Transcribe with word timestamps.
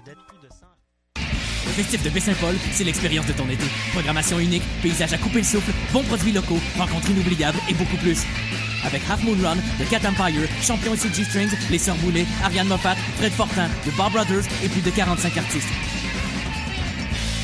vedette, 0.00 0.18
plus 0.28 0.38
de 0.38 0.52
100... 0.52 0.66
Le 1.66 1.72
festif 1.72 2.02
de 2.02 2.10
Baie-Saint-Paul, 2.10 2.54
c'est 2.72 2.84
l'expérience 2.84 3.26
de 3.26 3.32
ton 3.32 3.48
été. 3.48 3.64
Programmation 3.92 4.38
unique, 4.38 4.62
paysage 4.82 5.12
à 5.12 5.18
couper 5.18 5.38
le 5.38 5.44
souffle, 5.44 5.72
bons 5.92 6.02
produits 6.02 6.32
locaux, 6.32 6.58
rencontres 6.78 7.10
inoubliables 7.10 7.58
et 7.68 7.74
beaucoup 7.74 7.96
plus. 7.98 8.24
Avec 8.84 9.02
Half 9.08 9.22
Moon 9.24 9.36
Run, 9.42 9.56
The 9.56 9.88
Cat 9.90 10.08
Empire, 10.08 10.48
Champion 10.62 10.94
et 10.94 10.96
CG 10.96 11.24
Strings, 11.24 11.52
Les 11.70 11.78
Sœurs 11.78 11.96
Boulay, 11.96 12.26
Ariane 12.42 12.68
Moffat, 12.68 12.96
Fred 13.18 13.32
Fortin, 13.32 13.68
The 13.84 13.94
Bar 13.96 14.10
Brothers 14.10 14.44
et 14.64 14.68
plus 14.68 14.80
de 14.80 14.90
45 14.90 15.36
artistes. 15.36 15.68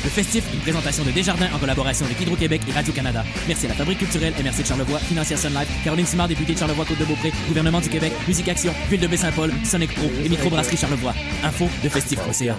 Le 0.07 0.11
festif, 0.11 0.45
une 0.53 0.61
présentation 0.61 1.03
de 1.03 1.11
Desjardins 1.11 1.49
en 1.53 1.59
collaboration 1.59 2.05
avec 2.05 2.21
Hydro-Québec 2.21 2.61
et 2.65 2.71
Radio-Canada. 2.71 3.25
Merci 3.45 3.65
à 3.65 3.69
la 3.69 3.75
Fabrique 3.75 3.97
culturelle 3.97 4.33
MRC 4.41 4.61
de 4.61 4.65
Charlevoix, 4.65 4.99
Financière 4.99 5.37
Sun 5.37 5.53
Life, 5.53 5.67
Caroline 5.83 6.05
Simard, 6.05 6.29
députée 6.29 6.53
de 6.53 6.59
Charlevoix-Côte-de-Beaupré, 6.59 7.33
Gouvernement 7.49 7.81
du 7.81 7.89
Québec, 7.89 8.13
Musique 8.25 8.47
Action, 8.47 8.73
Ville 8.89 9.01
de 9.01 9.07
Baie-Saint-Paul, 9.07 9.51
Sonic 9.65 9.93
Pro 9.95 10.09
et 10.23 10.29
Microbrasserie 10.29 10.77
Charlevoix. 10.77 11.13
Info 11.43 11.67
de 11.83 11.89
festif.ca. 11.89 12.55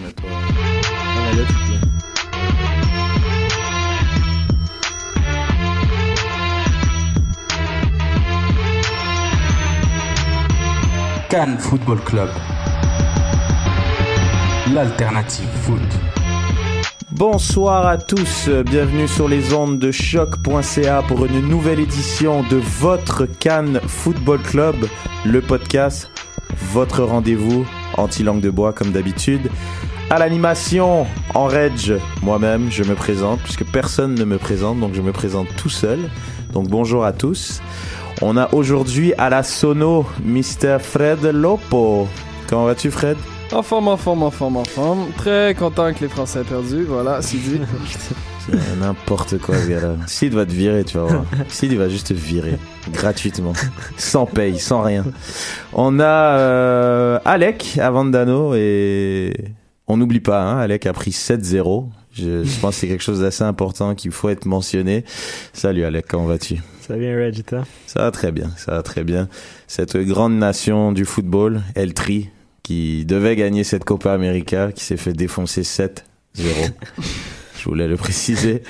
Cannes 11.30 11.59
Football 11.59 12.01
Club. 12.05 12.28
L'alternative 14.75 15.48
foot. 15.62 16.08
Bonsoir 17.18 17.84
à 17.84 17.98
tous, 17.98 18.48
bienvenue 18.48 19.08
sur 19.08 19.27
les 19.27 19.52
ondes 19.52 19.80
de 19.80 19.90
choc.ca 19.90 21.02
pour 21.02 21.27
une 21.27 21.41
nouvelle 21.41 21.80
édition 21.80 22.44
de 22.44 22.58
votre 22.78 23.27
Cannes 23.27 23.80
Football 23.88 24.41
Club, 24.41 24.77
le 25.27 25.41
podcast, 25.41 26.12
votre 26.70 27.02
rendez-vous 27.02 27.66
anti-langue 27.97 28.41
de 28.41 28.50
bois 28.50 28.72
comme 28.72 28.92
d'habitude. 28.92 29.50
À 30.10 30.20
l'animation, 30.20 31.08
en 31.34 31.47
reg, 31.47 31.98
moi-même, 32.22 32.70
je 32.70 32.84
me 32.84 32.94
présente, 32.94 33.41
puisque 33.41 33.64
personne 33.64 34.14
ne 34.14 34.25
me 34.25 34.38
présente, 34.38 34.78
donc 34.78 34.94
je 34.94 35.03
me 35.03 35.10
présente 35.10 35.48
tout 35.56 35.70
seul. 35.70 35.98
Donc 36.53 36.69
bonjour 36.69 37.05
à 37.05 37.12
tous. 37.12 37.60
On 38.22 38.36
a 38.36 38.48
aujourd'hui 38.55 39.12
à 39.19 39.28
la 39.28 39.42
sono 39.42 40.06
Mr. 40.25 40.78
Fred 40.78 41.25
Lopo. 41.25 42.06
Comment 42.48 42.66
vas-tu 42.66 42.92
Fred? 42.92 43.16
En 43.50 43.62
forme, 43.62 43.88
en 43.88 43.96
forme, 43.96 44.22
en 44.24 44.30
forme, 44.30 44.56
en 44.58 44.64
forme. 44.64 45.06
Très 45.16 45.54
content 45.58 45.92
que 45.94 46.00
les 46.00 46.08
Français 46.08 46.41
aient 46.41 46.44
perdu. 46.44 46.84
Voilà. 46.84 47.20
C'est 47.22 47.38
N'importe 48.78 49.38
quoi, 49.38 49.56
ce 49.56 49.68
gars-là. 49.68 49.96
Sid 50.06 50.34
va 50.34 50.44
te 50.44 50.52
virer, 50.52 50.84
tu 50.84 50.98
vas 50.98 51.04
voir. 51.04 51.24
Sid, 51.48 51.72
il 51.72 51.78
va 51.78 51.88
juste 51.88 52.08
te 52.08 52.14
virer. 52.14 52.58
Gratuitement. 52.92 53.52
Sans 53.96 54.26
paye, 54.26 54.58
sans 54.58 54.82
rien. 54.82 55.04
On 55.72 55.98
a 55.98 56.04
euh, 56.04 57.19
Alec 57.24 57.78
à 57.80 57.91
Vandano 57.91 58.54
et 58.54 59.32
on 59.86 59.96
n'oublie 59.96 60.20
pas, 60.20 60.42
hein, 60.42 60.58
Alec 60.58 60.86
a 60.86 60.92
pris 60.92 61.10
7-0. 61.10 61.88
Je, 62.12 62.44
je 62.44 62.60
pense 62.60 62.74
que 62.74 62.80
c'est 62.80 62.88
quelque 62.88 63.02
chose 63.02 63.20
d'assez 63.20 63.44
important 63.44 63.94
qu'il 63.94 64.10
faut 64.10 64.28
être 64.28 64.46
mentionné. 64.46 65.04
Salut 65.52 65.84
Alec, 65.84 66.06
comment 66.08 66.26
vas-tu? 66.26 66.56
Ça 66.80 66.94
va 66.94 66.98
bien, 66.98 67.16
Reg, 67.16 67.38
et 67.38 67.42
toi? 67.42 67.64
Ça 67.86 68.00
va 68.00 68.10
très 68.10 68.32
bien, 68.32 68.50
ça 68.56 68.72
va 68.72 68.82
très 68.82 69.04
bien. 69.04 69.28
Cette 69.66 69.96
grande 69.96 70.38
nation 70.38 70.92
du 70.92 71.04
football, 71.04 71.62
El 71.74 71.92
Tri, 71.92 72.30
qui 72.69 73.06
devait 73.06 73.34
gagner 73.34 73.64
cette 73.64 73.84
Copa 73.84 74.12
América, 74.12 74.72
qui 74.72 74.84
s'est 74.84 74.98
fait 74.98 75.14
défoncer 75.14 75.62
7-0. 75.62 76.02
Je 77.59 77.64
voulais 77.69 77.89
le 77.89 77.97
préciser. 77.97 78.62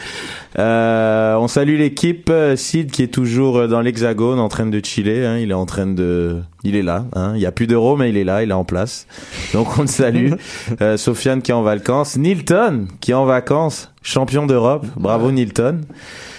Euh, 0.58 1.36
on 1.36 1.46
salue 1.48 1.76
l'équipe. 1.78 2.30
euh, 2.30 2.56
Sid 2.56 2.90
qui 2.90 3.02
est 3.02 3.12
toujours 3.12 3.58
euh, 3.58 3.66
dans 3.68 3.80
l'hexagone 3.80 4.38
en 4.40 4.48
train 4.48 4.66
de 4.66 4.80
chiller. 4.84 5.24
hein. 5.26 5.38
Il 5.38 5.50
est 5.50 5.54
en 5.54 5.66
train 5.66 5.86
de... 5.86 6.36
Il 6.64 6.74
est 6.74 6.82
là. 6.82 7.04
hein. 7.14 7.32
Il 7.36 7.40
y 7.40 7.46
a 7.46 7.52
plus 7.52 7.66
d'euros, 7.66 7.96
mais 7.96 8.10
il 8.10 8.16
est 8.16 8.24
là. 8.24 8.42
Il 8.42 8.50
est 8.50 8.54
en 8.54 8.64
place. 8.64 9.06
Donc 9.52 9.78
on 9.78 9.82
le 9.82 9.86
salue. 9.88 10.32
Euh, 10.80 10.96
Sofiane 10.96 11.42
qui 11.42 11.50
est 11.50 11.54
en 11.54 11.62
vacances. 11.62 12.16
Nilton 12.16 12.86
qui 13.00 13.10
est 13.12 13.14
en 13.14 13.24
vacances. 13.24 13.90
Champion 14.02 14.46
d'Europe. 14.46 14.86
Bravo 14.96 15.30
Nilton. 15.32 15.80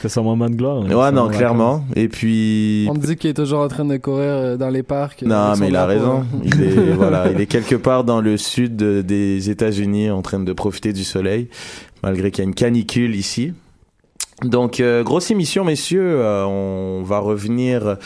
C'est 0.01 0.09
son 0.09 0.23
moment 0.23 0.49
de 0.49 0.55
gloire. 0.55 0.81
là. 0.83 0.97
Ouais, 0.97 1.11
non, 1.11 1.23
en 1.23 1.27
clairement. 1.29 1.83
Et 1.95 2.07
puis... 2.07 2.87
On 2.89 2.93
me 2.93 2.99
dit 2.99 3.15
qu'il 3.17 3.29
est 3.29 3.33
toujours 3.33 3.59
en 3.59 3.67
train 3.67 3.85
de 3.85 3.97
courir 3.97 4.23
euh, 4.29 4.57
dans 4.57 4.69
les 4.69 4.81
parcs. 4.83 5.23
Non, 5.23 5.53
mais 5.59 5.67
il 5.67 5.75
a 5.75 5.85
raison. 5.85 6.21
hein. 6.21 6.25
Il 6.43 6.63
est 6.63 6.93
voilà, 6.97 7.29
il 7.31 7.39
est 7.41 7.45
quelque 7.47 7.75
part 7.75 8.03
dans 8.05 8.21
le 8.21 8.37
sud 8.37 8.75
de- 8.77 9.01
des 9.01 9.49
États-Unis 9.49 10.09
en 10.09 10.21
train 10.21 10.39
de 10.39 10.53
profiter 10.53 10.93
du 10.93 11.03
soleil, 11.03 11.47
malgré 12.03 12.31
qu'il 12.31 12.43
y 12.43 12.47
a 12.47 12.49
une 12.49 12.55
canicule 12.55 13.15
ici. 13.15 13.53
Donc 14.43 14.79
euh, 14.79 15.03
grosse 15.03 15.31
émission, 15.31 15.65
messieurs. 15.65 16.21
Euh, 16.21 16.45
on 16.45 17.03
va 17.03 17.19
revenir 17.19 17.97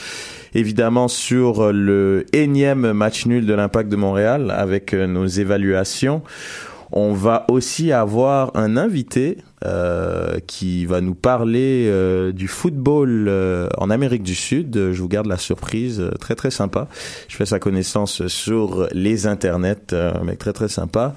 évidemment 0.56 1.08
sur 1.08 1.72
le 1.72 2.26
énième 2.34 2.92
match 2.94 3.26
nul 3.26 3.46
de 3.46 3.54
l'Impact 3.54 3.90
de 3.90 3.96
Montréal 3.96 4.52
avec 4.52 4.94
euh, 4.94 5.06
nos 5.06 5.28
évaluations. 5.28 6.24
On 6.96 7.14
va 7.14 7.48
aussi 7.50 7.92
avoir 7.92 8.52
un 8.54 8.78
invité 8.78 9.38
euh, 9.66 10.38
qui 10.46 10.86
va 10.86 11.02
nous 11.02 11.16
parler 11.16 11.88
euh, 11.88 12.32
du 12.32 12.48
football 12.48 13.26
euh, 13.28 13.68
en 13.80 13.90
Amérique 13.90 14.22
du 14.22 14.36
Sud. 14.36 14.92
Je 14.92 15.02
vous 15.02 15.08
garde 15.08 15.26
la 15.26 15.40
surprise, 15.40 16.04
très 16.20 16.36
très 16.36 16.52
sympa. 16.52 16.88
Je 17.28 17.36
fais 17.36 17.48
sa 17.48 17.58
connaissance 17.58 18.28
sur 18.28 18.88
les 18.92 19.26
internets, 19.26 19.96
mec 20.24 20.38
très 20.38 20.54
très 20.54 20.68
sympa. 20.68 21.16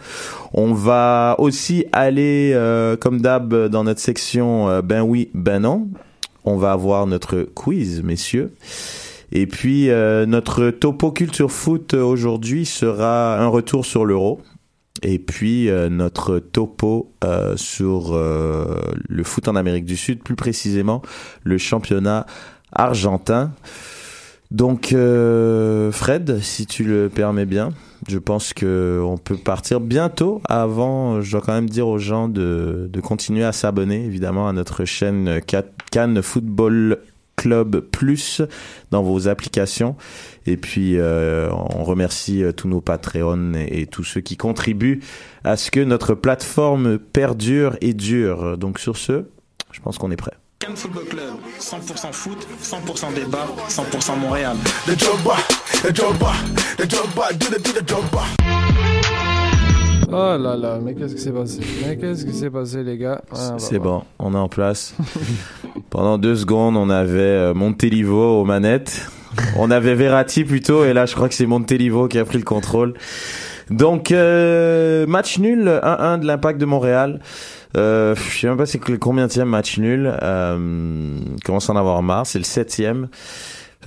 On 0.54 0.72
va 0.72 1.36
aussi 1.38 1.84
aller, 1.92 2.58
comme 2.98 3.20
d'hab, 3.20 3.68
dans 3.68 3.84
notre 3.84 4.00
section 4.00 4.80
Ben 4.80 5.02
oui, 5.02 5.28
ben 5.34 5.60
non. 5.60 5.88
On 6.44 6.56
va 6.56 6.72
avoir 6.72 7.06
notre 7.06 7.42
quiz, 7.42 8.02
messieurs. 8.02 8.54
Et 9.30 9.46
puis, 9.46 9.88
notre 9.88 10.70
topo 10.70 11.12
culture 11.12 11.50
foot 11.50 11.92
aujourd'hui 11.92 12.64
sera 12.64 13.38
un 13.38 13.48
retour 13.48 13.84
sur 13.84 14.06
l'euro. 14.06 14.40
Et 15.02 15.18
puis, 15.18 15.68
euh, 15.68 15.88
notre 15.88 16.38
topo 16.38 17.12
euh, 17.24 17.56
sur 17.56 18.14
euh, 18.14 18.80
le 19.08 19.24
foot 19.24 19.48
en 19.48 19.56
Amérique 19.56 19.84
du 19.84 19.96
Sud, 19.96 20.22
plus 20.22 20.36
précisément 20.36 21.02
le 21.44 21.58
championnat 21.58 22.26
argentin. 22.72 23.52
Donc, 24.50 24.92
euh, 24.92 25.90
Fred, 25.90 26.38
si 26.40 26.66
tu 26.66 26.84
le 26.84 27.08
permets 27.08 27.46
bien, 27.46 27.70
je 28.08 28.18
pense 28.18 28.52
que 28.54 29.02
on 29.04 29.18
peut 29.18 29.36
partir 29.36 29.80
bientôt. 29.80 30.40
Avant, 30.48 31.20
je 31.20 31.32
dois 31.32 31.40
quand 31.40 31.52
même 31.52 31.68
dire 31.68 31.88
aux 31.88 31.98
gens 31.98 32.28
de, 32.28 32.88
de 32.90 33.00
continuer 33.00 33.44
à 33.44 33.52
s'abonner, 33.52 34.04
évidemment, 34.04 34.48
à 34.48 34.52
notre 34.52 34.84
chaîne 34.84 35.40
Ca- 35.50 35.64
Cannes 35.90 36.22
Football 36.22 36.98
Club 37.34 37.80
Plus 37.80 38.40
dans 38.92 39.02
vos 39.02 39.26
applications. 39.28 39.96
Et 40.46 40.56
puis, 40.56 40.96
euh, 40.96 41.50
on 41.52 41.84
remercie 41.84 42.42
euh, 42.42 42.52
tous 42.52 42.68
nos 42.68 42.80
Patreons 42.80 43.54
et, 43.54 43.82
et 43.82 43.86
tous 43.86 44.04
ceux 44.04 44.20
qui 44.20 44.36
contribuent 44.36 45.00
à 45.44 45.56
ce 45.56 45.70
que 45.70 45.80
notre 45.80 46.14
plateforme 46.14 46.98
perdure 46.98 47.76
et 47.80 47.94
dure. 47.94 48.56
Donc, 48.56 48.78
sur 48.78 48.96
ce, 48.96 49.24
je 49.72 49.80
pense 49.80 49.98
qu'on 49.98 50.10
est 50.10 50.16
prêt. 50.16 50.32
Cannes 50.58 50.76
Football 50.76 51.04
Club, 51.04 51.34
100% 51.60 52.12
foot, 52.12 52.46
100% 52.62 53.14
débat, 53.14 53.46
100% 53.68 54.18
Montréal. 54.18 54.56
Oh 60.08 60.36
là 60.38 60.56
là, 60.56 60.78
mais 60.82 60.94
qu'est-ce 60.94 61.14
qui 61.14 61.20
s'est 61.20 61.32
passé? 61.32 61.60
Mais 61.84 61.96
qu'est-ce 61.96 62.24
qui 62.24 62.32
s'est 62.32 62.50
passé, 62.50 62.84
les 62.84 62.96
gars? 62.96 63.20
Ah, 63.32 63.50
bah, 63.50 63.54
C'est 63.58 63.78
bah. 63.78 63.84
bon, 63.84 64.02
on 64.18 64.34
est 64.34 64.38
en 64.38 64.48
place. 64.48 64.94
Pendant 65.90 66.16
deux 66.16 66.36
secondes, 66.36 66.76
on 66.76 66.88
avait 66.90 67.18
euh, 67.18 67.54
Montelivo 67.54 68.40
aux 68.40 68.44
manettes. 68.44 69.10
On 69.56 69.70
avait 69.70 69.94
Verratti 69.94 70.44
plutôt, 70.44 70.84
et 70.84 70.92
là, 70.92 71.06
je 71.06 71.14
crois 71.14 71.28
que 71.28 71.34
c'est 71.34 71.46
Montelivo 71.46 72.08
qui 72.08 72.18
a 72.18 72.24
pris 72.24 72.38
le 72.38 72.44
contrôle. 72.44 72.94
Donc, 73.70 74.12
euh, 74.12 75.06
match 75.06 75.38
nul, 75.38 75.68
1-1 75.82 76.18
de 76.18 76.26
l'Impact 76.26 76.60
de 76.60 76.66
Montréal. 76.66 77.20
Euh, 77.76 78.14
je 78.14 78.38
sais 78.40 78.46
même 78.46 78.56
pas 78.56 78.64
c'est 78.66 78.78
combien 78.98 79.26
match 79.44 79.78
nul. 79.78 80.10
Euh, 80.22 81.18
commence 81.44 81.68
à 81.68 81.72
en 81.72 81.76
avoir 81.76 82.00
marre, 82.02 82.26
c'est 82.26 82.38
le 82.38 82.44
septième. 82.44 83.08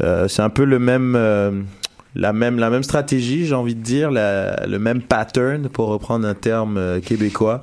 Euh, 0.02 0.28
c'est 0.28 0.42
un 0.42 0.50
peu 0.50 0.66
le 0.66 0.80
même, 0.80 1.16
euh, 1.18 1.52
la 2.16 2.34
même, 2.34 2.60
la 2.60 2.70
même 2.70 2.84
stratégie, 2.84 3.46
j'ai 3.46 3.56
envie 3.56 3.76
de 3.76 3.82
dire, 3.82 4.12
la- 4.12 4.66
le 4.68 4.80
même 4.80 5.02
pattern 5.02 5.70
pour 5.70 5.88
reprendre 5.88 6.28
un 6.28 6.34
terme 6.36 6.78
euh, 6.78 7.00
québécois. 7.00 7.62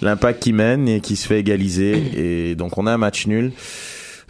L'impact 0.00 0.42
qui 0.42 0.52
mène 0.52 0.88
et 0.88 1.00
qui 1.00 1.14
se 1.16 1.28
fait 1.28 1.38
égaliser 1.38 2.48
et 2.50 2.54
donc 2.56 2.76
on 2.76 2.86
a 2.88 2.92
un 2.92 2.98
match 2.98 3.26
nul. 3.28 3.52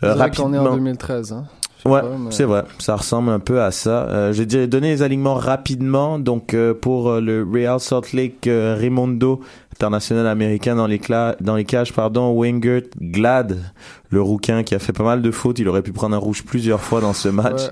On 0.02 0.06
Euh, 0.06 0.12
qu'on 0.14 0.52
est 0.52 0.58
en 0.58 0.64
rapidement. 0.64 0.74
2013. 0.76 1.32
Hein. 1.32 1.44
Ouais, 1.84 2.00
c'est 2.30 2.44
vrai. 2.44 2.64
Ça 2.78 2.96
ressemble 2.96 3.30
un 3.30 3.40
peu 3.40 3.60
à 3.60 3.70
ça. 3.70 4.04
Euh, 4.08 4.32
je 4.32 4.42
vais 4.42 4.66
donner 4.66 4.90
les 4.90 5.02
alignements 5.02 5.34
rapidement. 5.34 6.18
Donc, 6.18 6.54
euh, 6.54 6.74
pour 6.74 7.10
euh, 7.10 7.20
le 7.20 7.46
Real 7.50 7.80
Salt 7.80 8.12
Lake, 8.12 8.46
euh, 8.46 8.76
Raimondo, 8.78 9.40
international 9.72 10.26
américain 10.26 10.76
dans 10.76 10.86
les, 10.86 11.00
dans 11.40 11.56
les 11.56 11.64
cages, 11.64 11.92
pardon, 11.92 12.32
Wingert 12.32 12.82
Glad, 13.00 13.58
le 14.10 14.22
rouquin 14.22 14.62
qui 14.62 14.74
a 14.74 14.78
fait 14.78 14.92
pas 14.92 15.02
mal 15.02 15.22
de 15.22 15.30
fautes. 15.30 15.58
Il 15.58 15.68
aurait 15.68 15.82
pu 15.82 15.92
prendre 15.92 16.14
un 16.14 16.20
rouge 16.20 16.44
plusieurs 16.44 16.80
fois 16.80 17.00
dans 17.00 17.14
ce 17.14 17.28
match. 17.28 17.62
Ouais. 17.62 17.70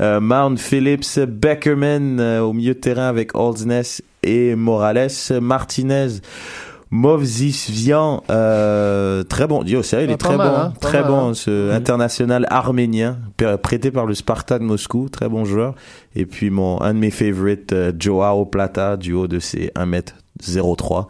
Euh, 0.00 0.20
Mount 0.20 0.56
Phillips, 0.56 1.18
Beckerman 1.18 2.20
euh, 2.20 2.40
au 2.40 2.52
milieu 2.52 2.74
de 2.74 2.78
terrain 2.78 3.08
avec 3.08 3.34
Holdsness 3.34 4.02
et 4.22 4.54
Morales, 4.54 5.08
Martinez, 5.40 6.20
Movzisvian, 6.90 8.22
euh, 8.30 9.22
très 9.22 9.46
bon. 9.46 9.62
Yo, 9.64 9.82
sérieux, 9.82 10.06
il 10.06 10.10
Ah, 10.10 10.14
est 10.14 10.16
très 10.16 10.36
mal, 10.36 10.48
bon, 10.50 10.56
hein, 10.56 10.72
très 10.80 11.02
bon, 11.02 11.28
hein. 11.30 11.34
ce 11.34 11.70
international 11.72 12.46
arménien, 12.50 13.18
prêté 13.62 13.90
par 13.90 14.06
le 14.06 14.14
Sparta 14.14 14.58
de 14.58 14.64
Moscou, 14.64 15.08
très 15.10 15.28
bon 15.28 15.44
joueur. 15.44 15.74
Et 16.16 16.24
puis 16.26 16.50
mon 16.50 16.80
un 16.80 16.94
de 16.94 16.98
mes 16.98 17.10
favorites, 17.10 17.72
euh, 17.72 17.92
Joao 17.98 18.44
Plata, 18.46 18.96
du 18.96 19.12
haut 19.12 19.28
de 19.28 19.38
ses 19.38 19.70
1m 19.76 20.02
0-3. 20.42 21.06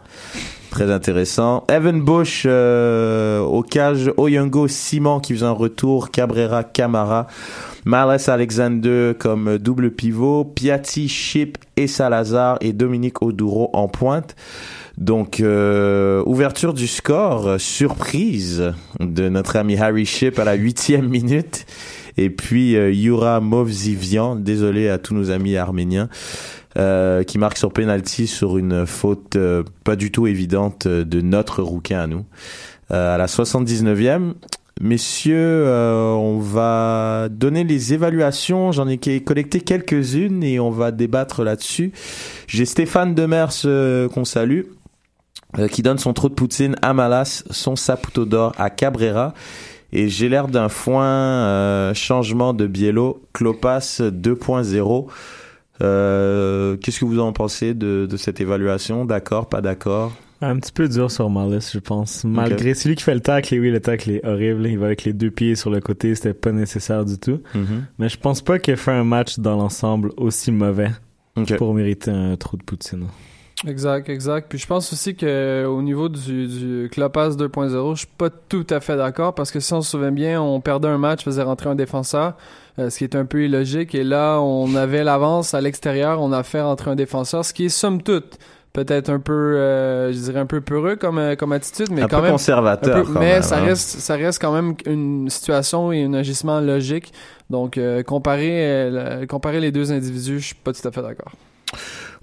Très 0.69 0.91
intéressant. 0.91 1.63
Evan 1.67 1.99
Bush 2.01 2.43
euh, 2.45 3.39
au 3.39 3.63
cage, 3.63 4.11
Oyongo 4.17 4.67
Simon 4.67 5.19
qui 5.19 5.33
faisait 5.33 5.45
un 5.45 5.51
retour, 5.51 6.11
Cabrera 6.11 6.63
Camara, 6.63 7.25
Malice 7.85 8.29
Alexander 8.29 9.13
comme 9.17 9.57
double 9.57 9.89
pivot, 9.91 10.43
Piatti, 10.45 11.07
Chip 11.09 11.57
et 11.75 11.87
Salazar 11.87 12.57
et 12.61 12.73
Dominique 12.73 13.23
Oduro 13.23 13.71
en 13.73 13.87
pointe. 13.87 14.35
Donc, 14.99 15.39
euh, 15.39 16.21
ouverture 16.25 16.73
du 16.73 16.85
score, 16.85 17.47
euh, 17.47 17.57
surprise 17.57 18.73
de 18.99 19.29
notre 19.29 19.55
ami 19.55 19.77
Harry 19.77 20.05
Ship 20.05 20.37
à 20.37 20.43
la 20.43 20.55
huitième 20.55 21.07
minute. 21.07 21.65
Et 22.17 22.29
puis, 22.29 22.75
euh, 22.75 22.91
Yura 22.91 23.39
Movzivian, 23.39 24.35
désolé 24.35 24.89
à 24.89 24.97
tous 24.97 25.15
nos 25.15 25.31
amis 25.31 25.55
arméniens, 25.55 26.09
qui 27.27 27.37
marque 27.37 27.57
sur 27.57 27.73
penalty 27.73 28.25
sur 28.27 28.57
une 28.57 28.85
faute 28.85 29.37
pas 29.83 29.97
du 29.97 30.11
tout 30.11 30.27
évidente 30.27 30.87
de 30.87 31.19
notre 31.19 31.61
rouquin 31.61 31.99
à 31.99 32.07
nous. 32.07 32.23
À 32.89 33.17
la 33.17 33.25
79e, 33.25 34.35
messieurs, 34.79 35.65
on 35.67 36.39
va 36.39 37.27
donner 37.29 37.65
les 37.65 37.93
évaluations. 37.93 38.71
J'en 38.71 38.87
ai 38.87 38.97
collecté 38.97 39.59
quelques-unes 39.59 40.41
et 40.41 40.61
on 40.61 40.69
va 40.69 40.91
débattre 40.91 41.43
là-dessus. 41.43 41.91
J'ai 42.47 42.65
Stéphane 42.65 43.13
Demers 43.13 43.63
qu'on 44.13 44.23
salue 44.23 44.61
euh, 45.57 45.67
qui 45.67 45.81
donne 45.81 45.97
son 45.97 46.13
trou 46.13 46.29
de 46.29 46.35
poutine 46.35 46.75
à 46.81 46.93
Malas, 46.93 47.43
son 47.49 47.75
saputo 47.75 48.25
d'or 48.25 48.53
à 48.57 48.69
Cabrera. 48.69 49.33
Et 49.91 50.07
j'ai 50.07 50.29
l'air 50.29 50.47
d'un 50.47 50.69
foin 50.69 51.05
euh, 51.05 51.93
changement 51.95 52.53
de 52.53 52.67
Biello, 52.67 53.23
Clopas 53.33 54.01
2.0. 54.01 55.07
Euh, 55.81 56.77
Qu'est-ce 56.77 56.99
que 56.99 57.05
vous 57.05 57.19
en 57.19 57.33
pensez 57.33 57.73
de, 57.73 58.05
de 58.05 58.17
cette 58.17 58.39
évaluation? 58.39 59.05
D'accord, 59.05 59.49
pas 59.49 59.61
d'accord? 59.61 60.13
Un 60.41 60.57
petit 60.57 60.71
peu 60.71 60.87
dur 60.87 61.11
sur 61.11 61.29
Malice, 61.29 61.71
je 61.73 61.79
pense. 61.79 62.23
Malgré 62.23 62.73
celui 62.73 62.95
qui 62.95 63.03
fait 63.03 63.13
le 63.13 63.19
tacle, 63.19 63.53
et 63.53 63.59
oui, 63.59 63.71
le 63.71 63.81
tacle 63.81 64.09
est 64.11 64.25
horrible. 64.25 64.67
Il 64.67 64.77
va 64.77 64.85
avec 64.85 65.03
les 65.03 65.11
deux 65.11 65.31
pieds 65.31 65.55
sur 65.55 65.69
le 65.69 65.81
côté, 65.81 66.15
c'était 66.15 66.33
pas 66.33 66.53
nécessaire 66.53 67.03
du 67.03 67.17
tout. 67.17 67.41
Mhm. 67.53 67.85
Mais 67.97 68.07
je 68.07 68.17
pense 68.17 68.41
pas 68.41 68.57
qu'il 68.57 68.73
ait 68.73 68.77
fait 68.77 68.91
un 68.91 69.03
match 69.03 69.39
dans 69.39 69.57
l'ensemble 69.57 70.11
aussi 70.15 70.51
mauvais 70.51 70.91
pour 71.57 71.73
mériter 71.73 72.11
un 72.11 72.37
trou 72.37 72.55
de 72.55 72.63
poutine. 72.63 73.07
Exact, 73.67 74.07
exact. 74.07 74.47
Puis 74.49 74.57
je 74.57 74.65
pense 74.67 74.93
aussi 74.93 75.15
que 75.15 75.65
au 75.65 75.81
niveau 75.81 76.07
du, 76.07 76.47
du 76.47 76.89
Clopas 76.91 77.31
2.0, 77.31 77.93
je 77.95 77.99
suis 77.99 78.07
pas 78.17 78.29
tout 78.29 78.65
à 78.69 78.79
fait 78.79 78.95
d'accord 78.95 79.35
parce 79.35 79.51
que 79.51 79.59
si 79.59 79.73
on 79.73 79.81
se 79.81 79.91
souvient 79.91 80.13
bien, 80.13 80.41
on 80.41 80.61
perdait 80.61 80.87
un 80.87 80.97
match, 80.97 81.23
faisait 81.25 81.43
rentrer 81.43 81.69
un 81.69 81.75
défenseur, 81.75 82.35
euh, 82.79 82.89
ce 82.89 82.97
qui 82.99 83.03
est 83.03 83.15
un 83.17 83.25
peu 83.25 83.43
illogique. 83.43 83.93
Et 83.95 84.05
là, 84.05 84.39
on 84.39 84.73
avait 84.75 85.03
l'avance 85.03 85.53
à 85.53 85.59
l'extérieur, 85.59 86.21
on 86.21 86.31
a 86.31 86.43
fait 86.43 86.61
rentrer 86.61 86.91
un 86.91 86.95
défenseur, 86.95 87.43
ce 87.43 87.53
qui 87.53 87.65
est 87.65 87.69
somme 87.69 88.01
toute 88.01 88.37
peut-être 88.71 89.09
un 89.09 89.19
peu, 89.19 89.33
euh, 89.33 90.13
je 90.13 90.17
dirais 90.19 90.39
un 90.39 90.45
peu 90.45 90.61
peureux 90.61 90.95
comme 90.95 91.17
euh, 91.17 91.35
comme 91.35 91.51
attitude, 91.51 91.87
mais 91.91 92.03
un 92.03 92.07
quand 92.07 92.17
peu 92.17 92.21
même. 92.23 92.29
un 92.29 92.33
conservateur. 92.33 93.03
peu- 93.03 93.13
quand 93.13 93.19
mais 93.19 93.33
même, 93.33 93.41
ça 93.41 93.57
hein. 93.57 93.63
reste 93.65 93.99
ça 93.99 94.15
reste 94.15 94.39
quand 94.39 94.53
même 94.53 94.75
une 94.85 95.27
situation 95.29 95.91
et 95.91 96.03
un 96.03 96.13
agissement 96.13 96.61
logique. 96.61 97.11
Donc 97.49 97.77
euh, 97.77 98.03
comparer 98.03 98.51
euh, 98.51 99.25
comparer 99.25 99.59
les 99.59 99.71
deux 99.71 99.91
individus, 99.91 100.39
je 100.39 100.45
suis 100.45 100.55
pas 100.55 100.71
tout 100.71 100.87
à 100.87 100.91
fait 100.91 101.01
d'accord. 101.01 101.31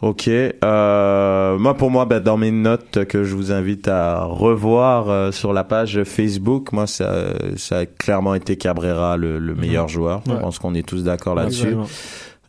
Ok. 0.02 0.28
Euh, 0.28 1.58
moi, 1.58 1.74
pour 1.74 1.90
moi, 1.90 2.04
ben, 2.04 2.20
dans 2.20 2.36
mes 2.36 2.50
notes 2.50 3.04
que 3.06 3.24
je 3.24 3.34
vous 3.34 3.50
invite 3.50 3.88
à 3.88 4.24
revoir 4.24 5.08
euh, 5.08 5.32
sur 5.32 5.52
la 5.52 5.64
page 5.64 6.04
Facebook, 6.04 6.72
moi, 6.72 6.86
ça, 6.86 7.28
ça 7.56 7.78
a 7.78 7.86
clairement 7.86 8.34
été 8.34 8.56
Cabrera 8.56 9.16
le, 9.16 9.38
le 9.38 9.54
meilleur 9.54 9.88
joueur. 9.88 10.22
Je 10.26 10.34
pense 10.34 10.58
qu'on 10.58 10.74
est 10.74 10.86
tous 10.86 11.04
d'accord 11.04 11.34
là-dessus. 11.34 11.76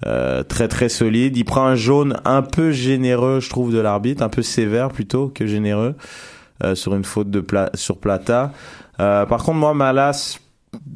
Euh, 0.06 0.44
très 0.44 0.68
très 0.68 0.90
solide. 0.90 1.38
Il 1.38 1.46
prend 1.46 1.66
un 1.66 1.76
jaune 1.76 2.20
un 2.24 2.44
peu 2.44 2.72
généreux, 2.72 3.40
je 3.40 3.50
trouve, 3.50 3.74
de 3.74 3.80
l'arbitre, 3.80 4.22
un 4.22 4.30
peu 4.30 4.44
sévère 4.44 4.90
plutôt 4.90 5.30
que 5.30 5.48
généreux 5.48 5.96
euh, 6.64 6.76
sur 6.76 6.94
une 6.94 7.04
faute 7.04 7.32
de 7.32 7.40
pla 7.40 7.72
sur 7.74 7.98
Plata. 7.98 8.52
Euh, 9.00 9.26
par 9.26 9.44
contre, 9.44 9.58
moi, 9.58 9.74
Malas, 9.74 10.38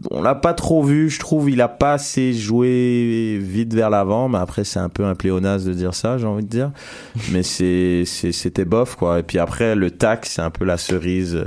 on 0.09 0.21
l'a 0.21 0.35
pas 0.35 0.53
trop 0.53 0.83
vu. 0.83 1.09
Je 1.09 1.19
trouve 1.19 1.49
il 1.49 1.61
a 1.61 1.67
pas 1.67 1.93
assez 1.93 2.33
joué 2.33 3.37
vite 3.41 3.73
vers 3.73 3.89
l'avant. 3.89 4.29
Mais 4.29 4.37
après, 4.37 4.63
c'est 4.63 4.79
un 4.79 4.89
peu 4.89 5.05
un 5.05 5.15
pléonasme 5.15 5.67
de 5.67 5.73
dire 5.73 5.93
ça, 5.93 6.17
j'ai 6.17 6.25
envie 6.27 6.43
de 6.43 6.49
dire. 6.49 6.71
Mais 7.31 7.43
c'est 7.43 8.03
c'était 8.05 8.65
bof 8.65 8.95
quoi. 8.95 9.19
Et 9.19 9.23
puis 9.23 9.39
après, 9.39 9.75
le 9.75 9.91
tac, 9.91 10.25
c'est 10.25 10.41
un 10.41 10.51
peu 10.51 10.65
la 10.65 10.77
cerise 10.77 11.43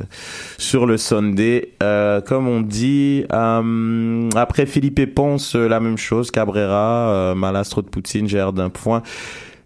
sur 0.58 0.86
le 0.86 0.96
Sunday. 0.96 1.72
Euh, 1.82 2.20
comme 2.20 2.48
on 2.48 2.60
dit, 2.60 3.24
euh, 3.32 4.30
après 4.34 4.66
Philippe 4.66 5.14
Ponce, 5.14 5.56
euh, 5.56 5.68
la 5.68 5.80
même 5.80 5.98
chose. 5.98 6.30
Cabrera, 6.30 7.10
euh, 7.10 7.34
Malastro 7.34 7.82
de 7.82 7.88
Poutine 7.88 8.28
gère 8.28 8.52
d'un 8.52 8.70
point. 8.70 9.02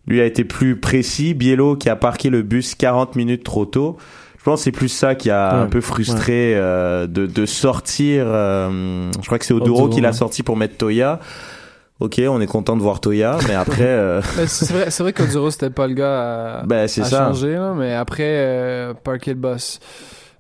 Lui 0.07 0.21
a 0.21 0.25
été 0.25 0.45
plus 0.45 0.77
précis. 0.81 1.35
Biello 1.35 1.77
qui 1.77 1.89
a 1.89 1.97
parqué 1.97 2.31
le 2.31 2.43
bus 2.43 2.75
40 2.75 3.17
minutes 3.17 3.45
trop 3.45 3.67
tôt. 3.67 3.99
Je 4.49 4.53
pense 4.53 4.61
que 4.61 4.65
c'est 4.65 4.73
plus 4.73 4.89
ça 4.89 5.15
qui 5.15 5.29
a 5.31 5.55
Ouais, 5.57 5.61
un 5.63 5.67
peu 5.67 5.83
frustré 5.83 6.55
euh, 6.57 7.07
de, 7.07 7.27
de 7.27 7.45
sortir. 7.45 8.25
euh, 8.27 9.11
je 9.21 9.27
crois 9.27 9.39
que 9.39 9.45
c'est 9.45 9.53
Oduro 9.53 9.89
qui 9.91 10.01
l'a 10.01 10.09
ouais. 10.09 10.15
sorti 10.15 10.43
pour 10.43 10.57
mettre 10.57 10.79
Toya. 10.79 11.21
Ok, 12.01 12.19
on 12.27 12.41
est 12.41 12.47
content 12.47 12.75
de 12.77 12.81
voir 12.81 13.01
Toya, 13.01 13.37
mais 13.47 13.55
après, 13.55 13.83
euh, 13.85 14.23
c'est 14.47 14.73
vrai, 14.73 14.91
c'est 14.91 15.03
vrai 15.03 15.13
qu'Oduro, 15.13 15.51
c'était 15.51 15.69
pas 15.69 15.87
le 15.87 15.95
gars 15.95 16.61
à, 16.61 16.63
ben 16.65 16.85
à 16.85 16.89
ça. 16.89 17.05
changer, 17.05 17.55
là, 17.55 17.75
mais 17.77 17.93
après, 17.93 18.23
euh, 18.25 18.95
parquer 18.95 19.33
le 19.33 19.41
boss? 19.41 19.81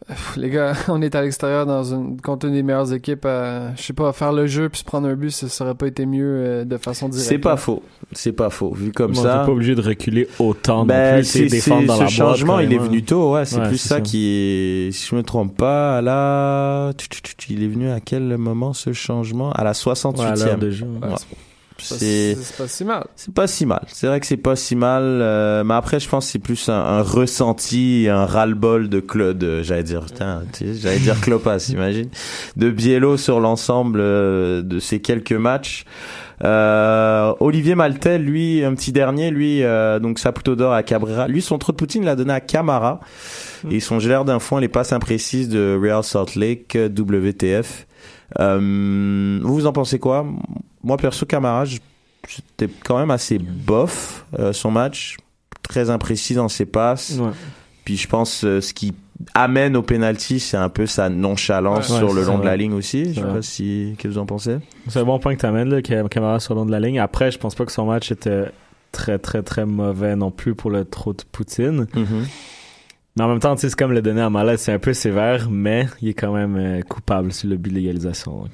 Pff, 0.09 0.37
Les 0.37 0.49
gars, 0.49 0.73
on 0.89 1.03
est 1.03 1.15
à 1.15 1.21
l'extérieur 1.23 1.67
dans 1.67 1.85
une 1.85 2.19
contre 2.21 2.47
une 2.47 2.55
des 2.55 2.63
meilleures 2.63 2.93
équipes. 2.95 3.27
à, 3.27 3.75
je 3.77 3.83
sais 3.83 3.93
pas, 3.93 4.11
faire 4.13 4.33
le 4.33 4.47
jeu 4.47 4.69
puis 4.71 4.79
se 4.81 4.85
prendre 4.85 5.07
un 5.07 5.15
but, 5.15 5.31
ça, 5.31 5.65
aurait 5.65 5.75
pas 5.75 5.87
été 5.87 6.07
mieux 6.07 6.25
euh, 6.25 6.65
de 6.65 6.77
façon 6.79 7.09
directe. 7.11 7.29
C'est 7.29 7.39
pas 7.39 7.57
faux. 7.59 7.83
C'est 8.13 8.33
pas 8.33 8.49
faux. 8.49 8.73
Vu 8.75 8.91
comme 8.91 9.13
Bon, 9.13 9.23
ça. 9.23 9.41
t'es 9.41 9.47
pas 9.47 9.53
obligé 9.53 9.75
de 9.75 9.83
reculer 9.83 10.27
autant 10.39 10.87
Ben, 10.87 11.11
non 11.11 11.17
plus, 11.19 11.25
c'est, 11.27 11.47
défendre 11.47 11.87
dans 11.87 11.95
ce 11.95 11.99
la 12.01 12.05
boîte. 12.07 12.11
changement, 12.15 12.59
il 12.61 12.65
est 12.73 12.77
carrément. 12.77 12.91
venu 12.91 13.03
tôt, 13.05 13.35
ouais. 13.35 13.45
C'est 13.45 13.59
Ouais, 13.61 13.69
plus 13.69 13.77
ça, 13.77 13.97
ça. 13.97 14.01
qui 14.01 14.27
est, 14.29 14.93
si 14.93 15.09
je 15.11 15.15
me 15.15 15.23
trompe 15.23 15.55
pas, 15.57 15.99
à 15.99 16.01
la, 16.01 16.91
il 17.51 17.63
est 17.63 17.69
venu 17.69 17.91
à 17.91 18.01
quel 18.01 18.37
moment 18.39 18.73
ce 18.73 18.95
changement? 18.95 19.53
À 19.53 19.63
la 19.63 19.73
Ouais, 19.73 19.91
à 19.91 19.95
68e. 19.95 20.45
l'heure 20.47 20.59
de 20.59 20.71
jeu. 20.71 20.87
Ouais. 20.87 21.09
C'est- 21.81 22.37
pas 22.57 22.69
si 22.69 22.85
mal. 22.85 23.05
c'est 23.17 23.33
pas 23.35 23.47
si 23.47 23.67
mal. 23.67 23.83
C'est 23.89 24.07
vrai 24.07 24.21
que 24.21 24.27
c'est 24.27 24.37
pas 24.37 24.57
si 24.57 24.77
mal, 24.77 25.03
euh, 25.05 25.65
mais 25.65 25.75
après, 25.75 26.01
je 26.01 26.09
pense 26.09 26.27
que 26.27 26.33
c'est 26.33 26.39
plus 26.39 26.69
un, 26.69 26.75
un 26.75 27.03
ressenti, 27.03 28.07
un 28.11 28.25
ras-le-bol 28.27 28.89
de 28.89 29.01
Claude, 29.01 29.61
j'allais 29.63 29.83
dire, 29.83 30.07
j'allais 30.61 30.99
dire 30.99 31.21
Clopas, 31.21 31.69
imagine, 31.73 32.09
de 32.57 32.71
Biello 32.71 33.17
sur 33.17 33.41
l'ensemble 33.41 34.01
euh, 34.01 34.63
de 34.63 34.79
ces 34.79 35.01
quelques 35.01 35.33
matchs. 35.33 35.85
Euh, 36.45 37.33
Olivier 37.41 37.75
Maltel, 37.75 38.23
lui, 38.23 38.65
un 38.65 38.75
petit 38.75 38.93
dernier, 38.93 39.31
lui, 39.33 39.65
euh, 39.65 39.99
donc 39.99 40.21
Saputo 40.21 40.55
d'or 40.55 40.73
à 40.73 40.85
Cabrera. 40.85 41.27
Lui, 41.27 41.43
son 41.43 41.59
trou 41.59 41.73
de 41.73 41.77
Poutine 41.77 42.05
l'a 42.05 42.15
donné 42.15 42.33
à 42.33 42.41
Camara. 42.41 43.01
Et 43.73 43.81
son 43.81 43.99
gelard 43.99 44.25
d'un 44.25 44.39
foin, 44.39 44.61
les 44.61 44.69
passes 44.69 44.93
imprécises 44.93 45.49
de 45.49 45.77
Real 45.83 46.05
Salt 46.05 46.37
Lake, 46.39 46.79
WTF. 46.97 47.87
Euh, 48.39 49.41
vous 49.43 49.67
en 49.67 49.73
pensez 49.73 49.99
quoi? 49.99 50.25
Moi, 50.83 50.97
perso, 50.97 51.27
Camara, 51.27 51.65
c'était 52.27 52.69
quand 52.85 52.99
même 52.99 53.11
assez 53.11 53.39
bof, 53.39 54.25
euh, 54.39 54.53
son 54.53 54.71
match. 54.71 55.17
Très 55.63 55.91
imprécis 55.91 56.35
dans 56.35 56.49
ses 56.49 56.65
passes. 56.65 57.19
Ouais. 57.19 57.31
Puis 57.85 57.97
je 57.97 58.09
pense 58.09 58.45
euh, 58.45 58.61
ce 58.61 58.73
qui 58.73 58.95
amène 59.35 59.77
au 59.77 59.83
penalty, 59.83 60.41
c'est 60.41 60.57
un 60.57 60.69
peu 60.69 60.87
sa 60.87 61.09
nonchalance 61.09 61.91
Ouais, 61.91 61.99
sur 61.99 62.09
ouais, 62.11 62.15
le 62.15 62.25
long 62.25 62.39
de 62.39 62.45
la 62.45 62.57
ligne 62.57 62.73
aussi. 62.73 63.13
Je 63.13 63.21
sais 63.21 63.27
pas 63.27 63.43
si, 63.43 63.95
qu'est-ce 63.99 64.09
que 64.09 64.15
vous 64.15 64.19
en 64.19 64.27
pensez? 64.27 64.59
C'est 64.89 65.01
un 65.01 65.05
bon 65.05 65.19
point 65.19 65.35
que 65.35 65.41
t'amènes, 65.41 65.69
là, 65.69 65.83
que 65.83 66.07
Camara 66.09 66.41
sur 66.41 66.55
le 66.55 66.61
long 66.61 66.67
de 66.67 66.71
la 66.71 66.81
ligne. 66.81 66.99
Après, 67.01 67.31
je 67.31 67.39
pense 67.39 67.55
pas 67.55 67.65
que 67.67 67.73
son 67.73 67.87
match 67.87 68.11
était 68.13 68.47
très, 68.93 69.19
très, 69.19 69.43
très 69.43 69.67
mauvais 69.67 70.17
non 70.17 70.31
plus 70.31 70.55
pour 70.55 70.71
le 70.71 70.85
trop 70.85 71.13
de 71.13 71.23
Poutine. 71.33 71.87
Mais 73.19 73.25
en 73.25 73.29
même 73.29 73.41
temps, 73.41 73.55
tu 73.57 73.63
sais, 73.63 73.69
c'est 73.71 73.77
comme 73.79 73.93
le 73.93 74.01
donner 74.01 74.21
à 74.21 74.31
Malais, 74.31 74.57
c'est 74.57 74.73
un 74.73 74.79
peu 74.79 74.93
sévère, 74.95 75.49
mais 75.51 75.87
il 76.01 76.09
est 76.11 76.15
quand 76.15 76.33
même 76.33 76.57
euh, 76.57 76.81
coupable 76.83 77.33
sur 77.33 77.49
le 77.51 77.57
but 77.57 77.71
de 77.71 77.75
légalisation. 77.75 78.45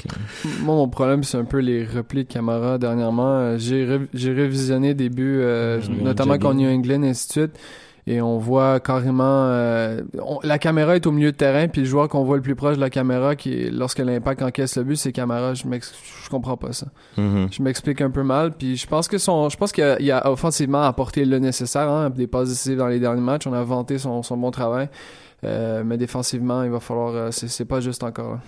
Moi, 0.63 0.75
mon 0.75 0.89
problème, 0.89 1.23
c'est 1.23 1.37
un 1.37 1.45
peu 1.45 1.59
les 1.59 1.85
replis 1.85 2.25
de 2.25 2.33
Camara 2.33 2.79
dernièrement. 2.79 3.37
Euh, 3.39 3.57
J'ai 3.59 3.85
ré- 3.85 4.09
j'ai 4.15 4.33
révisionné 4.33 4.95
des 4.95 5.11
buts, 5.11 5.37
euh, 5.41 5.81
Ouais, 5.81 6.03
notamment 6.03 6.39
contre 6.39 6.55
New 6.57 6.69
England 6.71 7.03
et 7.03 7.11
ainsi 7.11 7.27
de 7.29 7.33
suite. 7.33 7.51
Et 8.07 8.21
on 8.21 8.37
voit 8.39 8.81
carrément... 8.81 9.47
euh, 9.49 10.03
on- 10.23 10.39
la 10.43 10.59
caméra 10.59 10.95
est 10.95 11.07
au 11.07 11.11
milieu 11.11 11.33
de 11.33 11.37
terrain, 11.37 11.69
puis 11.69 11.81
le 11.81 11.87
joueur 11.87 12.09
qu'on 12.09 12.23
voit 12.25 12.37
le 12.37 12.43
plus 12.43 12.55
proche 12.55 12.77
de 12.77 12.81
la 12.81 12.91
caméra, 12.91 13.35
qui 13.35 13.71
lorsque 13.71 13.99
l'impact 14.01 14.43
encaisse 14.43 14.77
le 14.77 14.85
but, 14.85 14.97
c'est 14.97 15.11
Camara. 15.13 15.55
Je, 15.55 15.63
je 15.65 16.29
comprends 16.29 16.59
pas 16.59 16.73
ça. 16.73 16.87
Mhm. 17.17 17.49
Je 17.51 17.63
m'explique 17.63 18.03
un 18.03 18.11
peu 18.11 18.23
mal, 18.23 18.53
puis 18.53 18.77
je 18.77 18.87
pense 18.87 19.09
que 19.09 19.17
son, 19.17 19.49
je 19.49 19.57
pense 19.57 19.73
qu'il 19.73 19.85
a, 20.11 20.19
a 20.19 20.31
offensivement 20.31 20.83
apporté 20.83 21.25
le 21.25 21.39
nécessaire, 21.39 21.89
hein, 21.89 22.11
des 22.11 22.27
passes 22.27 22.51
décisives 22.51 22.77
dans 22.77 22.89
les 22.89 23.01
derniers 23.01 23.23
matchs. 23.23 23.47
On 23.47 23.55
a 23.55 23.63
vanté 23.63 23.97
son, 23.99 24.23
son 24.23 24.37
bon 24.37 24.51
travail, 24.51 24.89
Euh, 25.45 25.83
mais 25.85 25.97
défensivement, 25.99 26.63
il 26.63 26.71
va 26.71 26.81
falloir, 26.81 27.15
euh, 27.15 27.29
c'est 27.31 27.49
c'est 27.49 27.67
pas 27.67 27.81
juste 27.81 28.03
encore. 28.03 28.33
là. 28.33 28.39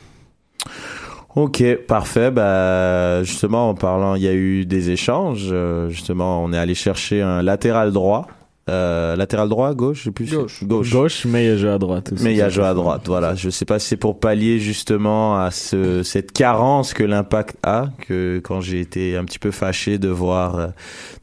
Ok, 1.34 1.62
parfait. 1.86 2.30
Bah, 2.30 3.22
justement, 3.22 3.68
en 3.70 3.74
parlant, 3.74 4.14
il 4.14 4.22
y 4.22 4.28
a 4.28 4.32
eu 4.32 4.64
des 4.64 4.90
échanges. 4.90 5.48
Euh, 5.52 5.90
justement, 5.90 6.42
on 6.42 6.52
est 6.52 6.58
allé 6.58 6.74
chercher 6.74 7.20
un 7.20 7.42
latéral 7.42 7.92
droit 7.92 8.26
Euh, 8.68 9.14
latéral 9.14 9.48
droit, 9.48 9.72
gauche, 9.74 9.98
je 9.98 10.02
sais 10.04 10.10
plus. 10.10 10.28
Gauche. 10.28 10.64
Gauche. 10.64 10.90
Gauche, 10.90 11.24
mais 11.24 11.46
il 11.46 11.56
joue 11.56 11.68
à 11.68 11.78
droite 11.78 12.12
aussi. 12.12 12.24
Mais 12.24 12.32
il 12.32 12.36
y 12.36 12.42
a 12.42 12.48
joué 12.48 12.64
à 12.64 12.74
droite, 12.74 13.02
voilà. 13.06 13.36
Je 13.36 13.48
sais 13.48 13.64
pas 13.64 13.78
si 13.78 13.86
c'est 13.86 13.96
pour 13.96 14.18
pallier 14.18 14.58
justement 14.58 15.38
à 15.40 15.52
ce, 15.52 16.02
cette 16.02 16.32
carence 16.32 16.92
que 16.92 17.04
l'impact 17.04 17.56
a, 17.62 17.90
que 18.08 18.40
quand 18.42 18.60
j'ai 18.60 18.80
été 18.80 19.16
un 19.16 19.24
petit 19.24 19.38
peu 19.38 19.52
fâché 19.52 19.98
de 19.98 20.08
voir 20.08 20.56
euh, 20.58 20.66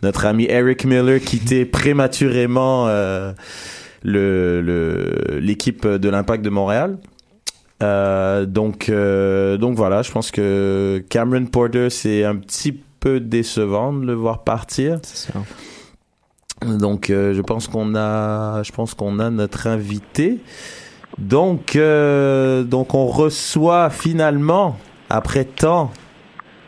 notre 0.03 0.25
ami 0.25 0.45
Eric 0.49 0.85
Miller 0.85 1.19
quitter 1.19 1.65
prématurément 1.65 2.87
euh, 2.87 3.33
le 4.03 4.61
le- 4.61 5.39
l'équipe 5.39 5.85
de 5.85 6.07
l'impact 6.09 6.45
de 6.45 6.49
Montréal. 6.49 6.97
Euh, 7.81 8.45
donc 8.45 8.87
euh, 8.87 9.57
donc 9.57 9.75
voilà, 9.75 10.01
je 10.01 10.11
pense 10.11 10.31
que 10.31 11.03
Cameron 11.09 11.45
Porter 11.47 11.89
c'est 11.89 12.23
un 12.23 12.37
petit 12.37 12.71
peu 13.01 13.19
décevant 13.19 13.91
de 13.91 14.05
le 14.05 14.13
voir 14.13 14.45
partir. 14.45 14.99
C'est 15.03 15.33
ça. 15.33 15.39
Donc, 16.65 17.09
euh, 17.09 17.33
je 17.33 17.41
pense 17.41 17.67
qu'on 17.67 17.95
a, 17.95 18.63
je 18.63 18.71
pense 18.71 18.93
qu'on 18.93 19.19
a 19.19 19.29
notre 19.29 19.67
invité. 19.67 20.39
Donc, 21.17 21.75
euh, 21.75 22.63
donc 22.63 22.93
on 22.95 23.05
reçoit 23.05 23.89
finalement 23.89 24.77
après 25.09 25.45
tant, 25.45 25.91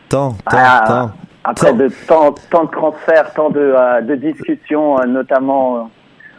tant, 0.08 0.32
tant, 0.32 0.56
Ah, 0.56 0.84
tant. 0.86 1.10
Après 1.44 1.70
Tant. 1.70 1.76
de 1.76 1.90
tant, 2.08 2.34
tant 2.50 2.64
de 2.64 2.70
transferts, 2.70 3.32
tant 3.34 3.50
de, 3.50 3.60
euh, 3.60 4.00
de 4.02 4.14
discussions, 4.16 4.96
notamment 5.06 5.90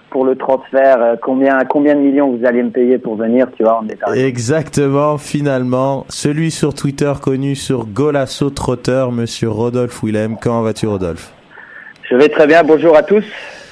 pour 0.09 0.23
le 0.25 0.35
transfert, 0.37 1.17
combien, 1.21 1.59
combien 1.69 1.95
de 1.95 1.99
millions 1.99 2.35
vous 2.35 2.45
allez 2.45 2.63
me 2.63 2.71
payer 2.71 2.97
pour 2.97 3.15
venir, 3.17 3.47
tu 3.55 3.63
vois, 3.63 3.81
on 3.83 3.87
est 3.89 4.01
arrivé. 4.03 4.25
Exactement, 4.25 5.17
finalement, 5.17 6.05
celui 6.07 6.49
sur 6.49 6.73
Twitter 6.73 7.11
connu 7.21 7.55
sur 7.55 7.85
Golasso 7.85 8.49
Trotter, 8.49 9.05
Monsieur 9.11 9.49
Rodolphe 9.49 10.01
Willem. 10.03 10.37
Comment 10.41 10.61
vas-tu, 10.61 10.87
Rodolphe? 10.87 11.33
Je 12.09 12.15
vais 12.15 12.29
très 12.29 12.47
bien, 12.47 12.63
bonjour 12.63 12.95
à 12.95 13.03
tous. 13.03 13.23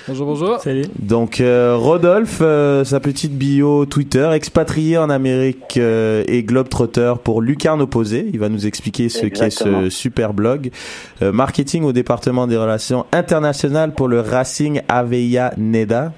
Bonjour, 0.07 0.27
bonjour. 0.27 0.59
Salut. 0.59 0.83
Donc, 0.99 1.39
euh, 1.41 1.75
Rodolphe, 1.75 2.37
euh, 2.41 2.83
sa 2.83 2.99
petite 2.99 3.31
bio 3.35 3.85
Twitter, 3.87 4.29
expatrié 4.33 4.99
en 4.99 5.09
Amérique 5.09 5.77
euh, 5.77 6.23
et 6.27 6.43
globetrotter 6.43 7.13
pour 7.23 7.41
Lucarne 7.41 7.81
Opposé. 7.81 8.27
Il 8.31 8.39
va 8.39 8.49
nous 8.49 8.67
expliquer 8.67 9.09
ce 9.09 9.25
qu'est 9.25 9.49
ce 9.49 9.89
super 9.89 10.33
blog. 10.33 10.69
Euh, 11.23 11.31
marketing 11.31 11.83
au 11.85 11.91
département 11.91 12.45
des 12.45 12.57
relations 12.57 13.05
internationales 13.13 13.93
pour 13.93 14.07
le 14.07 14.19
Racing 14.19 14.81
Aveilla 14.89 15.53
Neda. 15.57 16.11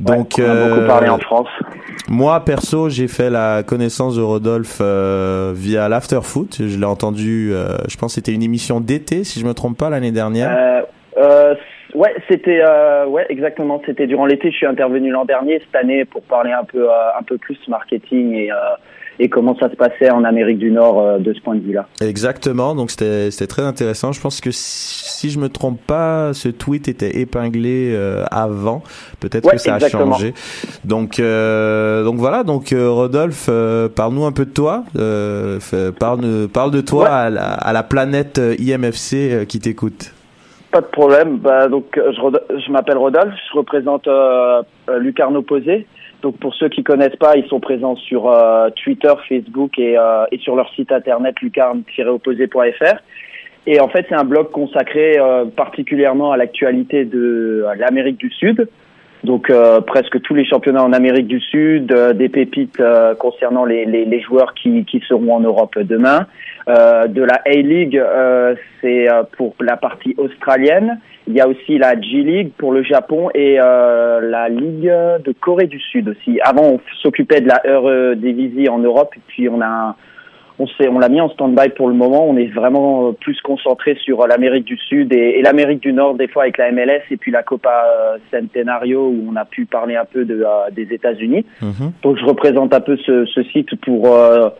Donc, 0.00 0.34
Ouais, 0.38 0.44
on 0.44 0.50
a 0.50 0.54
euh, 0.54 0.74
beaucoup 0.74 0.86
parlé 0.88 1.08
en 1.08 1.18
France. 1.18 1.48
moi, 2.08 2.40
perso, 2.44 2.88
j'ai 2.88 3.06
fait 3.06 3.30
la 3.30 3.62
connaissance 3.62 4.16
de 4.16 4.22
Rodolphe 4.22 4.78
euh, 4.80 5.52
via 5.54 5.88
l'Afterfoot. 5.88 6.56
Je 6.58 6.76
l'ai 6.78 6.84
entendu, 6.84 7.50
euh, 7.52 7.76
je 7.88 7.96
pense 7.96 8.12
que 8.12 8.14
c'était 8.16 8.32
une 8.32 8.42
émission 8.42 8.80
d'été, 8.80 9.22
si 9.22 9.38
je 9.38 9.46
me 9.46 9.54
trompe 9.54 9.78
pas, 9.78 9.88
l'année 9.88 10.12
dernière. 10.12 10.50
Euh, 10.50 10.80
euh, 11.18 11.54
ouais, 11.94 12.14
c'était, 12.28 12.60
euh, 12.62 13.06
ouais, 13.06 13.26
exactement. 13.28 13.80
C'était 13.86 14.06
durant 14.06 14.26
l'été. 14.26 14.50
Je 14.50 14.56
suis 14.56 14.66
intervenu 14.66 15.10
l'an 15.10 15.24
dernier, 15.24 15.60
cette 15.64 15.76
année, 15.82 16.04
pour 16.04 16.22
parler 16.22 16.52
un 16.52 16.64
peu, 16.64 16.88
euh, 16.90 17.18
un 17.18 17.22
peu 17.22 17.38
plus 17.38 17.58
marketing 17.68 18.34
et, 18.34 18.50
euh, 18.52 18.54
et 19.20 19.28
comment 19.28 19.56
ça 19.58 19.68
se 19.68 19.74
passait 19.74 20.10
en 20.10 20.22
Amérique 20.22 20.58
du 20.58 20.70
Nord 20.70 21.00
euh, 21.00 21.18
de 21.18 21.32
ce 21.34 21.40
point 21.40 21.56
de 21.56 21.60
vue-là. 21.60 21.88
Exactement, 22.00 22.76
donc 22.76 22.92
c'était 22.92 23.32
c'était 23.32 23.48
très 23.48 23.62
intéressant. 23.62 24.12
Je 24.12 24.20
pense 24.20 24.40
que 24.40 24.52
si, 24.52 25.10
si 25.18 25.30
je 25.30 25.40
me 25.40 25.48
trompe 25.48 25.80
pas, 25.84 26.32
ce 26.34 26.48
tweet 26.48 26.86
était 26.86 27.18
épinglé 27.18 27.92
euh, 27.96 28.22
avant. 28.30 28.84
Peut-être 29.18 29.44
Ouais, 29.46 29.52
que 29.54 29.58
ça 29.58 29.74
exactement. 29.74 30.14
a 30.14 30.18
changé. 30.18 30.34
Donc 30.84 31.18
euh, 31.18 32.04
donc 32.04 32.14
voilà, 32.18 32.44
donc 32.44 32.72
Rodolphe, 32.72 33.46
euh, 33.48 33.88
parle-nous 33.88 34.24
un 34.24 34.30
peu 34.32 34.44
de 34.44 34.52
toi. 34.52 34.84
Euh, 34.96 35.58
parle 35.98 36.46
parle 36.46 36.70
de 36.70 36.80
toi 36.80 37.02
Ouais. 37.02 37.08
à, 37.10 37.30
la, 37.30 37.42
à 37.54 37.72
la 37.72 37.82
planète 37.82 38.40
IMFC 38.60 39.46
qui 39.48 39.58
t'écoute. 39.58 40.12
Pas 40.70 40.80
de 40.80 40.86
problème. 40.86 41.38
Bah, 41.38 41.68
donc, 41.68 41.86
je, 41.94 42.58
je 42.58 42.70
m'appelle 42.70 42.98
Rodolphe. 42.98 43.34
Je 43.50 43.56
représente 43.56 44.06
euh, 44.06 44.62
euh, 44.90 44.98
Lucarne 44.98 45.36
Opposé. 45.36 45.86
Donc, 46.22 46.38
pour 46.38 46.54
ceux 46.54 46.68
qui 46.68 46.82
connaissent 46.82 47.16
pas, 47.16 47.36
ils 47.36 47.46
sont 47.46 47.60
présents 47.60 47.96
sur 47.96 48.30
euh, 48.30 48.68
Twitter, 48.82 49.12
Facebook 49.28 49.78
et, 49.78 49.96
euh, 49.96 50.24
et 50.32 50.38
sur 50.38 50.56
leur 50.56 50.68
site 50.74 50.90
internet 50.92 51.36
lucarne-opposé.fr. 51.40 52.96
Et 53.66 53.80
en 53.80 53.88
fait, 53.88 54.06
c'est 54.08 54.14
un 54.14 54.24
blog 54.24 54.50
consacré 54.50 55.18
euh, 55.18 55.44
particulièrement 55.44 56.32
à 56.32 56.36
l'actualité 56.36 57.04
de 57.04 57.64
l'Amérique 57.76 58.18
du 58.18 58.30
Sud. 58.30 58.68
Donc, 59.24 59.50
euh, 59.50 59.80
presque 59.80 60.20
tous 60.22 60.34
les 60.34 60.44
championnats 60.44 60.84
en 60.84 60.92
Amérique 60.92 61.26
du 61.26 61.40
Sud, 61.40 61.90
euh, 61.92 62.12
des 62.12 62.28
pépites 62.28 62.80
euh, 62.80 63.14
concernant 63.14 63.64
les, 63.64 63.84
les, 63.84 64.04
les 64.04 64.20
joueurs 64.20 64.54
qui, 64.54 64.84
qui 64.84 65.00
seront 65.08 65.34
en 65.34 65.40
Europe 65.40 65.78
demain. 65.78 66.26
Euh, 66.68 67.06
de 67.06 67.22
la 67.22 67.40
A-League, 67.46 67.96
euh, 67.96 68.54
c'est 68.80 69.10
euh, 69.10 69.22
pour 69.36 69.54
la 69.58 69.78
partie 69.78 70.14
australienne. 70.18 71.00
Il 71.26 71.34
y 71.34 71.40
a 71.40 71.48
aussi 71.48 71.78
la 71.78 71.98
G-League 71.98 72.52
pour 72.58 72.72
le 72.72 72.82
Japon 72.82 73.30
et 73.34 73.56
la 73.56 74.48
Ligue 74.48 74.90
de 75.24 75.32
Corée 75.38 75.66
du 75.66 75.78
Sud 75.78 76.08
aussi. 76.08 76.40
Avant, 76.40 76.62
on 76.62 76.80
s'occupait 77.02 77.42
de 77.42 77.48
la 77.48 77.60
Eredivisie 77.66 78.70
en 78.70 78.78
Europe 78.78 79.12
et 79.14 79.20
puis 79.26 79.46
on 79.46 79.60
a 79.60 79.94
on 80.58 80.66
s'est 80.66 80.88
on 80.88 80.98
l'a 80.98 81.08
mis 81.08 81.20
en 81.20 81.28
stand-by 81.30 81.70
pour 81.70 81.88
le 81.88 81.94
moment. 81.94 82.26
On 82.28 82.36
est 82.36 82.46
vraiment 82.46 83.08
euh, 83.08 83.12
plus 83.12 83.40
concentré 83.42 83.96
sur 84.02 84.22
euh, 84.22 84.26
l'Amérique 84.26 84.64
du 84.64 84.76
Sud 84.76 85.12
et, 85.12 85.38
et 85.38 85.42
l'Amérique 85.42 85.80
du 85.80 85.92
Nord 85.92 86.14
des 86.14 86.28
fois 86.28 86.42
avec 86.44 86.58
la 86.58 86.72
MLS 86.72 87.02
et 87.10 87.16
puis 87.16 87.30
la 87.30 87.42
Copa 87.42 87.84
euh, 87.86 88.18
Centenario 88.30 89.08
où 89.08 89.28
on 89.30 89.36
a 89.36 89.44
pu 89.44 89.66
parler 89.66 89.96
un 89.96 90.04
peu 90.04 90.24
de, 90.24 90.44
des 90.72 90.92
États-Unis. 90.92 91.44
Mhm. 91.62 91.92
Donc 92.02 92.18
je 92.18 92.24
représente 92.24 92.74
un 92.74 92.80
peu 92.80 92.96
ce, 92.96 93.24
ce 93.26 93.42
site 93.44 93.74
pour. 93.82 94.12
euh, 94.12 94.50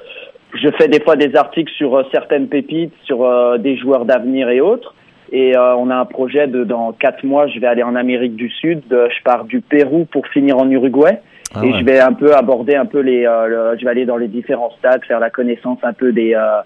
je 0.55 0.69
fais 0.79 0.89
des 0.89 1.01
fois 1.01 1.17
des 1.17 1.35
articles 1.37 1.73
sur 1.73 1.97
euh, 1.97 2.03
certaines 2.11 2.49
pépites, 2.49 2.95
sur 3.05 3.25
euh, 3.25 3.59
des 3.59 3.77
joueurs 3.77 4.05
d'avenir 4.05 4.49
et 4.49 4.61
autres. 4.61 4.95
Et 5.31 5.57
euh, 5.57 5.75
on 5.77 5.91
a 5.91 5.97
un 5.97 6.07
projet 6.07 6.47
de 6.47 6.65
dans 6.65 6.93
quatre 6.93 7.23
mois, 7.23 7.47
je 7.49 7.61
vais 7.61 7.67
aller 7.67 7.83
en 7.83 7.95
Amérique 7.95 8.35
du 8.35 8.49
Sud. 8.49 8.83
Je 8.91 9.23
pars 9.25 9.45
du 9.45 9.61
Pérou 9.61 10.07
pour 10.07 10.27
finir 10.29 10.57
en 10.57 10.71
Uruguay. 10.71 11.21
Ah 11.55 11.65
et 11.65 11.73
je 11.73 11.85
vais 11.85 11.99
un 12.01 12.13
peu 12.13 12.35
aborder 12.35 12.75
un 12.75 12.87
peu 12.87 13.01
les. 13.01 13.25
euh, 13.27 13.47
le- 13.47 13.79
je 13.79 13.85
vais 13.85 13.91
aller 13.91 14.05
dans 14.07 14.17
les 14.19 14.29
différents 14.29 14.71
stades, 14.79 15.05
faire 15.05 15.21
la 15.21 15.31
connaissance 15.31 15.79
un 15.83 15.93
peu 15.93 16.13
des. 16.13 16.35
euh, 16.35 16.61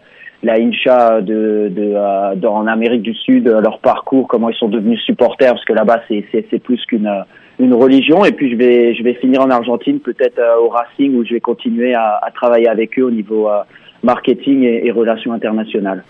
la 0.45 0.55
Incha 0.55 1.21
de, 1.21 1.69
de, 1.71 1.93
euh, 1.95 2.35
dans, 2.35 2.57
en 2.57 2.67
Amérique 2.67 3.03
du 3.03 3.15
Sud, 3.15 3.47
euh, 3.47 3.61
leur 3.61 3.79
parcours, 3.79 4.27
comment 4.27 4.49
ils 4.49 4.57
sont 4.57 4.69
devenus 4.69 5.01
supporters, 5.03 5.53
parce 5.53 5.65
que 5.65 5.73
là-bas 5.73 6.01
c'est 6.09 6.25
c'est 6.33 6.45
c'est 6.51 6.59
plus 6.59 6.85
qu'une 6.87 7.07
euh, 7.07 7.23
une 7.61 7.73
religion. 7.75 8.25
Et 8.25 8.33
puis 8.33 8.51
je 8.51 8.57
vais 8.57 8.93
je 8.97 9.05
vais 9.05 9.15
finir 9.15 9.41
en 9.43 9.51
Argentine, 9.51 10.01
peut-être 10.01 10.41
euh, 10.41 10.57
au 10.65 10.69
Racing, 10.69 11.15
où 11.17 11.25
je 11.25 11.35
vais 11.35 11.41
continuer 11.41 11.95
à, 11.95 12.19
à 12.21 12.31
travailler 12.33 12.69
avec 12.69 12.99
eux 12.99 13.05
au 13.05 13.11
niveau 13.13 13.49
euh, 13.49 13.63
marketing 14.03 14.65
et, 14.65 14.85
et 14.85 14.91
relations 14.91 15.33
internationales. 15.33 16.03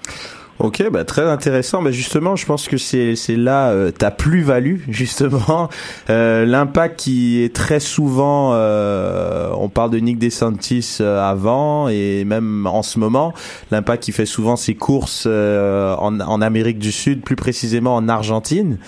Ok, 0.62 0.80
bah 0.92 1.02
très 1.04 1.22
intéressant. 1.28 1.82
Bah 1.82 1.90
justement, 1.90 2.36
je 2.36 2.46
pense 2.46 2.68
que 2.68 2.76
c'est 2.76 3.16
c'est 3.16 3.34
là 3.34 3.70
euh, 3.70 3.90
ta 3.90 4.12
plus-value 4.12 4.76
justement, 4.88 5.68
Euh, 6.08 6.46
l'impact 6.46 7.00
qui 7.00 7.42
est 7.42 7.52
très 7.52 7.80
souvent. 7.80 8.52
euh, 8.54 9.50
on 9.58 9.68
parle 9.68 9.90
de 9.90 9.98
Nick 9.98 10.18
DeSantis 10.18 10.98
euh, 11.00 11.20
avant 11.20 11.88
et 11.88 12.24
même 12.24 12.66
en 12.68 12.82
ce 12.82 13.00
moment, 13.00 13.34
l'impact 13.72 14.04
qui 14.04 14.12
fait 14.12 14.24
souvent 14.26 14.54
ses 14.54 14.74
courses 14.76 15.24
euh, 15.26 15.96
en, 15.96 16.20
en 16.20 16.40
Amérique 16.40 16.78
du 16.78 16.92
Sud, 16.92 17.22
plus 17.22 17.36
précisément 17.36 17.96
en 17.96 18.08
Argentine. 18.08 18.78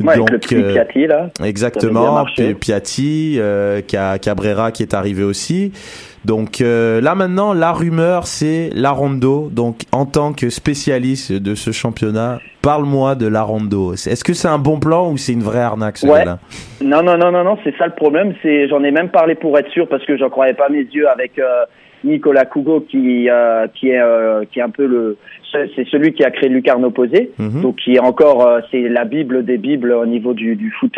Ouais, 0.00 0.14
avec 0.28 0.50
le 0.50 0.64
euh, 0.64 0.72
Piatti 0.72 1.06
là. 1.06 1.30
Exactement, 1.44 2.24
Piatti, 2.58 3.38
Ca- 3.88 4.18
Cabrera 4.18 4.72
qui 4.72 4.82
est 4.82 4.94
arrivé 4.94 5.22
aussi. 5.22 5.70
Donc 6.24 6.60
euh, 6.60 7.00
là 7.00 7.14
maintenant, 7.14 7.52
la 7.52 7.72
rumeur 7.72 8.26
c'est 8.26 8.70
Larondo. 8.74 9.48
Donc 9.50 9.80
en 9.92 10.06
tant 10.06 10.32
que 10.32 10.50
spécialiste 10.50 11.32
de 11.32 11.54
ce 11.54 11.72
championnat, 11.72 12.38
parle-moi 12.62 13.14
de 13.16 13.26
Larondo. 13.26 13.94
Est-ce 13.94 14.22
que 14.24 14.32
c'est 14.32 14.48
un 14.48 14.58
bon 14.58 14.78
plan 14.78 15.10
ou 15.10 15.16
c'est 15.16 15.32
une 15.32 15.42
vraie 15.42 15.60
arnaque 15.62 15.98
ce 15.98 16.06
Ouais. 16.06 16.20
gars-là? 16.20 16.38
Non, 16.82 17.02
non, 17.02 17.16
non, 17.18 17.32
non, 17.32 17.42
non, 17.44 17.58
c'est 17.64 17.76
ça 17.76 17.86
le 17.86 17.94
problème. 17.94 18.34
C'est, 18.42 18.68
j'en 18.68 18.82
ai 18.84 18.90
même 18.92 19.08
parlé 19.08 19.34
pour 19.34 19.58
être 19.58 19.70
sûr 19.70 19.88
parce 19.88 20.04
que 20.04 20.16
j'en 20.16 20.30
croyais 20.30 20.54
pas 20.54 20.68
mes 20.68 20.82
yeux 20.92 21.08
avec 21.08 21.38
euh, 21.38 21.64
Nicolas 22.04 22.44
Cougo 22.44 22.80
qui, 22.88 23.28
euh, 23.28 23.66
qui 23.74 23.88
est, 23.90 24.00
euh, 24.00 24.44
qui 24.52 24.60
est 24.60 24.62
un 24.62 24.70
peu 24.70 24.86
le, 24.86 25.16
c'est 25.52 25.86
celui 25.90 26.12
qui 26.12 26.24
a 26.24 26.30
créé 26.30 26.48
Lucarne 26.48 26.84
Opposé. 26.84 27.32
Mhm. 27.38 27.62
Donc 27.62 27.76
qui 27.76 27.94
est 27.94 28.00
encore, 28.00 28.46
euh, 28.46 28.60
c'est 28.70 28.88
la 28.88 29.04
bible 29.04 29.44
des 29.44 29.58
bibles 29.58 29.92
au 29.92 30.06
niveau 30.06 30.34
du, 30.34 30.54
du 30.54 30.70
foot 30.78 30.94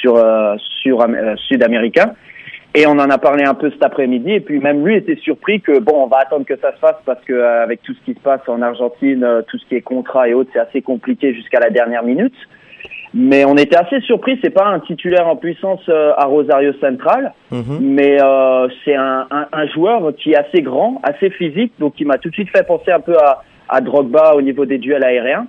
sur, 0.00 0.20
sur 0.82 1.06
sud-américain. 1.48 2.12
Et 2.76 2.86
on 2.86 2.92
en 2.92 3.08
a 3.10 3.18
parlé 3.18 3.44
un 3.44 3.54
peu 3.54 3.70
cet 3.70 3.84
après-midi. 3.84 4.32
Et 4.32 4.40
puis 4.40 4.58
même 4.58 4.84
lui 4.84 4.96
était 4.96 5.16
surpris 5.16 5.60
que 5.60 5.78
bon, 5.78 6.04
on 6.04 6.06
va 6.06 6.18
attendre 6.18 6.44
que 6.44 6.56
ça 6.56 6.72
se 6.72 6.78
fasse 6.78 6.96
parce 7.06 7.22
que 7.24 7.32
euh, 7.32 7.62
avec 7.62 7.82
tout 7.82 7.94
ce 7.94 8.04
qui 8.04 8.14
se 8.14 8.20
passe 8.20 8.40
en 8.48 8.62
Argentine, 8.62 9.22
euh, 9.22 9.42
tout 9.46 9.58
ce 9.58 9.66
qui 9.66 9.76
est 9.76 9.80
contrat 9.82 10.28
et 10.28 10.34
autres, 10.34 10.50
c'est 10.52 10.58
assez 10.58 10.82
compliqué 10.82 11.32
jusqu'à 11.34 11.60
la 11.60 11.70
dernière 11.70 12.02
minute. 12.02 12.34
Mais 13.16 13.44
on 13.44 13.54
était 13.54 13.76
assez 13.76 14.00
surpris. 14.00 14.40
C'est 14.42 14.50
pas 14.50 14.66
un 14.66 14.80
titulaire 14.80 15.28
en 15.28 15.36
puissance 15.36 15.82
euh, 15.88 16.12
à 16.16 16.24
Rosario 16.24 16.72
Central, 16.80 17.32
Mhm. 17.52 17.78
mais 17.80 18.18
c'est 18.84 18.96
un, 18.96 19.26
un, 19.30 19.46
un 19.52 19.66
joueur 19.68 20.12
qui 20.16 20.32
est 20.32 20.36
assez 20.36 20.62
grand, 20.62 21.00
assez 21.04 21.30
physique, 21.30 21.72
donc 21.78 21.94
qui 21.94 22.04
m'a 22.04 22.18
tout 22.18 22.28
de 22.30 22.34
suite 22.34 22.50
fait 22.50 22.66
penser 22.66 22.90
un 22.90 22.98
peu 22.98 23.16
à, 23.16 23.42
à 23.68 23.80
Drogba 23.80 24.34
au 24.34 24.42
niveau 24.42 24.66
des 24.66 24.78
duels 24.78 25.04
aériens, 25.04 25.46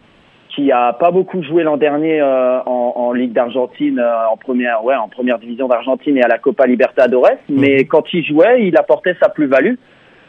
qui 0.56 0.72
a 0.72 0.94
pas 0.94 1.12
beaucoup 1.12 1.44
joué 1.44 1.64
l'an 1.64 1.76
dernier 1.78 2.22
euh, 2.22 2.60
en, 2.66 2.94
en 2.96 3.12
Ligue 3.14 3.34
d'Argentine, 3.34 4.00
euh, 4.00 4.28
en 4.32 4.38
première, 4.38 4.84
ouais, 4.86 4.96
en 4.96 5.10
première 5.10 5.38
division 5.38 5.68
d'Argentine 5.68 6.18
et 6.18 6.24
à 6.24 6.28
la 6.28 6.38
Copa 6.38 6.66
Libertadores, 6.66 7.30
mais 7.50 7.84
quand 7.86 8.06
il 8.14 8.24
jouait, 8.26 8.66
il 8.66 8.78
apportait 8.78 9.16
sa 9.22 9.30
plus-value. 9.30 9.76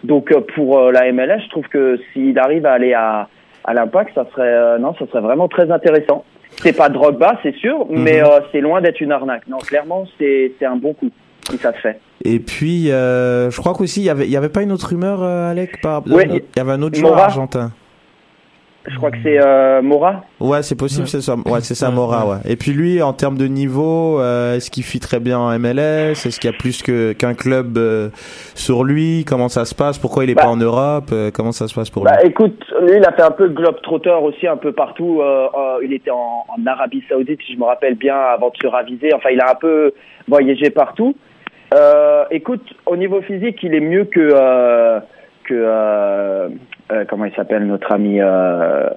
Donc 0.04 0.33
euh, 0.33 0.40
pour 0.54 0.90
la 0.90 1.11
MLS, 1.12 1.40
je 1.45 1.49
trouve 1.50 1.68
que 1.68 1.99
s'il 2.12 2.38
arrive 2.38 2.66
à 2.66 2.73
aller 2.73 2.92
à, 2.92 3.28
à 3.64 3.75
l'impact, 3.75 4.12
ça 4.14 4.26
serait, 4.35 4.78
non, 4.78 4.95
ça 4.99 5.06
serait 5.06 5.21
vraiment 5.21 5.49
très 5.49 5.71
intéressant. 5.71 6.25
C'est 6.59 6.76
pas 6.76 6.88
Drogba, 6.88 7.38
c'est 7.42 7.54
sûr, 7.56 7.87
Mhm. 7.90 8.02
mais 8.02 8.23
c'est 8.52 8.61
loin 8.61 8.80
d'être 8.80 9.00
une 9.00 9.12
arnaque. 9.12 9.47
Non, 9.49 9.59
clairement, 9.59 10.06
c'est 10.18 10.52
c'est 10.59 10.66
un 10.66 10.76
bon 10.76 10.92
coup 10.95 11.11
si 11.50 11.56
ça 11.59 11.73
se 11.73 11.78
fait. 11.78 12.00
Et 12.25 12.38
puis, 12.40 12.87
je 12.87 13.56
crois 13.61 13.75
qu'aussi, 13.75 14.00
il 14.00 14.06
y 14.06 14.11
avait, 14.11 14.25
il 14.25 14.30
y 14.30 14.37
avait 14.37 14.49
pas 14.49 14.62
une 14.62 14.73
autre 14.73 14.88
rumeur, 14.88 15.23
Alec, 15.23 15.80
par, 15.83 16.02
Oui, 16.06 16.23
il 16.30 16.42
y 16.56 16.61
avait 16.61 16.73
un 16.73 16.83
autre 16.83 16.97
joueur 16.97 17.12
Mora. 17.12 17.25
argentin. 17.26 17.71
Je 18.88 18.97
crois 18.97 19.11
que 19.11 19.16
c'est 19.23 19.38
euh, 19.45 19.83
Mora. 19.83 20.25
Ouais, 20.40 20.62
c'est 20.62 20.76
possible, 20.76 21.09
c'est 21.09 21.21
ça. 21.21 21.35
Ouais, 21.47 21.61
c'est 21.61 21.75
ça, 21.75 21.90
Mora, 21.90 22.26
ouais. 22.26 22.37
Et 22.49 22.57
puis 22.57 22.73
lui, 22.73 23.02
en 23.02 23.12
termes 23.12 23.37
de 23.37 23.47
niveau, 23.47 24.21
euh, 24.21 24.55
est-ce 24.57 24.71
qu'il 24.71 24.85
fit 24.85 25.00
très 25.00 25.19
bien 25.21 25.38
en 25.38 25.59
MLS 25.59 26.12
Est-ce 26.26 26.38
qu'il 26.38 26.50
y 26.50 26.55
a 26.55 26.57
plus 26.57 26.83
que 26.83 27.12
qu'un 27.12 27.35
club 27.35 27.78
euh, 27.78 28.11
sur 28.55 28.85
lui? 28.85 29.25
Comment 29.26 29.49
ça 29.49 29.64
se 29.64 29.75
passe? 29.75 29.99
Pourquoi 29.99 30.25
il 30.25 30.31
est 30.31 30.35
Bah. 30.35 30.43
pas 30.43 30.49
en 30.49 30.57
Europe? 30.57 31.11
Euh, 31.12 31.31
Comment 31.35 31.52
ça 31.52 31.66
se 31.69 31.75
passe 31.75 31.90
pour 31.90 32.05
Bah 32.05 32.16
lui 32.23 32.31
écoute, 32.31 32.62
lui 32.83 32.97
il 32.97 33.05
a 33.05 33.12
fait 33.12 33.23
un 33.23 33.31
peu 33.33 33.49
de 33.49 33.55
globe-trotter 33.55 34.16
aussi 34.23 34.47
un 34.47 34.57
peu 34.57 34.73
partout. 34.73 35.21
Euh, 35.21 35.47
euh, 35.55 35.78
il 35.83 35.93
était 35.93 36.11
en, 36.11 36.45
en 36.49 36.66
Arabie 36.66 37.02
Saoudite, 37.09 37.40
si 37.47 37.55
je 37.55 37.59
me 37.59 37.64
rappelle 37.64 37.95
bien, 37.97 38.16
avant 38.16 38.50
de 38.50 38.57
se 38.62 38.66
raviser. 38.66 39.12
Enfin, 39.14 39.31
il 39.33 39.40
a 39.40 39.50
un 39.50 39.55
peu 39.57 39.93
voyagé 40.28 40.71
partout. 40.71 41.16
Euh, 41.75 42.25
écoute, 42.31 42.62
au 42.87 42.97
niveau 42.97 43.21
physique, 43.23 43.59
il 43.62 43.75
est 43.75 43.81
mieux 43.81 44.05
que 44.05 44.21
euh, 44.33 45.00
que 45.45 46.49
comment 47.09 47.25
il 47.25 47.35
s'appelle 47.35 47.66
notre 47.66 47.93
ami 47.93 48.21
euh, 48.21 48.88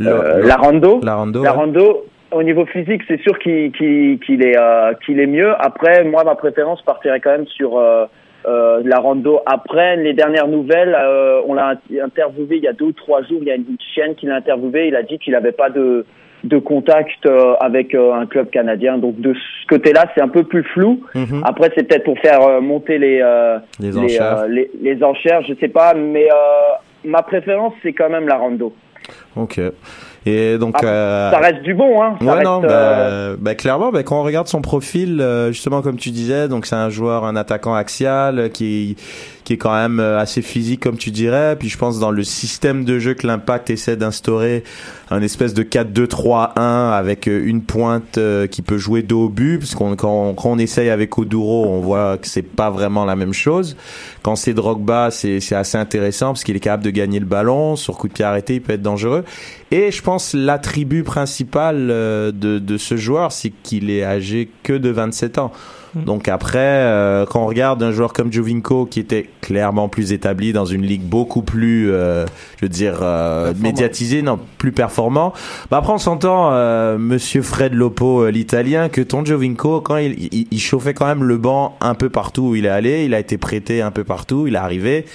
euh, 0.00 0.42
Larando. 0.46 1.00
Larando. 1.02 1.42
Larando, 1.42 2.04
au 2.32 2.42
niveau 2.42 2.64
physique, 2.66 3.02
c'est 3.06 3.20
sûr 3.20 3.38
qu'il 3.38 3.72
est, 3.72 4.58
euh, 4.58 4.92
qu'il 5.04 5.20
est 5.20 5.26
mieux. 5.26 5.52
Après, 5.58 6.04
moi, 6.04 6.24
ma 6.24 6.34
préférence 6.34 6.82
partirait 6.82 7.20
quand 7.20 7.30
même 7.30 7.46
sur 7.46 7.78
euh, 7.78 8.06
euh, 8.46 8.80
Larando. 8.84 9.40
Après, 9.46 9.96
les 9.96 10.14
dernières 10.14 10.48
nouvelles, 10.48 10.96
euh, 10.98 11.40
on 11.46 11.54
l'a 11.54 11.74
interviewé 12.02 12.56
il 12.56 12.62
y 12.64 12.68
a 12.68 12.72
deux 12.72 12.86
ou 12.86 12.92
trois 12.92 13.22
jours. 13.22 13.38
Il 13.42 13.48
y 13.48 13.52
a 13.52 13.54
une 13.54 13.76
chienne 13.94 14.14
qui 14.16 14.26
l'a 14.26 14.36
interviewé. 14.36 14.88
Il 14.88 14.96
a 14.96 15.02
dit 15.02 15.18
qu'il 15.18 15.32
n'avait 15.34 15.52
pas 15.52 15.70
de, 15.70 16.04
de 16.42 16.58
contact 16.58 17.24
euh, 17.26 17.54
avec 17.60 17.94
euh, 17.94 18.12
un 18.12 18.26
club 18.26 18.50
canadien. 18.50 18.98
Donc, 18.98 19.20
de 19.20 19.32
ce 19.34 19.66
côté-là, 19.68 20.06
c'est 20.14 20.20
un 20.20 20.28
peu 20.28 20.42
plus 20.42 20.64
flou. 20.64 21.00
Mhm. 21.14 21.42
Après, 21.44 21.70
c'est 21.76 21.86
peut-être 21.88 22.04
pour 22.04 22.18
faire 22.18 22.42
euh, 22.42 22.60
monter 22.60 22.98
les, 22.98 23.20
euh, 23.22 23.58
Les 23.78 23.96
enchères. 23.96 24.38
euh, 24.40 24.48
les, 24.48 24.70
les 24.82 25.04
enchères, 25.04 25.42
je 25.42 25.54
sais 25.54 25.68
pas. 25.68 25.94
Mais 25.94 26.24
euh, 26.24 26.74
ma 27.04 27.22
préférence, 27.22 27.74
c'est 27.82 27.92
quand 27.92 28.10
même 28.10 28.26
Larando. 28.28 28.72
Ok. 29.36 29.60
Et 30.26 30.56
donc, 30.56 30.76
Ah, 30.82 30.86
euh, 30.86 31.30
Ça 31.30 31.38
reste 31.38 31.62
du 31.62 31.74
bon, 31.74 32.02
hein. 32.02 32.16
Ça 32.18 32.24
Ouais, 32.26 32.32
reste, 32.32 32.44
non, 32.44 32.62
euh, 32.64 33.32
bah, 33.32 33.38
bah, 33.40 33.54
clairement, 33.54 33.92
bah, 33.92 34.02
quand 34.02 34.18
on 34.18 34.22
regarde 34.22 34.46
son 34.46 34.62
profil, 34.62 35.20
euh, 35.20 35.48
justement, 35.52 35.82
comme 35.82 35.96
tu 35.98 36.10
disais, 36.10 36.48
donc 36.48 36.64
c'est 36.64 36.76
un 36.76 36.88
joueur, 36.88 37.24
un 37.24 37.36
attaquant 37.36 37.74
axial, 37.74 38.38
euh, 38.38 38.48
qui, 38.48 38.96
qui 39.44 39.52
est 39.52 39.58
quand 39.58 39.74
même 39.74 40.00
euh, 40.00 40.18
assez 40.18 40.42
physique, 40.42 40.80
comme 40.80 40.96
tu 40.96 41.10
dirais. 41.10 41.56
Puis 41.58 41.68
je 41.68 41.76
pense 41.76 42.00
dans 42.00 42.10
le 42.10 42.24
système 42.24 42.84
de 42.84 42.98
jeu 42.98 43.12
que 43.14 43.26
l'Impact 43.26 43.68
essaie 43.68 43.96
d'instaurer, 43.96 44.64
un 45.10 45.20
espèce 45.20 45.52
de 45.52 45.62
4-2-3-1 45.62 46.92
avec 46.92 47.28
euh, 47.28 47.44
une 47.44 47.62
pointe 47.62 48.16
euh, 48.16 48.46
qui 48.46 48.62
peut 48.62 48.78
jouer 48.78 49.02
dos 49.02 49.26
au 49.26 49.28
but, 49.28 49.58
parce 49.58 49.74
qu'on 49.74 49.96
quand, 49.96 50.34
quand 50.34 50.50
on 50.52 50.58
essaye 50.58 50.88
avec 50.88 51.18
Oduro, 51.18 51.66
on 51.66 51.80
voit 51.80 52.16
que 52.16 52.26
c'est 52.26 52.42
pas 52.42 52.70
vraiment 52.70 53.04
la 53.04 53.16
même 53.16 53.34
chose. 53.34 53.76
Quand 54.22 54.34
c'est 54.34 54.54
Drogba, 54.54 55.10
c'est 55.10 55.52
assez 55.52 55.76
intéressant 55.76 56.28
parce 56.28 56.42
qu'il 56.42 56.56
est 56.56 56.60
capable 56.60 56.84
de 56.84 56.90
gagner 56.90 57.20
le 57.20 57.26
ballon 57.26 57.76
sur 57.76 57.98
coup 57.98 58.08
de 58.08 58.14
pied 58.14 58.24
arrêté, 58.24 58.54
il 58.54 58.62
peut 58.62 58.72
être 58.72 58.82
dangereux. 58.82 59.24
Et 59.70 59.92
je 59.92 60.00
pense 60.00 60.32
l'attribut 60.32 61.02
principal 61.02 61.88
de, 61.88 62.32
de 62.32 62.78
ce 62.78 62.96
joueur, 62.96 63.32
c'est 63.32 63.52
qu'il 63.62 63.90
est 63.90 64.04
âgé 64.04 64.48
que 64.62 64.72
de 64.72 64.88
27 64.88 65.38
ans. 65.38 65.52
Donc 65.96 66.28
après, 66.28 66.58
euh, 66.58 67.26
quand 67.26 67.42
on 67.42 67.46
regarde 67.46 67.82
un 67.82 67.92
joueur 67.92 68.12
comme 68.12 68.32
Jovinko 68.32 68.86
qui 68.86 69.00
était 69.00 69.28
clairement 69.40 69.88
plus 69.88 70.12
établi 70.12 70.52
dans 70.52 70.64
une 70.64 70.82
ligue 70.82 71.02
beaucoup 71.02 71.42
plus, 71.42 71.90
euh, 71.90 72.26
je 72.58 72.66
veux 72.66 72.68
dire, 72.68 72.98
euh, 73.02 73.52
médiatisée, 73.60 74.22
non, 74.22 74.38
plus 74.58 74.72
performant. 74.72 75.32
Bah 75.70 75.78
après 75.78 75.92
on 75.92 75.98
s'entend, 75.98 76.50
euh, 76.52 76.98
Monsieur 76.98 77.42
Fred 77.42 77.74
Lopo, 77.74 78.24
euh, 78.24 78.30
l'italien, 78.30 78.88
que 78.88 79.00
ton 79.00 79.24
Jovinko, 79.24 79.80
quand 79.80 79.96
il, 79.96 80.28
il, 80.32 80.46
il 80.50 80.60
chauffait 80.60 80.94
quand 80.94 81.06
même 81.06 81.24
le 81.24 81.38
banc 81.38 81.76
un 81.80 81.94
peu 81.94 82.08
partout 82.08 82.42
où 82.42 82.54
il 82.56 82.66
est 82.66 82.70
allé, 82.70 83.04
il 83.04 83.14
a 83.14 83.18
été 83.18 83.38
prêté 83.38 83.82
un 83.82 83.90
peu 83.90 84.04
partout, 84.04 84.46
il 84.46 84.54
est 84.54 84.58
arrivé, 84.58 85.06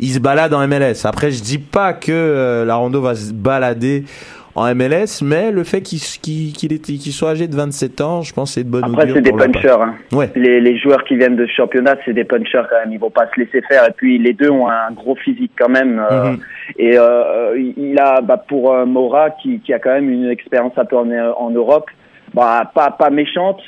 il 0.00 0.12
se 0.12 0.18
balade 0.18 0.52
en 0.52 0.66
MLS. 0.66 1.04
Après 1.04 1.30
je 1.30 1.42
dis 1.42 1.58
pas 1.58 1.92
que 1.92 2.12
euh, 2.12 2.64
Larando 2.64 3.00
va 3.00 3.14
se 3.14 3.32
balader 3.32 4.04
en 4.56 4.74
MLS, 4.74 5.22
mais 5.22 5.50
le 5.52 5.62
fait 5.64 5.82
qu'il 5.82 6.00
soit 6.00 7.30
âgé 7.30 7.46
de 7.46 7.54
27 7.54 8.00
ans, 8.00 8.22
je 8.22 8.32
pense 8.32 8.54
c'est 8.54 8.64
de 8.64 8.70
bonne 8.70 8.84
Après, 8.84 9.06
c'est 9.12 9.20
des 9.20 9.30
punchers. 9.30 9.68
Hein. 9.68 9.94
Ouais. 10.12 10.30
Les, 10.34 10.60
les 10.62 10.78
joueurs 10.78 11.04
qui 11.04 11.14
viennent 11.16 11.36
de 11.36 11.46
ce 11.46 11.52
championnat, 11.52 11.96
c'est 12.04 12.14
des 12.14 12.24
punchers 12.24 12.62
quand 12.70 12.78
même. 12.82 12.92
Ils 12.92 12.98
vont 12.98 13.10
pas 13.10 13.26
se 13.34 13.38
laisser 13.40 13.60
faire. 13.68 13.84
Et 13.86 13.92
puis, 13.94 14.18
les 14.18 14.32
deux 14.32 14.50
ont 14.50 14.66
un 14.68 14.90
gros 14.92 15.14
physique 15.14 15.52
quand 15.58 15.68
même. 15.68 16.02
euh, 16.10 16.30
Mhm. 16.30 16.38
Et 16.78 16.98
euh, 16.98 17.56
il 17.76 17.98
a, 18.00 18.20
bah, 18.22 18.42
pour 18.48 18.72
euh, 18.72 18.86
Mora, 18.86 19.30
qui, 19.30 19.60
qui 19.60 19.72
a 19.72 19.78
quand 19.78 19.92
même 19.92 20.10
une 20.10 20.30
expérience 20.30 20.72
un 20.76 20.84
peu 20.86 20.96
en, 20.96 21.08
en 21.10 21.50
Europe, 21.50 21.90
bah, 22.34 22.70
pas, 22.74 22.90
pas 22.90 23.10
méchante, 23.10 23.60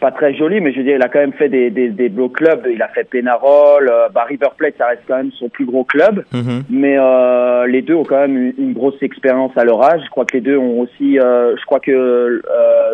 pas 0.00 0.10
très 0.10 0.34
jolie, 0.34 0.60
mais 0.60 0.72
je 0.72 0.78
veux 0.78 0.84
dire, 0.84 0.96
il 0.96 1.02
a 1.02 1.08
quand 1.08 1.18
même 1.20 1.32
fait 1.34 1.48
des, 1.48 1.70
des, 1.70 1.88
des 1.90 2.08
beaux 2.08 2.28
clubs. 2.30 2.66
Il 2.72 2.80
a 2.82 2.88
fait 2.88 3.04
Penarol, 3.04 3.88
euh, 3.88 4.08
bah, 4.08 4.24
River 4.26 4.48
Plate, 4.56 4.74
ça 4.78 4.86
reste 4.86 5.02
quand 5.06 5.16
même 5.18 5.30
son 5.32 5.48
plus 5.48 5.66
gros 5.66 5.84
club. 5.84 6.24
Mhm. 6.32 6.62
Mais 6.70 6.96
euh, 6.98 7.66
les 7.66 7.82
deux 7.82 7.94
ont 7.94 8.04
quand 8.04 8.20
même 8.20 8.36
une, 8.36 8.54
une 8.58 8.72
grosse 8.72 9.00
expérience 9.02 9.52
à 9.56 9.64
leur 9.64 9.82
âge. 9.84 10.00
Je 10.04 10.10
crois 10.10 10.24
que 10.24 10.34
les 10.34 10.40
deux 10.40 10.56
ont 10.56 10.80
aussi, 10.80 11.18
euh, 11.20 11.54
je 11.56 11.64
crois 11.66 11.80
que 11.80 11.90
euh, 11.92 12.40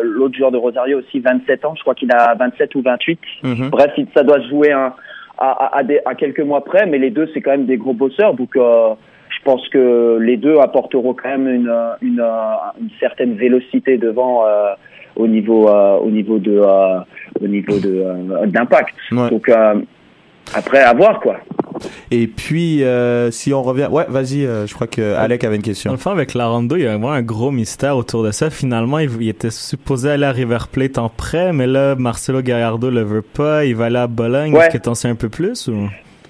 l'autre 0.03 0.35
joueur 0.37 0.51
de 0.51 0.57
Rosario 0.57 0.99
aussi 0.99 1.19
27 1.19 1.65
ans. 1.65 1.73
Je 1.75 1.81
crois 1.81 1.95
qu'il 1.95 2.11
a 2.11 2.35
27 2.35 2.75
ou 2.75 2.81
28. 2.81 3.19
Mhm. 3.43 3.69
Bref, 3.69 3.91
ça 4.13 4.23
doit 4.23 4.41
se 4.41 4.49
jouer 4.49 4.71
à, 4.71 4.95
à, 5.37 5.77
à, 5.77 5.83
des- 5.83 6.01
à 6.05 6.13
quelques 6.15 6.41
mois 6.41 6.63
près, 6.63 6.85
mais 6.85 6.97
les 6.97 7.09
deux, 7.09 7.29
c'est 7.33 7.41
quand 7.41 7.51
même 7.51 7.65
des 7.65 7.77
gros 7.77 7.93
bosseurs. 7.93 8.33
Donc, 8.33 8.55
euh, 8.55 8.89
je 9.29 9.43
pense 9.43 9.67
que 9.69 10.17
les 10.19 10.35
deux 10.35 10.57
apporteront 10.57 11.13
quand 11.13 11.29
même 11.29 11.47
une, 11.47 11.73
une, 12.01 12.21
une 12.81 12.89
certaine 12.99 13.35
vélocité 13.35 13.97
devant 13.97 14.45
euh, 14.45 14.73
au 15.17 15.27
niveau 15.27 15.67
euh, 15.67 15.97
au 15.97 16.09
niveau 16.09 16.39
de 16.39 16.61
euh, 16.63 16.99
au 17.41 17.47
niveau 17.47 17.77
de 17.79 18.03
euh, 18.05 18.45
d'impact. 18.47 18.95
Ouais. 19.11 19.29
Donc 19.29 19.49
euh, 19.49 19.75
après, 20.53 20.81
à 20.81 20.93
voir 20.93 21.19
quoi. 21.19 21.37
Et 22.09 22.25
puis, 22.25 22.83
euh, 22.83 23.29
si 23.29 23.53
on 23.53 23.61
revient... 23.61 23.87
Ouais, 23.91 24.05
vas-y, 24.07 24.45
euh, 24.45 24.65
je 24.65 24.73
crois 24.73 24.87
que 24.87 25.13
Alec 25.13 25.43
avait 25.43 25.57
une 25.57 25.61
question. 25.61 25.95
fond, 25.97 26.09
avec 26.09 26.33
Larando, 26.33 26.75
il 26.75 26.83
y 26.83 26.87
a 26.87 26.89
vraiment 26.89 27.11
un 27.11 27.21
gros 27.21 27.51
mystère 27.51 27.97
autour 27.97 28.23
de 28.23 28.31
ça. 28.31 28.49
Finalement, 28.49 28.97
il, 28.97 29.11
il 29.21 29.29
était 29.29 29.51
supposé 29.51 30.09
aller 30.09 30.25
à 30.25 30.31
River 30.31 30.57
Plate 30.71 30.97
en 30.97 31.09
prêt, 31.09 31.53
mais 31.53 31.67
là, 31.67 31.95
Marcelo 31.95 32.41
Gallardo 32.41 32.89
le 32.89 33.03
veut 33.03 33.21
pas. 33.21 33.65
Il 33.65 33.75
va 33.75 33.85
aller 33.85 33.97
à 33.97 34.07
Bologne. 34.07 34.53
Ouais. 34.53 34.61
Est-ce 34.61 34.77
que 34.77 34.81
t'en 34.81 34.95
sais 34.95 35.07
un 35.07 35.15
peu 35.15 35.29
plus 35.29 35.67
ou? 35.67 35.87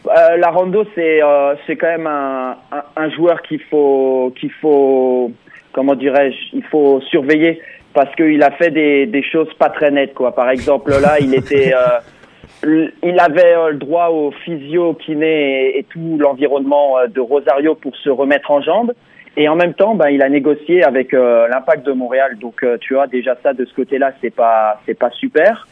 Euh, 0.09 0.37
la 0.37 0.49
Rondo, 0.49 0.83
c'est 0.95 1.21
euh, 1.23 1.55
c'est 1.65 1.77
quand 1.77 1.87
même 1.95 2.07
un, 2.07 2.57
un, 2.71 2.83
un 3.03 3.09
joueur 3.11 3.41
qu'il 3.41 3.61
faut 3.69 4.33
qu'il 4.39 4.51
faut 4.61 5.31
comment 5.73 5.95
dirais-je, 5.95 6.57
il 6.57 6.63
faut 6.63 7.01
surveiller 7.09 7.61
parce 7.97 8.13
qu'il 8.13 8.43
a 8.43 8.51
fait 8.51 8.69
des, 8.69 9.07
des 9.07 9.23
choses 9.23 9.51
pas 9.55 9.69
très 9.71 9.89
nettes 9.89 10.13
quoi. 10.13 10.35
Par 10.35 10.51
exemple 10.51 10.91
là, 10.91 11.17
il 11.19 11.33
était 11.33 11.73
euh, 11.73 12.87
il 13.01 13.19
avait 13.19 13.55
euh, 13.55 13.71
le 13.71 13.77
droit 13.77 14.09
au 14.09 14.29
physio, 14.29 14.93
kiné 14.93 15.79
et, 15.79 15.83
tout 15.83 16.17
l'environnement 16.19 16.99
euh, 16.99 17.07
de 17.07 17.19
Rosario 17.19 17.73
pour 17.73 17.95
se 17.95 18.11
remettre 18.11 18.51
en 18.51 18.61
jambes. 18.61 18.93
Et 19.35 19.49
en 19.49 19.55
même 19.55 19.73
temps, 19.73 19.95
ben, 19.95 20.09
il 20.09 20.21
a 20.21 20.29
négocié 20.29 20.83
avec 20.83 21.11
l'Impact 21.11 21.85
de 21.85 21.91
Montréal. 21.91 22.37
Donc, 22.39 22.65
tu 22.81 22.95
vois, 22.95 23.05
déjà 23.05 23.35
ça 23.43 23.53
de 23.53 23.65
ce 23.65 23.73
côté-là, 23.75 24.11
c'est 24.19 24.33
pas, 24.33 24.81
c'est 24.87 24.97
pas 24.97 25.11
super. 25.11 25.67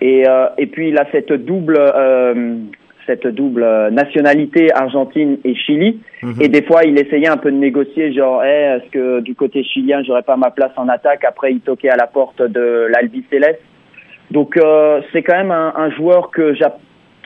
Et, 0.00 0.22
et 0.56 0.66
puis 0.68 0.90
il 0.90 0.96
a 0.96 1.04
cette 1.10 1.32
double, 1.32 1.80
cette 3.06 3.26
double 3.26 3.62
euh, 3.62 3.90
nationalité 3.90 4.72
Argentine 4.72 5.38
et 5.44 5.54
Chili. 5.54 6.00
Et 6.40 6.48
des 6.48 6.62
fois, 6.62 6.84
il 6.84 6.98
essayait 6.98 7.28
un 7.28 7.36
peu 7.36 7.50
de 7.50 7.56
négocier, 7.56 8.12
genre, 8.12 8.44
hey, 8.44 8.76
est-ce 8.76 8.90
que 8.90 9.20
du 9.20 9.34
côté 9.34 9.64
chilien, 9.64 10.02
j'aurais 10.04 10.22
pas 10.22 10.36
ma 10.36 10.50
place 10.50 10.70
en 10.76 10.88
attaque? 10.88 11.24
Après, 11.24 11.52
il 11.52 11.60
toquait 11.60 11.88
à 11.88 11.96
la 11.96 12.06
porte 12.06 12.40
de 12.40 12.86
l'Albi 12.92 13.24
Céleste. 13.28 13.60
Donc, 14.30 14.56
euh, 14.56 15.00
c'est 15.12 15.22
quand 15.22 15.36
même 15.36 15.50
un, 15.50 15.74
un 15.76 15.90
joueur 15.90 16.30
que 16.30 16.54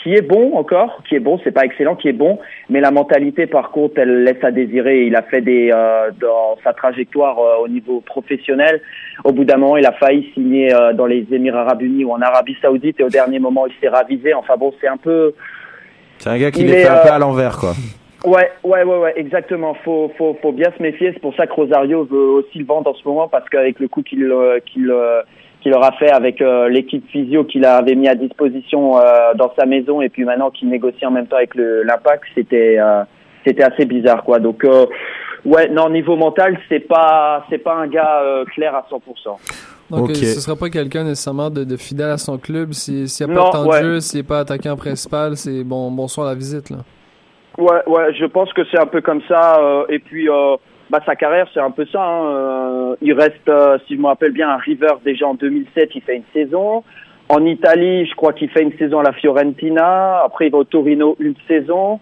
qui 0.03 0.15
est 0.15 0.23
bon 0.23 0.55
encore, 0.55 1.03
qui 1.09 1.17
est 1.17 1.21
bon, 1.21 1.39
c'est 1.45 1.51
pas 1.51 1.65
excellent, 1.65 1.97
qui 1.97 2.09
est 2.09 2.13
bon, 2.13 2.39
mais 2.71 2.81
la 2.81 2.91
mentalité, 2.91 3.47
par 3.47 3.71
contre, 3.71 3.99
elle 3.99 4.23
laisse 4.25 4.43
à 4.43 4.51
désirer. 4.51 5.05
Il 5.05 5.15
a 5.17 5.23
fait 5.23 5.41
des 5.41 5.71
euh, 5.75 6.11
dans 6.19 6.57
sa 6.65 6.73
trajectoire 6.73 7.39
euh, 7.39 7.65
au 7.65 7.69
niveau 7.69 8.01
professionnel. 8.01 8.81
Au 9.25 9.33
bout 9.33 9.45
d'un 9.45 9.59
moment, 9.59 9.77
il 9.77 9.85
a 9.85 9.93
failli 9.93 10.31
signer 10.33 10.71
dans 10.95 11.07
les 11.07 11.27
Émirats 11.31 11.63
Arabes 11.63 11.83
Unis 11.83 12.05
ou 12.05 12.13
en 12.13 12.23
Arabie 12.23 12.57
Saoudite, 12.63 12.99
et 13.01 13.05
au 13.05 13.11
dernier 13.11 13.41
moment, 13.41 13.67
il 13.67 13.75
s'est 13.81 13.89
ravisé. 13.89 14.33
Enfin 14.33 14.57
bon, 14.57 14.73
c'est 14.81 14.89
un 14.89 14.97
peu 14.97 15.35
C'est 16.19 16.31
un 16.31 16.39
gars 16.39 16.51
qui 16.51 16.65
les 16.65 16.83
fait 16.83 16.89
un 16.89 16.99
peu 16.99 17.09
euh, 17.09 17.15
à 17.15 17.19
l'envers, 17.19 17.57
quoi. 17.59 17.73
Ouais, 18.25 18.51
ouais, 18.65 18.83
ouais, 18.83 18.99
ouais, 18.99 19.13
exactement. 19.17 19.75
Faut, 19.85 20.11
faut, 20.19 20.37
faut 20.43 20.53
bien 20.53 20.73
se 20.77 20.83
méfier. 20.83 21.13
C'est 21.13 21.21
pour 21.21 21.35
ça 21.37 21.47
que 21.47 21.53
Rosario 21.53 22.05
veut 22.05 22.19
aussi 22.19 22.59
le 22.59 22.65
vendre 22.65 22.91
en 22.91 22.95
ce 22.95 23.07
moment 23.07 23.29
parce 23.29 23.49
qu'avec 23.49 23.79
le 23.79 23.89
coup 23.89 24.03
qu'il, 24.03 24.25
euh, 24.25 24.59
qu'il, 24.67 24.91
euh, 24.91 25.23
qu'il 25.61 25.75
aura 25.75 25.93
fait 25.93 26.11
avec 26.11 26.41
euh, 26.41 26.69
l'équipe 26.69 27.05
physio 27.11 27.45
qu'il 27.45 27.65
avait 27.65 27.95
mis 27.95 28.09
à 28.09 28.15
disposition 28.15 28.99
euh, 28.99 29.35
dans 29.35 29.53
sa 29.59 29.67
maison 29.67 30.01
et 30.01 30.09
puis 30.09 30.25
maintenant 30.25 30.51
qu'il 30.51 30.69
négocie 30.69 31.05
en 31.05 31.11
même 31.11 31.27
temps 31.27 31.37
avec 31.37 31.55
le, 31.55 31.83
l'impact, 31.83 32.25
c'était, 32.35 32.79
euh, 32.79 33.03
c'était 33.45 33.65
assez 33.65 33.85
bizarre, 33.85 34.25
quoi. 34.25 34.39
Donc, 34.39 34.65
ouais, 35.45 35.69
non, 35.69 35.91
niveau 35.91 36.17
mental, 36.17 36.59
c'est 36.69 36.81
pas, 36.81 37.45
c'est 37.51 37.59
pas 37.59 37.75
un 37.75 37.87
gars 37.87 38.23
clair 38.55 38.75
à 38.75 38.87
100%. 38.91 39.39
Donc, 39.91 40.05
Ok. 40.11 40.11
euh, 40.11 40.15
ce 40.15 40.41
sera 40.41 40.57
pas 40.57 40.69
quelqu'un 40.69 41.05
nécessairement 41.05 41.49
de, 41.51 41.63
de 41.65 41.77
fidèle 41.77 42.11
à 42.11 42.19
son 42.19 42.39
club. 42.39 42.73
Si- 42.73 43.09
S'il 43.09 43.27
n'y 43.27 43.33
a 43.33 43.35
Non, 43.37 43.43
pas 43.43 43.49
de 43.49 43.53
temps 43.65 43.69
ouais. 43.71 43.83
de 43.83 43.85
jeu, 43.95 44.01
s'il 44.01 44.19
n'est 44.21 44.27
pas 44.27 44.41
attaquant 44.41 44.77
principal, 44.77 45.37
c'est 45.37 45.63
bon, 45.65 45.91
bonsoir 45.91 46.27
la 46.27 46.35
visite. 46.35 46.71
Là. 46.71 46.79
Ouais, 47.59 47.83
ouais, 47.87 48.13
je 48.19 48.25
pense 48.27 48.53
que 48.53 48.63
c'est 48.71 48.79
un 48.81 48.87
peu 48.87 49.01
comme 49.01 49.23
ça. 49.29 49.59
euh, 49.61 49.85
et 49.89 49.99
puis, 50.01 50.29
euh, 50.29 50.57
bah, 50.91 51.01
sa 51.07 51.15
carrière, 51.17 51.47
c'est 51.55 51.61
un 51.61 51.71
peu 51.71 51.87
ça. 51.93 52.03
Hein. 52.05 52.27
Euh, 52.27 52.97
il 53.01 53.13
reste, 53.13 53.51
si 53.87 53.95
je 53.97 54.01
me 54.01 54.07
rappelle 54.07 54.33
bien, 54.33 54.49
à 54.49 54.57
River 54.57 54.95
déjà 55.05 55.27
en 55.29 55.35
2007, 55.35 55.91
il 55.95 56.03
fait 56.03 56.17
une 56.17 56.23
saison. 56.33 56.83
En 57.29 57.45
Italie, 57.45 58.07
je 58.07 58.15
crois 58.15 58.33
qu'il 58.33 58.49
fait 58.51 58.63
une 58.63 58.77
saison 58.79 59.01
à 59.01 59.03
la 59.05 59.13
Fiorentina. 59.13 60.21
Après, 60.25 60.47
il 60.47 60.53
va 60.53 60.59
au 60.59 60.65
Torino 60.65 61.17
une 61.19 61.35
saison. 61.49 61.99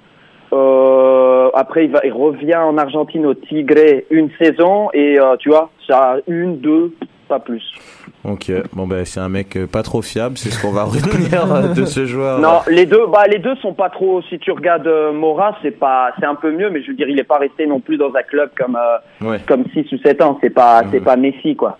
Euh, 0.53 1.51
après, 1.55 1.87
il, 1.87 1.91
va, 1.91 2.01
il 2.05 2.13
revient 2.13 2.57
en 2.57 2.77
Argentine 2.79 3.27
au 3.27 3.35
Tigre 3.35 4.03
une 4.11 4.31
saison. 4.41 4.91
Et 4.93 5.19
euh, 5.19 5.37
tu 5.39 5.49
vois, 5.51 5.71
ça 5.89 6.17
une, 6.27 6.59
deux, 6.59 6.93
pas 7.25 7.39
plus. 7.41 7.63
Ok, 8.25 8.51
bon 8.73 8.87
ben 8.87 9.05
c'est 9.05 9.21
un 9.21 9.29
mec 9.29 9.57
euh, 9.57 9.67
pas 9.67 9.83
trop 9.83 10.03
fiable, 10.03 10.37
c'est 10.39 10.51
ce 10.51 10.61
qu'on 10.63 10.73
va 10.73 10.85
retenir 10.85 11.53
euh, 11.53 11.69
de 11.75 11.85
ce 11.85 12.07
joueur. 12.07 12.39
Non, 12.41 12.61
les 12.69 12.87
deux, 12.87 13.07
bah 13.07 13.25
les 13.29 13.39
deux 13.39 13.55
sont 13.57 13.73
pas 13.75 13.91
trop. 13.91 14.23
Si 14.23 14.39
tu 14.39 14.51
regardes 14.53 14.87
euh, 14.87 15.13
Mora, 15.13 15.57
c'est 15.63 15.71
pas, 15.79 16.13
c'est 16.19 16.27
un 16.27 16.35
peu 16.35 16.51
mieux, 16.53 16.71
mais 16.71 16.83
je 16.83 16.89
veux 16.89 16.97
dire, 16.97 17.09
il 17.09 17.19
est 17.19 17.25
pas 17.25 17.39
resté 17.39 17.67
non 17.67 17.81
plus 17.81 17.97
dans 17.97 18.13
un 18.15 18.23
club 18.23 18.51
comme 18.57 18.77
euh, 18.77 19.29
Ouais. 19.31 19.41
comme 19.47 19.65
6 19.73 19.93
ou 19.93 19.99
7 19.99 20.23
ans. 20.23 20.39
C'est 20.43 20.51
pas, 20.51 20.83
c'est 20.91 21.01
pas 21.01 21.17
Messi 21.17 21.57
quoi. 21.57 21.79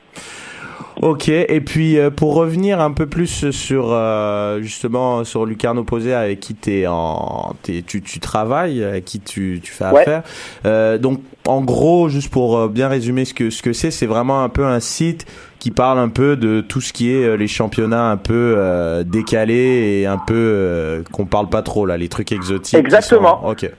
Ok, 1.03 1.29
et 1.29 1.61
puis 1.61 1.99
euh, 1.99 2.11
pour 2.11 2.35
revenir 2.35 2.81
un 2.81 2.93
peu 2.93 3.07
plus 3.07 3.51
sur 3.51 3.89
euh, 3.91 4.61
justement 4.63 5.25
sur 5.25 5.45
Lucarno 5.45 5.83
Posé 5.83 6.15
avec 6.15 6.39
qui 6.41 6.55
t'es 6.55 6.87
en 6.87 7.55
t'es, 7.63 7.83
tu, 7.87 8.01
tu 8.01 8.21
travailles, 8.21 8.83
avec 8.85 9.05
qui 9.05 9.19
tu, 9.21 9.61
tu 9.63 9.73
fais 9.73 9.85
Ouais. 9.87 10.03
affaire. 10.03 10.23
Euh, 10.67 10.97
donc 10.99 11.21
en 11.47 11.63
gros, 11.63 12.09
juste 12.09 12.31
pour 12.31 12.57
euh, 12.57 12.69
bien 12.69 12.89
résumer 12.89 13.25
ce 13.25 13.35
que 13.35 13.51
ce 13.51 13.61
que 13.63 13.73
c'est, 13.73 13.91
c'est 13.91 14.07
vraiment 14.07 14.43
un 14.45 14.49
peu 14.49 14.65
un 14.65 14.79
site 14.81 15.27
qui 15.59 15.71
parle 15.73 15.99
un 15.99 16.09
peu 16.09 16.37
de 16.37 16.61
tout 16.61 16.81
ce 16.81 16.93
qui 16.93 17.11
est 17.11 17.25
euh, 17.25 17.35
les 17.37 17.49
championnats 17.49 18.11
un 18.11 18.17
peu 18.17 18.55
euh, 18.57 19.03
décalés 19.03 20.01
et 20.01 20.07
un 20.07 20.19
peu 20.19 20.35
euh, 20.37 21.03
qu'on 21.13 21.27
parle 21.27 21.49
pas 21.49 21.63
trop 21.63 21.87
là, 21.87 21.97
les 21.97 22.09
trucs 22.09 22.31
exotiques. 22.33 22.79
Exactement. 22.79 23.41
sont- 23.43 23.49
Ok. 23.51 23.71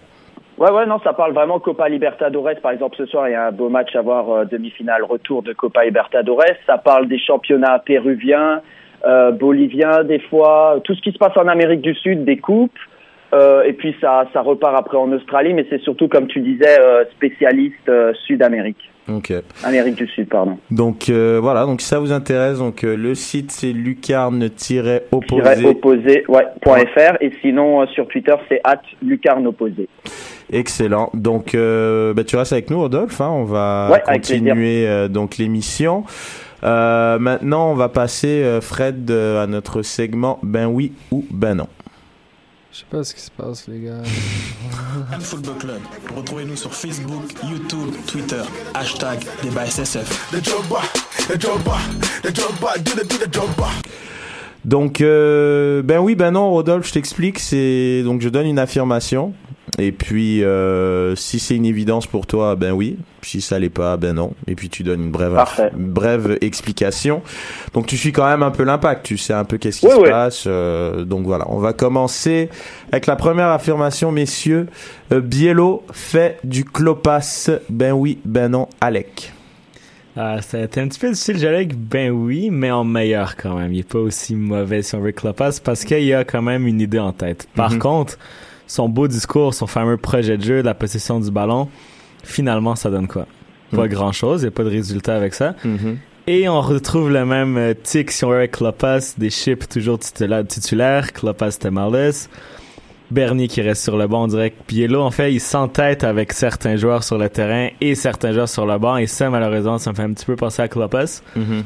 Ouais, 0.57 0.71
ouais, 0.71 0.85
non, 0.85 0.99
ça 1.03 1.11
parle 1.11 1.33
vraiment 1.33 1.59
Copa 1.59 1.89
Libertadores. 1.89 2.61
Par 2.61 2.71
exemple, 2.71 2.95
ce 2.95 3.05
soir, 3.05 3.27
il 3.27 3.33
y 3.33 3.35
a 3.35 3.47
un 3.47 3.51
beau 3.51 3.67
match 3.67 3.93
à 3.93 4.01
voir, 4.01 4.29
euh, 4.29 4.45
demi-finale, 4.45 5.03
retour 5.03 5.43
de 5.43 5.51
Copa 5.51 5.83
Libertadores. 5.83 6.55
Ça 6.65 6.77
parle 6.77 7.09
des 7.09 7.19
championnats 7.19 7.79
péruviens, 7.79 8.61
euh, 9.05 9.31
boliviens, 9.31 10.05
des 10.05 10.19
fois, 10.19 10.79
tout 10.85 10.95
ce 10.95 11.01
qui 11.01 11.11
se 11.11 11.17
passe 11.17 11.35
en 11.35 11.49
Amérique 11.49 11.81
du 11.81 11.93
Sud, 11.93 12.23
des 12.23 12.37
coupes. 12.37 12.79
Euh, 13.35 13.63
et 13.63 13.73
puis 13.73 13.95
ça, 13.99 14.25
ça 14.33 14.41
repart 14.41 14.75
après 14.77 14.97
en 14.97 15.11
Australie, 15.11 15.53
mais 15.53 15.65
c'est 15.69 15.81
surtout, 15.81 16.07
comme 16.07 16.27
tu 16.27 16.39
disais, 16.39 16.79
euh, 16.79 17.03
spécialiste 17.11 17.89
euh, 17.89 18.13
Sud-Amérique. 18.25 18.89
Ok. 19.11 19.33
Amérique 19.63 19.95
du 19.95 20.07
Sud, 20.07 20.29
pardon. 20.29 20.57
Donc 20.71 21.09
voilà, 21.09 21.65
donc 21.65 21.81
si 21.81 21.87
ça 21.87 21.99
vous 21.99 22.11
intéresse, 22.11 22.57
donc 22.57 22.81
le 22.81 23.13
site 23.13 23.51
c'est 23.51 23.71
lucarne-opposé. 23.71 25.65
opposé, 25.67 26.23
ouais, 26.27 26.47
point 26.63 26.79
.fr. 26.87 27.15
Et 27.21 27.31
sinon, 27.41 27.85
sur 27.87 28.07
Twitter, 28.07 28.33
c'est 28.49 28.61
at 28.63 28.81
lucarne 29.03 29.45
opposé. 29.45 29.87
Excellent. 30.51 31.11
Donc, 31.13 31.55
bah, 31.55 32.23
tu 32.23 32.35
restes 32.35 32.53
avec 32.53 32.71
nous, 32.71 32.79
Rodolphe. 32.79 33.21
Hein, 33.21 33.29
on 33.31 33.43
va 33.43 33.89
Ouais, 33.91 34.01
continuer 34.03 35.07
donc 35.07 35.37
l'émission. 35.37 36.03
Maintenant, 36.63 37.73
on 37.73 37.75
va 37.75 37.89
passer 37.89 38.57
Fred 38.59 39.11
à 39.11 39.45
notre 39.45 39.83
segment 39.83 40.39
Ben 40.41 40.65
oui 40.65 40.93
ou 41.11 41.23
Ben 41.29 41.53
non. 41.53 41.67
Je 42.75 42.81
sais 42.81 42.85
pas 42.91 43.03
ce 43.05 43.15
qui 43.15 43.21
se 43.21 43.31
passe, 43.31 43.69
les 43.69 43.79
gars. 43.79 44.03
Cannes 45.09 45.21
Football 45.21 45.55
Club. 45.59 45.79
Retrouvez-nous 46.13 46.57
sur 46.57 46.73
Facebook, 46.73 47.23
YouTube, 47.49 47.95
Twitter. 48.05 48.41
Hashtag 48.73 49.23
débat 49.41 49.65
SSF. 49.65 50.33
Donc, 54.65 54.99
euh, 54.99 55.83
ben 55.83 55.99
oui, 55.99 56.15
ben 56.15 56.31
non, 56.31 56.51
Rodolphe, 56.51 56.88
je 56.88 56.91
t'explique. 56.91 57.39
C'est 57.39 58.03
donc 58.03 58.19
je 58.19 58.27
donne 58.27 58.47
une 58.47 58.59
affirmation. 58.59 59.33
Et 59.80 59.91
puis, 59.91 60.43
euh, 60.43 61.15
si 61.15 61.39
c'est 61.39 61.56
une 61.56 61.65
évidence 61.65 62.08
pour 62.08 62.28
toi, 62.28 62.56
ben 62.56 62.71
oui. 62.71 62.97
Si 63.23 63.41
ça 63.41 63.58
l'est 63.60 63.69
pas, 63.69 63.97
ben 63.97 64.13
non. 64.13 64.34
Et 64.47 64.56
puis 64.56 64.69
tu 64.69 64.84
donnes 64.84 65.01
une 65.04 65.12
brève, 65.12 65.38
une 65.78 65.88
brève 65.89 66.38
explication. 66.41 67.21
Donc 67.73 67.88
tu 67.88 67.97
suis 67.97 68.12
quand 68.12 68.28
même 68.28 68.43
un 68.43 68.51
peu 68.51 68.63
l'impact. 68.63 69.06
Tu 69.06 69.17
sais 69.17 69.34
un 69.34 69.43
peu 69.43 69.58
qu'est-ce 69.58 69.80
qui 69.82 69.88
Oui, 69.88 69.93
se 69.93 69.99
oui. 69.99 70.10
passe. 70.10 70.43
euh, 70.47 71.04
donc 71.04 71.25
voilà, 71.25 71.45
on 71.49 71.58
va 71.58 71.73
commencer 71.73 72.49
avec 72.91 73.08
la 73.08 73.15
première 73.15 73.47
affirmation, 73.49 74.12
messieurs. 74.12 74.67
Euh, 75.12 75.19
Biello 75.19 75.84
fait 75.91 76.38
du 76.43 76.63
clopas. 76.63 77.49
Ben 77.69 77.91
oui, 77.91 78.19
ben 78.23 78.49
non, 78.49 78.69
Alec. 78.80 79.34
Ah, 80.17 80.38
c'était 80.41 80.80
un 80.80 80.88
petit 80.88 80.99
peu 80.99 81.10
difficile, 81.10 81.38
j'allais 81.38 81.65
ben 81.65 82.10
oui, 82.12 82.49
mais 82.49 82.71
en 82.71 82.86
meilleur 82.86 83.36
quand 83.36 83.56
même. 83.58 83.73
Il 83.73 83.80
est 83.80 83.84
pas 83.91 83.99
aussi 83.99 84.34
mauvais 84.36 84.82
si 84.82 84.95
on 84.95 85.01
veut 85.01 85.13
Lopez 85.21 85.49
parce 85.63 85.84
qu'il 85.84 86.04
y 86.04 86.13
a 86.13 86.23
quand 86.23 86.41
même 86.41 86.67
une 86.67 86.80
idée 86.80 86.99
en 86.99 87.12
tête. 87.12 87.47
Par 87.56 87.71
Mhm. 87.73 87.80
contre, 87.80 88.17
son 88.67 88.89
beau 88.89 89.08
discours, 89.08 89.54
son 89.54 89.67
fameux 89.67 89.97
projet 89.97 90.38
de 90.38 90.43
jeu, 90.43 90.62
la 90.62 90.73
possession 90.73 91.19
du 91.19 91.32
ballon, 91.32 91.69
finalement, 92.23 92.75
ça 92.75 92.89
donne 92.89 93.08
quoi? 93.08 93.25
Pas 93.71 93.84
Mhm. 93.84 93.88
grand 93.89 94.12
chose, 94.12 94.41
il 94.41 94.45
n'y 94.45 94.49
a 94.49 94.51
pas 94.51 94.63
de 94.63 94.69
résultat 94.69 95.15
avec 95.15 95.34
ça. 95.34 95.56
Mhm. 95.63 95.97
Et 96.28 96.49
on 96.49 96.60
retrouve 96.62 97.12
le 97.12 97.23
même 97.25 97.58
euh, 97.58 97.73
tic 97.82 98.10
si 98.12 98.25
on 98.25 98.30
veut 98.30 98.38
avec 98.38 98.51
Klopas, 98.51 99.13
des 99.17 99.30
chips 99.30 99.67
toujours 99.69 99.99
titula- 99.99 100.43
titulaires, 100.43 101.13
Klopas 101.13 101.51
Temarles, 101.60 102.12
Bernier 103.12 103.47
qui 103.47 103.62
reste 103.62 103.84
sur 103.84 103.97
le 103.97 104.08
banc, 104.08 104.23
on 104.23 104.28
dirait 104.28 104.49
que 104.49 104.56
Biello, 104.67 105.01
en 105.01 105.12
fait, 105.12 105.32
il 105.32 105.39
s'entête 105.39 106.04
avec 106.04 106.34
certains 106.34 106.75
joueurs 106.75 107.04
sur 107.04 107.19
le 107.19 107.30
terrain 107.30 107.69
et 107.80 107.93
certains 107.93 108.32
joueurs 108.32 108.49
sur 108.49 108.65
le 108.65 108.78
banc, 108.80 108.97
et 108.97 109.06
ça, 109.06 109.30
malheureusement, 109.30 109.78
ça 109.78 109.91
me 109.91 109.95
fait 109.95 110.01
un 110.01 110.13
petit 110.13 110.25
peu 110.25 110.36
penser 110.36 110.63
à 110.63 110.67
Klopas. 110.67 111.21
Mhm. 111.36 111.63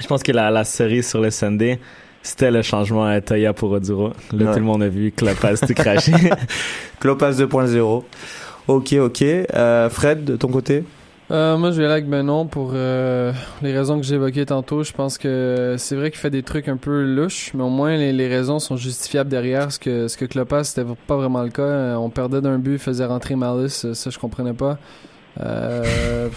Je 0.00 0.06
pense 0.06 0.22
que 0.22 0.32
la, 0.32 0.50
la 0.50 0.64
série 0.64 1.02
sur 1.02 1.20
le 1.20 1.30
Sunday, 1.30 1.78
c'était 2.22 2.50
le 2.50 2.62
changement 2.62 3.04
à 3.04 3.20
Toya 3.20 3.52
pour 3.52 3.70
Oduro. 3.72 4.08
Là, 4.32 4.46
Ouais. 4.46 4.52
tout 4.52 4.58
le 4.58 4.64
monde 4.64 4.82
a 4.82 4.88
vu 4.88 5.12
Klopas 5.12 5.56
tout 5.56 5.74
craché. 5.74 6.12
Clopas 7.00 7.32
2.0. 7.32 8.04
Ok, 8.68 8.92
ok. 8.92 9.22
Euh, 9.22 9.88
Fred, 9.90 10.24
de 10.24 10.36
ton 10.36 10.48
côté? 10.48 10.84
Euh, 11.30 11.56
moi, 11.56 11.70
je 11.70 11.76
vais 11.78 11.84
aller 11.84 11.92
avec 11.92 12.08
Benon 12.08 12.46
pour 12.46 12.72
euh, 12.74 13.32
les 13.62 13.72
raisons 13.72 13.98
que 14.00 14.04
j'ai 14.04 14.16
évoquées 14.16 14.46
tantôt. 14.46 14.82
Je 14.82 14.92
pense 14.92 15.16
que 15.16 15.76
c'est 15.78 15.94
vrai 15.94 16.10
qu'il 16.10 16.18
fait 16.18 16.30
des 16.30 16.42
trucs 16.42 16.66
un 16.68 16.76
peu 16.76 17.04
louches, 17.04 17.52
mais 17.54 17.62
au 17.62 17.68
moins 17.68 17.96
les, 17.96 18.12
les 18.12 18.26
raisons 18.26 18.58
sont 18.58 18.76
justifiables 18.76 19.30
derrière. 19.30 19.70
Ce 19.70 19.78
que 19.78 20.08
ce 20.08 20.16
que 20.16 20.24
Klopas, 20.24 20.64
c'était 20.64 20.84
pas 21.06 21.16
vraiment 21.16 21.42
le 21.44 21.50
cas. 21.50 21.62
Euh, 21.62 21.94
On 21.94 22.10
perdait 22.10 22.40
d'un 22.40 22.58
but, 22.58 22.78
faisait 22.78 23.04
rentrer 23.06 23.36
Malice. 23.36 23.92
Ça, 23.92 24.10
je 24.10 24.18
comprenais 24.18 24.54
pas. 24.54 24.78
Euh, 25.40 26.28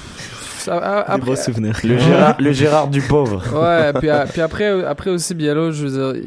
ça- 0.57 0.77
a- 0.77 1.15
Des 1.17 1.21
beaux 1.25 1.31
après, 1.31 1.43
souvenirs. 1.43 1.77
le 1.83 1.97
Gérard, 1.97 2.35
le 2.39 2.51
Gérard 2.51 2.87
du 2.87 3.01
pauvre. 3.01 3.41
ouais, 3.61 3.93
puis, 3.99 4.09
a- 4.09 4.25
puis 4.25 4.41
après, 4.41 4.83
après 4.85 5.09
aussi 5.09 5.33
Biello, 5.35 5.71
je 5.71 5.87
veux 5.87 6.13
dire, 6.13 6.23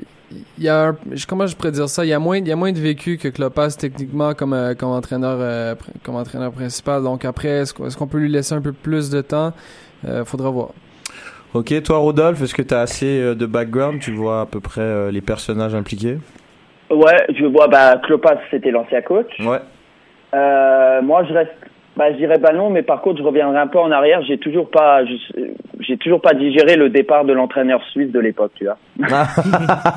il 0.59 0.65
y 0.65 0.69
a 0.69 0.93
comment 1.29 1.47
je 1.47 1.55
pourrais 1.55 1.71
dire 1.71 1.89
ça, 1.89 2.05
il 2.05 2.09
y 2.09 2.13
a 2.13 2.19
moins, 2.19 2.39
il 2.39 2.49
y 2.49 2.53
a 2.53 2.57
moins 2.57 2.73
de 2.73 2.81
vécu 2.81 3.17
que 3.17 3.29
Klopas 3.29 3.71
techniquement 3.79 4.35
comme 4.35 4.53
euh, 4.53 4.75
comme 4.75 4.91
entraîneur, 4.91 5.39
euh, 5.41 5.75
comme 6.03 6.17
entraîneur 6.17 6.51
principal. 6.53 7.03
Donc 7.03 7.25
après, 7.25 7.49
est-ce 7.49 7.73
qu'on 7.73 7.87
est-ce 7.87 7.97
qu'on 7.97 8.09
peut 8.09 8.19
lui 8.19 8.29
laisser 8.31 8.55
un 8.55 8.61
peu 8.61 8.73
plus 8.73 9.09
de 9.11 9.21
temps? 9.21 9.53
Euh, 10.07 10.25
Faudra 10.25 10.51
voir. 10.51 10.69
Ok, 11.55 11.73
toi 11.85 11.99
Rodolphe, 11.99 12.43
est-ce 12.43 12.55
que 12.55 12.61
tu 12.63 12.75
as 12.75 12.81
assez 12.81 13.21
euh, 13.21 13.35
de 13.35 13.47
background? 13.47 14.01
Tu 14.01 14.13
vois 14.13 14.43
à 14.43 14.47
peu 14.47 14.61
près 14.61 14.81
euh, 14.83 15.11
les 15.11 15.21
personnages 15.23 15.75
impliqués? 15.75 16.19
Ouais, 16.91 17.27
je 17.39 17.45
vois, 17.47 17.67
bah, 17.69 17.97
Klopas, 18.05 18.37
c'était 18.51 18.71
l'ancien 18.73 19.01
coach. 19.03 19.27
Ouais. 19.41 19.59
Euh, 20.35 21.01
moi, 21.03 21.25
je 21.29 21.33
reste, 21.33 21.51
bah, 21.97 22.13
je 22.13 22.19
dirais 22.19 22.39
pas 22.39 22.53
non, 22.53 22.69
mais 22.69 22.83
par 22.83 23.01
contre, 23.01 23.19
je 23.19 23.23
reviendrai 23.23 23.59
un 23.59 23.69
peu 23.69 23.79
en 23.79 23.91
arrière. 23.91 24.21
J'ai 24.23 24.37
toujours 24.37 24.71
pas, 24.71 25.01
j'ai 25.81 25.97
toujours 25.97 26.21
pas 26.21 26.35
digéré 26.35 26.77
le 26.77 26.91
départ 26.91 27.25
de 27.25 27.33
l'entraîneur 27.33 27.83
suisse 27.91 28.13
de 28.13 28.21
l'époque, 28.21 28.53
tu 28.55 28.67
vois. 28.67 28.77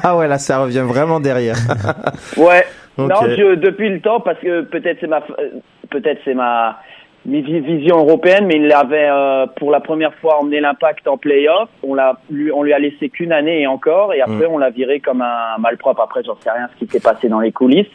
Ah 0.04 0.16
ouais, 0.18 0.28
là 0.28 0.38
ça 0.38 0.60
revient 0.60 0.86
vraiment 0.88 1.20
derrière. 1.20 1.58
Ouais. 2.38 2.64
Non, 2.98 3.16
je, 3.22 3.56
depuis 3.56 3.90
le 3.90 4.02
temps, 4.02 4.20
parce 4.20 4.40
que 4.40 4.62
peut-être 4.62 4.98
c'est 5.00 5.08
ma, 5.08 5.22
euh, 5.40 5.60
peut-être 5.90 6.20
c'est 6.26 6.34
ma, 6.34 6.80
vision 7.26 7.98
européenne, 7.98 8.46
mais 8.46 8.56
il 8.56 8.72
avait 8.74 9.10
euh, 9.10 9.46
pour 9.56 9.72
la 9.72 9.80
première 9.80 10.14
fois 10.16 10.40
emmené 10.40 10.60
l'impact 10.60 11.08
en 11.08 11.18
play-off. 11.18 11.70
On 11.84 11.94
l'a, 11.94 12.18
lui, 12.30 12.52
on 12.52 12.64
lui 12.64 12.74
a 12.74 12.80
laissé 12.80 13.10
qu'une 13.10 13.32
année 13.32 13.62
et 13.62 13.68
encore, 13.68 14.14
et 14.14 14.22
après 14.22 14.48
on 14.48 14.58
l'a 14.58 14.70
viré 14.70 15.00
comme 15.00 15.22
un 15.22 15.58
malpropre. 15.60 16.02
Après, 16.02 16.24
j'en 16.26 16.36
sais 16.42 16.52
rien 16.52 16.68
ce 16.74 16.86
qui 16.86 16.92
s'est 16.92 17.00
passé 17.00 17.30
dans 17.30 17.40
les 17.40 17.54
coulisses. 17.54 17.88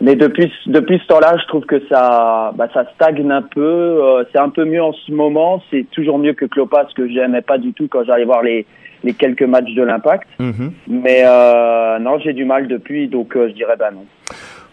Mais 0.00 0.14
depuis 0.14 0.52
depuis 0.66 0.98
ce 0.98 1.06
temps-là, 1.06 1.36
je 1.40 1.46
trouve 1.46 1.64
que 1.64 1.80
ça 1.88 2.52
bah, 2.54 2.68
ça 2.74 2.84
stagne 2.94 3.30
un 3.30 3.42
peu. 3.42 3.60
Euh, 3.60 4.24
c'est 4.30 4.38
un 4.38 4.50
peu 4.50 4.64
mieux 4.64 4.82
en 4.82 4.92
ce 4.92 5.10
moment. 5.12 5.62
C'est 5.70 5.86
toujours 5.90 6.18
mieux 6.18 6.34
que 6.34 6.44
Klopas 6.44 6.86
que 6.94 7.08
j'aimais 7.08 7.42
pas 7.42 7.58
du 7.58 7.72
tout 7.72 7.88
quand 7.88 8.04
j'allais 8.04 8.24
voir 8.24 8.42
les 8.42 8.66
les 9.04 9.14
quelques 9.14 9.42
matchs 9.42 9.72
de 9.74 9.82
l'Impact. 9.82 10.28
Mhm. 10.38 10.72
Mais 10.88 11.22
euh, 11.24 11.98
non, 11.98 12.18
j'ai 12.18 12.32
du 12.32 12.44
mal 12.44 12.68
depuis, 12.68 13.08
donc 13.08 13.36
euh, 13.36 13.48
je 13.48 13.54
dirais 13.54 13.76
bah 13.78 13.90
non. 13.90 14.04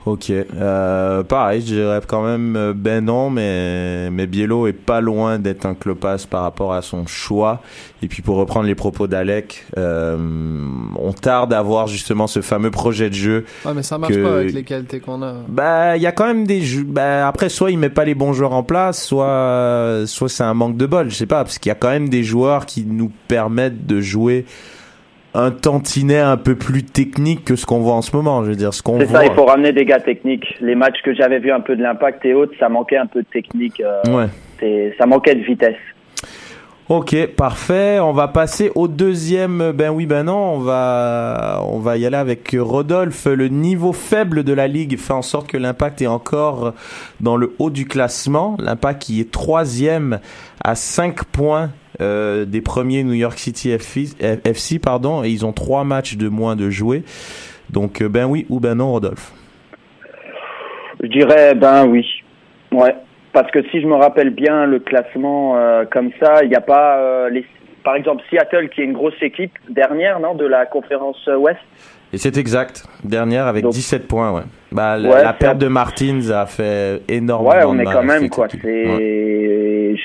Ok, 0.06 0.30
euh, 0.32 1.24
pareil, 1.24 1.62
je 1.62 1.66
dirais 1.76 2.02
quand 2.06 2.24
même 2.26 2.58
euh, 2.58 2.74
ben 2.76 3.06
non, 3.06 3.30
mais 3.30 4.10
mais 4.12 4.28
Biello 4.28 4.68
est 4.68 4.74
pas 4.74 5.00
loin 5.00 5.39
d'être 5.39 5.66
un 5.66 5.76
clopas 5.76 6.26
par 6.30 6.42
rapport 6.44 6.74
à 6.74 6.82
son 6.82 7.08
choix. 7.08 7.62
Et 8.02 8.08
puis 8.08 8.22
pour 8.22 8.36
reprendre 8.36 8.66
les 8.66 8.76
propos 8.76 9.08
d'Alec, 9.08 9.66
euh, 9.78 10.18
on 11.00 11.13
tarde 11.13 11.54
à 11.54 11.62
voir 11.62 11.88
justement 11.88 12.28
ce 12.28 12.42
fameux 12.42 12.70
projet 12.70 13.10
de 13.10 13.16
jeu. 13.16 13.46
Ouais, 13.66 13.74
mais 13.74 13.82
ça 13.82 13.98
marche 13.98 14.13
Que- 14.13 14.22
pas 14.24 14.36
avec 14.39 14.54
les 14.54 14.63
qualités 14.63 15.00
qu'on 15.00 15.22
a. 15.24 15.36
Bah, 15.48 15.96
il 15.96 16.04
y 16.04 16.08
a 16.08 16.12
quand 16.12 16.28
même 16.28 16.46
des 16.46 16.60
jeux. 16.62 16.84
Bah, 16.84 17.26
après, 17.26 17.48
soit 17.48 17.72
il 17.72 17.78
met 17.78 17.89
pas 17.89 18.04
les 18.04 18.13
bons 18.13 18.34
joueurs 18.34 18.54
en 18.54 18.63
place, 18.63 19.02
soit 19.06 20.02
soit 20.06 20.28
c'est 20.28 20.44
un 20.44 20.54
manque 20.54 20.76
de 20.76 20.86
bol. 20.86 21.10
Je 21.10 21.16
sais 21.16 21.26
pas, 21.28 21.46
parce 21.46 21.60
qu'il 21.60 21.70
y 21.70 21.72
a 21.72 21.76
quand 21.76 21.89
même 21.92 22.10
des 22.10 22.24
joueurs 22.24 22.66
qui 22.66 22.84
nous 22.86 23.10
permettent 23.30 23.86
de 23.88 24.02
jouer 24.02 24.46
un 25.36 25.52
tantinet 25.52 26.19
un 26.19 26.38
peu 26.38 26.56
plus 26.56 26.84
technique 26.84 27.43
que 27.46 27.56
ce 27.56 27.65
qu'on 27.65 27.80
voit 27.80 27.93
en 27.93 28.02
ce 28.02 28.15
moment. 28.15 28.43
Je 28.43 28.50
veux 28.50 28.56
dire, 28.56 28.74
ce 28.74 28.84
qu'on 28.84 29.00
C'est 29.00 29.08
ça, 29.08 29.26
il 29.26 29.32
faut 29.34 29.46
ramener 29.46 29.72
des 29.74 29.86
gars 29.86 30.00
techniques. 30.00 30.46
Les 30.62 30.76
matchs 30.76 31.02
que 31.04 31.13
j'avais 31.13 31.39
vus 31.39 31.52
un 31.52 31.60
peu 31.62 31.76
de 31.76 31.82
l'impact 31.82 32.24
et 32.26 32.34
autres, 32.34 32.54
ça 32.60 32.69
manquait 32.69 32.98
un 32.98 33.08
peu 33.08 33.22
de 33.22 33.28
technique. 33.28 33.82
euh, 33.82 34.02
Ouais. 34.15 34.26
c'est 34.60 34.93
ça 34.98 35.06
manquait 35.06 35.36
de 35.36 35.43
vitesse. 35.43 35.76
Ok, 36.89 37.15
parfait. 37.38 38.02
On 38.02 38.12
va 38.12 38.28
passer 38.28 38.69
au 38.76 38.89
deuxième. 38.89 39.72
Ben 39.72 39.89
oui, 39.89 40.06
ben 40.06 40.24
non. 40.24 40.56
On 40.56 40.60
va, 40.60 41.62
on 41.65 41.80
va 41.80 41.98
y 41.98 42.06
aller 42.06 42.17
avec 42.17 42.54
Rodolphe. 42.60 43.26
Le 43.26 43.48
niveau 43.48 43.93
faible 43.93 44.43
de 44.43 44.52
la 44.52 44.67
ligue 44.67 44.98
fait 44.98 45.13
en 45.13 45.22
sorte 45.22 45.48
que 45.48 45.56
l'Impact 45.56 46.02
est 46.02 46.08
encore 46.08 46.74
dans 47.22 47.38
le 47.38 47.56
haut 47.58 47.69
du 47.69 47.86
classement. 47.86 48.58
L'Impact 48.60 49.02
qui 49.02 49.22
est 49.22 49.32
troisième 49.32 50.19
à 50.62 50.76
5 50.76 51.24
points 51.24 51.72
euh, 52.02 52.43
des 52.43 52.60
premiers 52.60 53.04
New 53.04 53.13
York 53.13 53.39
City 53.39 53.69
FC, 53.69 54.80
pardon, 54.80 55.24
et 55.24 55.30
ils 55.30 55.46
ont 55.46 55.54
trois 55.54 55.86
matchs 55.86 56.17
de 56.17 56.28
moins 56.28 56.58
de 56.58 56.69
jouer. 56.69 57.04
Donc, 57.69 58.02
euh, 58.02 58.10
ben 58.10 58.26
oui 58.26 58.46
ou 58.50 58.60
ben 58.60 58.76
non, 58.76 58.91
Rodolphe? 58.91 59.32
Je 61.02 61.08
dirais 61.08 61.56
ben 61.56 61.86
oui. 61.86 62.06
Ouais. 62.74 62.96
Parce 63.34 63.50
que 63.52 63.63
si 63.69 63.82
je 63.82 63.88
me 63.88 63.96
rappelle 63.96 64.30
bien 64.30 64.65
le 64.65 64.80
classement 64.80 65.58
euh, 65.58 65.86
comme 65.91 66.12
ça, 66.22 66.43
il 66.43 66.50
n'y 66.50 66.56
a 66.56 66.62
pas 66.62 67.00
euh, 67.00 67.30
les, 67.30 67.46
par 67.84 67.96
exemple 67.96 68.24
Seattle 68.30 68.69
qui 68.69 68.82
est 68.82 68.86
une 68.86 68.93
grosse 68.93 69.22
équipe 69.22 69.58
dernière 69.69 70.19
non 70.19 70.36
de 70.36 70.46
la 70.46 70.65
conférence 70.65 71.28
Ouest. 71.28 71.60
Et 72.13 72.19
c'est 72.19 72.38
exact, 72.38 72.86
dernière 73.04 73.48
avec 73.48 73.65
17 73.65 74.08
points, 74.08 74.32
ouais. 74.32 74.43
Bah, 74.72 74.98
la, 74.98 75.34
perte 75.34 75.58
de 75.58 75.67
Martins 75.67 76.30
a 76.30 76.46
fait 76.46 77.02
énormément 77.10 77.56
Ouais, 77.56 77.63
on 77.65 77.80
est 77.80 77.86
quand 77.86 78.04
même 78.04 78.30
quoi. 78.30 78.48
C'est, 78.50 79.96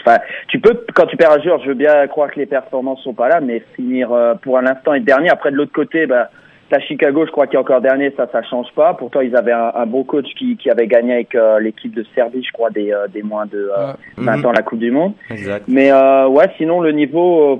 enfin, 0.00 0.18
tu 0.48 0.58
peux 0.58 0.82
quand 0.94 1.04
tu 1.04 1.18
perds 1.18 1.32
un 1.32 1.42
joueur, 1.42 1.60
je 1.62 1.68
veux 1.68 1.74
bien 1.74 2.06
croire 2.06 2.30
que 2.30 2.40
les 2.40 2.46
performances 2.46 3.02
sont 3.02 3.12
pas 3.12 3.28
là, 3.28 3.40
mais 3.40 3.62
finir 3.76 4.10
euh, 4.10 4.34
pour 4.36 4.56
un 4.56 4.66
instant 4.66 4.94
être 4.94 5.04
dernier. 5.04 5.28
Après 5.28 5.50
de 5.50 5.56
l'autre 5.56 5.72
côté, 5.72 6.06
bah 6.06 6.30
à 6.72 6.80
Chicago, 6.80 7.24
je 7.26 7.30
crois 7.32 7.46
qu'il 7.46 7.56
est 7.56 7.60
encore 7.60 7.80
dernier, 7.80 8.12
ça, 8.16 8.28
ça 8.30 8.42
change 8.42 8.68
pas. 8.74 8.94
Pourtant, 8.94 9.20
ils 9.20 9.34
avaient 9.36 9.52
un, 9.52 9.72
un 9.74 9.86
beau 9.86 10.04
coach 10.04 10.26
qui, 10.38 10.56
qui 10.56 10.70
avait 10.70 10.86
gagné 10.86 11.14
avec 11.14 11.34
euh, 11.34 11.58
l'équipe 11.60 11.94
de 11.94 12.04
Serbie, 12.14 12.42
je 12.44 12.52
crois, 12.52 12.70
des, 12.70 12.92
euh, 12.92 13.06
des 13.08 13.22
moins 13.22 13.46
de 13.46 13.70
euh, 13.76 13.92
20 14.16 14.36
Mhm. 14.38 14.46
ans 14.46 14.52
la 14.52 14.62
Coupe 14.62 14.78
du 14.78 14.90
Monde. 14.90 15.12
Exact. 15.30 15.64
Mais 15.68 15.90
euh, 15.92 16.28
ouais, 16.28 16.46
sinon 16.56 16.80
le 16.80 16.92
niveau, 16.92 17.54
euh, 17.54 17.56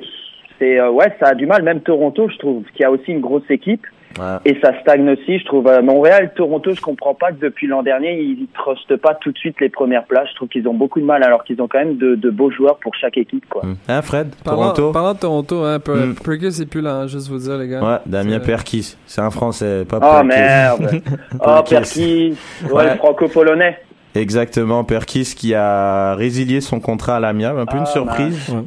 c'est 0.58 0.78
euh, 0.80 0.90
ouais, 0.90 1.12
ça 1.20 1.28
a 1.30 1.34
du 1.34 1.46
mal. 1.46 1.62
Même 1.62 1.80
Toronto, 1.80 2.28
je 2.28 2.36
trouve, 2.38 2.64
qui 2.74 2.84
a 2.84 2.90
aussi 2.90 3.10
une 3.12 3.20
grosse 3.20 3.48
équipe. 3.50 3.86
Ouais. 4.18 4.36
Et 4.44 4.58
ça 4.60 4.72
stagne 4.80 5.08
aussi, 5.08 5.38
je 5.38 5.44
trouve. 5.44 5.70
Montréal, 5.82 6.32
Toronto, 6.34 6.72
je 6.72 6.80
comprends 6.80 7.14
pas 7.14 7.30
que 7.32 7.40
depuis 7.40 7.66
l'an 7.68 7.82
dernier, 7.82 8.20
ils 8.20 8.46
trustent 8.54 8.96
pas 8.96 9.14
tout 9.14 9.30
de 9.30 9.38
suite 9.38 9.60
les 9.60 9.68
premières 9.68 10.04
places. 10.04 10.28
Je 10.30 10.34
trouve 10.34 10.48
qu'ils 10.48 10.66
ont 10.66 10.74
beaucoup 10.74 11.00
de 11.00 11.04
mal, 11.04 11.22
alors 11.22 11.44
qu'ils 11.44 11.60
ont 11.62 11.68
quand 11.68 11.78
même 11.78 11.96
de, 11.96 12.16
de 12.16 12.30
beaux 12.30 12.50
joueurs 12.50 12.76
pour 12.78 12.92
chaque 12.96 13.16
équipe, 13.18 13.44
quoi. 13.48 13.62
Mm. 13.64 13.76
Hein, 13.88 14.02
Fred? 14.02 14.34
Parlant, 14.44 14.72
Toronto? 14.72 14.92
parlant 14.92 15.14
de 15.14 15.18
Toronto, 15.18 15.62
hein, 15.64 15.78
Per- 15.78 15.94
Mm. 15.94 16.14
Perkis 16.24 16.60
est 16.62 16.66
plus 16.68 16.80
là, 16.80 16.94
hein, 16.96 17.06
juste 17.06 17.28
vous 17.28 17.38
dire, 17.38 17.56
les 17.56 17.68
gars. 17.68 17.82
Ouais, 17.82 17.98
Damien 18.06 18.40
Perkis. 18.40 18.96
C'est 19.06 19.20
un 19.20 19.30
Français, 19.30 19.84
pas 19.88 19.98
Oh 19.98 20.00
Perkis. 20.00 20.26
merde 20.28 21.02
Oh 21.34 21.60
Perkis. 21.68 21.70
Perkis 21.70 22.36
Ouais, 22.64 22.72
Ouais. 22.72 22.90
le 22.90 22.96
franco-polonais 22.96 23.78
Exactement, 24.16 24.82
Perkis 24.82 25.34
qui 25.36 25.54
a 25.54 26.14
résilié 26.16 26.60
son 26.60 26.80
contrat 26.80 27.16
à 27.16 27.20
l'Amiable, 27.20 27.60
un 27.60 27.66
peu 27.66 27.76
une 27.76 27.84
Ah, 27.84 27.86
surprise. 27.86 28.48
Ouais. 28.50 28.60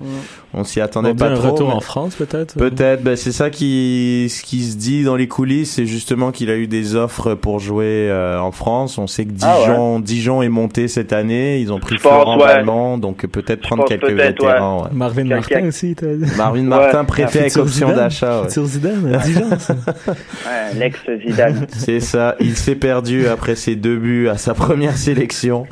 On 0.55 0.63
s'y 0.63 0.79
attendait 0.81 1.09
On 1.09 1.15
pas 1.15 1.29
un 1.29 1.35
trop. 1.35 1.51
retour 1.51 1.67
mais- 1.69 1.73
en 1.75 1.79
France, 1.79 2.15
peut-être 2.15 2.55
Peut-être, 2.55 3.01
ben 3.03 3.15
c'est 3.15 3.31
ça 3.31 3.49
qui, 3.49 4.27
ce 4.29 4.43
qui 4.43 4.63
se 4.63 4.77
dit 4.77 5.03
dans 5.03 5.15
les 5.15 5.27
coulisses, 5.27 5.71
c'est 5.73 5.85
justement 5.87 6.31
qu'il 6.31 6.49
a 6.51 6.55
eu 6.55 6.67
des 6.67 6.95
offres 6.95 7.33
pour 7.33 7.59
jouer 7.59 8.07
euh, 8.11 8.37
en 8.39 8.51
France. 8.51 8.97
On 8.99 9.07
sait 9.07 9.25
que 9.25 9.31
Ah 9.41 9.55
ouais. 9.59 9.65
Dijon, 9.67 9.99
Dijon 9.99 10.41
est 10.43 10.49
monté 10.49 10.87
cette 10.87 11.11
année. 11.11 11.59
Ils 11.59 11.73
ont 11.73 11.79
pris 11.79 11.97
Florent 11.97 12.37
ouais. 12.39 12.63
Donc 12.99 13.25
peut-être 13.25 13.61
prendre 13.61 13.85
quelques 13.85 14.01
peut-être, 14.05 14.43
vétérans. 14.43 14.83
ouais. 14.83 14.89
Marvin 14.93 15.27
Quelqu'un- 15.27 15.35
Martin 15.55 15.67
aussi. 15.67 15.95
Marvin 16.37 16.59
Ouais. 16.61 16.67
Martin 16.67 17.03
prêté 17.05 17.39
avec 17.39 17.57
option 17.57 17.87
Zidane. 17.87 17.95
d'achat. 18.03 18.41
ouais. 18.41 18.47
Futur 18.47 18.65
Zidane, 18.65 19.19
Dijon, 19.23 19.59
ça. 19.59 19.75
Ouais, 20.07 20.79
l'ex-Zidane. 20.79 21.65
C'est 21.69 21.99
ça. 21.99 22.35
Il 22.39 22.55
s'est 22.55 22.75
perdu 22.75 23.27
après 23.27 23.55
ses 23.55 23.75
deux 23.75 23.97
buts 23.97 24.27
à 24.29 24.37
sa 24.37 24.53
première 24.53 24.97
sélection. 24.97 25.65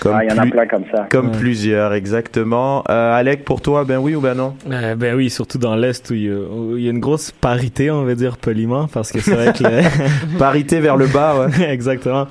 Comme, 0.00 0.14
Ah, 0.14 0.24
il 0.24 0.30
y 0.30 0.32
en 0.32 0.38
a 0.38 0.46
plein 0.46 0.66
comme 0.66 0.84
ça. 0.92 1.06
comme 1.10 1.30
Ouais. 1.30 1.38
plusieurs, 1.38 1.92
exactement. 1.92 2.84
Euh, 2.88 3.14
Alec, 3.18 3.44
pour 3.44 3.60
toi, 3.60 3.84
ben 3.84 3.98
oui 3.98 4.07
ou 4.16 4.20
ben 4.20 4.34
non? 4.34 4.54
Euh, 4.70 4.94
ben 4.94 5.14
oui, 5.14 5.30
surtout 5.30 5.58
dans 5.58 5.76
l'Est 5.76 6.08
où 6.10 6.14
il 6.14 6.22
y, 6.24 6.28
a, 6.30 6.34
où 6.38 6.76
il 6.76 6.84
y 6.84 6.86
a 6.86 6.90
une 6.90 7.00
grosse 7.00 7.30
parité, 7.30 7.90
on 7.90 8.04
va 8.04 8.14
dire 8.14 8.36
poliment, 8.36 8.86
parce 8.88 9.10
que 9.12 9.20
c'est 9.20 9.34
vrai 9.34 9.52
que 9.52 9.64
le- 9.64 10.38
Parité 10.38 10.80
vers 10.80 10.96
le 10.96 11.06
bas, 11.06 11.46
ouais. 11.58 11.70
exactement, 11.72 12.26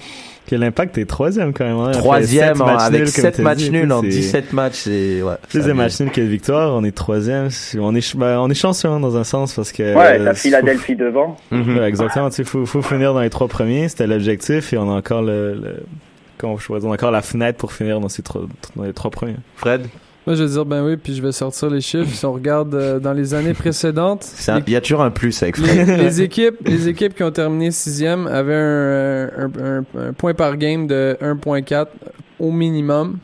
que 0.48 0.56
l'impact 0.56 0.98
est 0.98 1.06
troisième 1.06 1.52
quand 1.54 1.66
même. 1.66 1.78
hein. 1.78 1.92
Troisième 1.92 2.54
sept 2.56 2.62
en- 2.62 2.66
matchs 2.68 2.82
avec 2.84 3.02
nuls, 3.02 3.12
comme 3.12 3.22
7 3.24 3.34
t'as 3.36 3.44
matchs 3.44 3.58
dit, 3.58 3.72
nuls 3.72 3.92
en 3.92 4.02
c'est 4.02 4.08
17 4.08 4.54
matchs, 4.54 4.74
c'est 4.76 5.22
ouais. 5.22 5.34
Plus 5.50 5.60
ça 5.62 5.68
de 5.68 5.74
vient. 5.74 5.84
matchs 5.84 6.00
nuls 6.00 6.12
que 6.12 6.22
de 6.22 6.26
victoires, 6.26 6.74
on 6.74 6.84
est 6.86 6.92
troisième. 6.96 7.50
On 7.80 7.94
est, 7.96 8.16
ben, 8.18 8.40
on 8.40 8.50
est 8.50 8.54
chanceux 8.54 8.88
hein, 8.88 9.00
dans 9.02 9.18
un 9.18 9.24
sens 9.26 9.54
parce 9.54 9.72
que. 9.74 9.84
Ouais, 9.96 10.20
euh, 10.20 10.24
la 10.24 10.34
faut- 10.34 10.40
Philadelphie 10.42 10.96
devant. 10.96 11.36
Mhm. 11.52 11.78
Ouais, 11.78 11.84
exactement. 11.90 12.30
Tu 12.30 12.36
sais, 12.38 12.44
faut, 12.46 12.66
faut 12.66 12.82
finir 12.82 13.14
dans 13.14 13.20
les 13.22 13.30
trois 13.30 13.48
premiers. 13.50 13.90
C'était 13.90 14.08
l'objectif 14.08 14.72
et 14.74 14.78
on 14.78 14.90
a 14.90 14.96
encore 14.96 15.22
le, 15.22 15.56
dire, 15.62 16.50
on 16.84 16.92
a 16.92 16.94
encore 16.94 17.12
la 17.12 17.22
fenêtre 17.22 17.58
pour 17.58 17.74
finir 17.74 18.00
dans 18.00 18.10
ces 18.10 18.22
trois, 18.22 18.44
dans 18.76 18.84
les 18.84 18.94
trois 18.94 19.12
premiers. 19.12 19.36
Fred, 19.58 19.88
Moi, 20.28 20.36
je 20.36 20.44
vais 20.44 20.50
dire, 20.50 20.66
ben 20.66 20.84
oui, 20.86 20.98
puis 20.98 21.16
je 21.16 21.22
vais 21.22 21.32
sortir 21.32 21.70
les 21.70 21.80
chiffres. 21.82 22.14
Si 22.14 22.26
on 22.26 22.34
regarde 22.34 22.76
euh, 22.76 23.00
dans 23.00 23.14
les 23.14 23.34
années 23.34 23.54
précédentes, 23.54 24.24
c'est 24.24 24.52
un- 24.52 24.62
il 24.68 24.74
y 24.74 24.76
a 24.76 24.82
toujours 24.82 25.02
un 25.02 25.10
plus 25.10 25.42
avec 25.42 25.58
les, 25.58 25.86
les 25.86 26.22
équipes, 26.22 26.56
les 26.66 26.90
équipes 26.90 27.16
qui 27.16 27.24
ont 27.24 27.32
terminé 27.32 27.72
sixième 27.72 28.28
avaient 28.28 28.54
un, 28.54 29.30
un, 29.38 29.52
un- 29.64 30.08
un 30.10 30.14
point 30.14 30.34
par 30.34 30.58
game 30.58 30.86
de 30.86 31.18
1.4 31.22 31.88
au 32.40 32.52
minimum. 32.52 33.18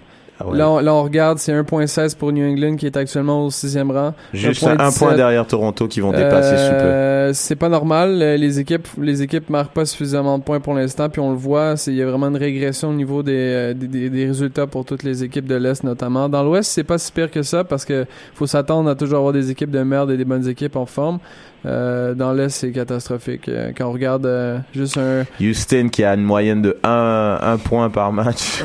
Ah 0.46 0.50
ouais. 0.50 0.58
Là, 0.58 0.70
on, 0.70 0.80
là, 0.80 0.94
on 0.94 1.04
regarde, 1.04 1.38
c'est 1.38 1.54
1.16 1.54 2.18
pour 2.18 2.32
New 2.34 2.46
England 2.46 2.76
qui 2.76 2.86
est 2.86 2.98
actuellement 2.98 3.46
au 3.46 3.50
sixième 3.50 3.92
rang. 3.92 4.14
Juste 4.34 4.64
1.17. 4.64 4.82
un, 4.82 4.92
point 4.92 5.16
derrière 5.16 5.48
Toronto 5.48 5.88
qui 5.88 6.02
vont 6.02 6.12
dépasser 6.12 6.58
sous 6.58 6.72
peu. 6.74 6.76
Euh, 6.86 7.34
C'est 7.34 7.56
pas 7.56 7.70
normal. 7.70 8.18
Les 8.20 8.60
équipes, 8.60 8.88
les 9.00 9.22
équipes 9.22 9.50
marquent 9.50 9.74
pas 9.74 9.86
suffisamment 9.86 10.38
de 10.38 10.44
points 10.44 10.60
pour 10.60 10.74
l'instant, 10.74 11.08
puis 11.10 11.22
on 11.22 11.32
le 11.32 11.38
voit. 11.38 11.78
c'est- 11.78 11.92
Il 11.92 11.98
y 11.98 12.02
a 12.02 12.06
vraiment 12.06 12.28
une 12.28 12.38
régression 12.38 12.90
au 12.90 12.94
niveau 12.94 13.24
des, 13.24 13.32
euh, 13.34 13.74
des, 13.74 13.88
des- 13.88 14.10
des 14.10 14.26
résultats 14.26 14.68
pour 14.68 14.84
toutes 14.86 15.04
les 15.04 15.24
équipes 15.24 15.46
de 15.48 15.56
l'Est 15.56 15.84
notamment. 15.84 16.28
Dans 16.28 16.44
l'Ouest, 16.44 16.70
c'est 16.72 16.84
pas 16.84 16.98
si 16.98 17.12
pire 17.12 17.32
que 17.32 17.42
ça 17.44 17.64
parce 17.64 17.86
que 17.86 18.06
faut 18.34 18.48
s'attendre 18.48 18.90
à 18.90 18.96
toujours 18.96 19.20
avoir 19.20 19.34
des 19.34 19.50
équipes 19.52 19.72
de 19.72 19.82
merde 19.84 20.12
et 20.12 20.18
des 20.18 20.26
bonnes 20.26 20.48
équipes 20.48 20.76
en 20.76 20.86
forme. 20.86 21.20
Euh, 21.66 22.14
dans 22.14 22.34
l'Est, 22.34 22.50
c'est 22.50 22.72
catastrophique. 22.72 23.48
Euh, 23.48 23.72
Quand 23.78 23.88
on 23.88 23.92
regarde 23.94 24.26
euh, 24.26 24.58
juste 24.76 24.98
un, 24.98 25.24
Houston 25.42 25.88
qui 25.92 26.04
a 26.04 26.14
une 26.14 26.24
moyenne 26.24 26.62
de 26.62 26.78
1, 26.84 27.40
un 27.42 27.58
point 27.58 27.90
par 27.90 28.12
match. 28.12 28.62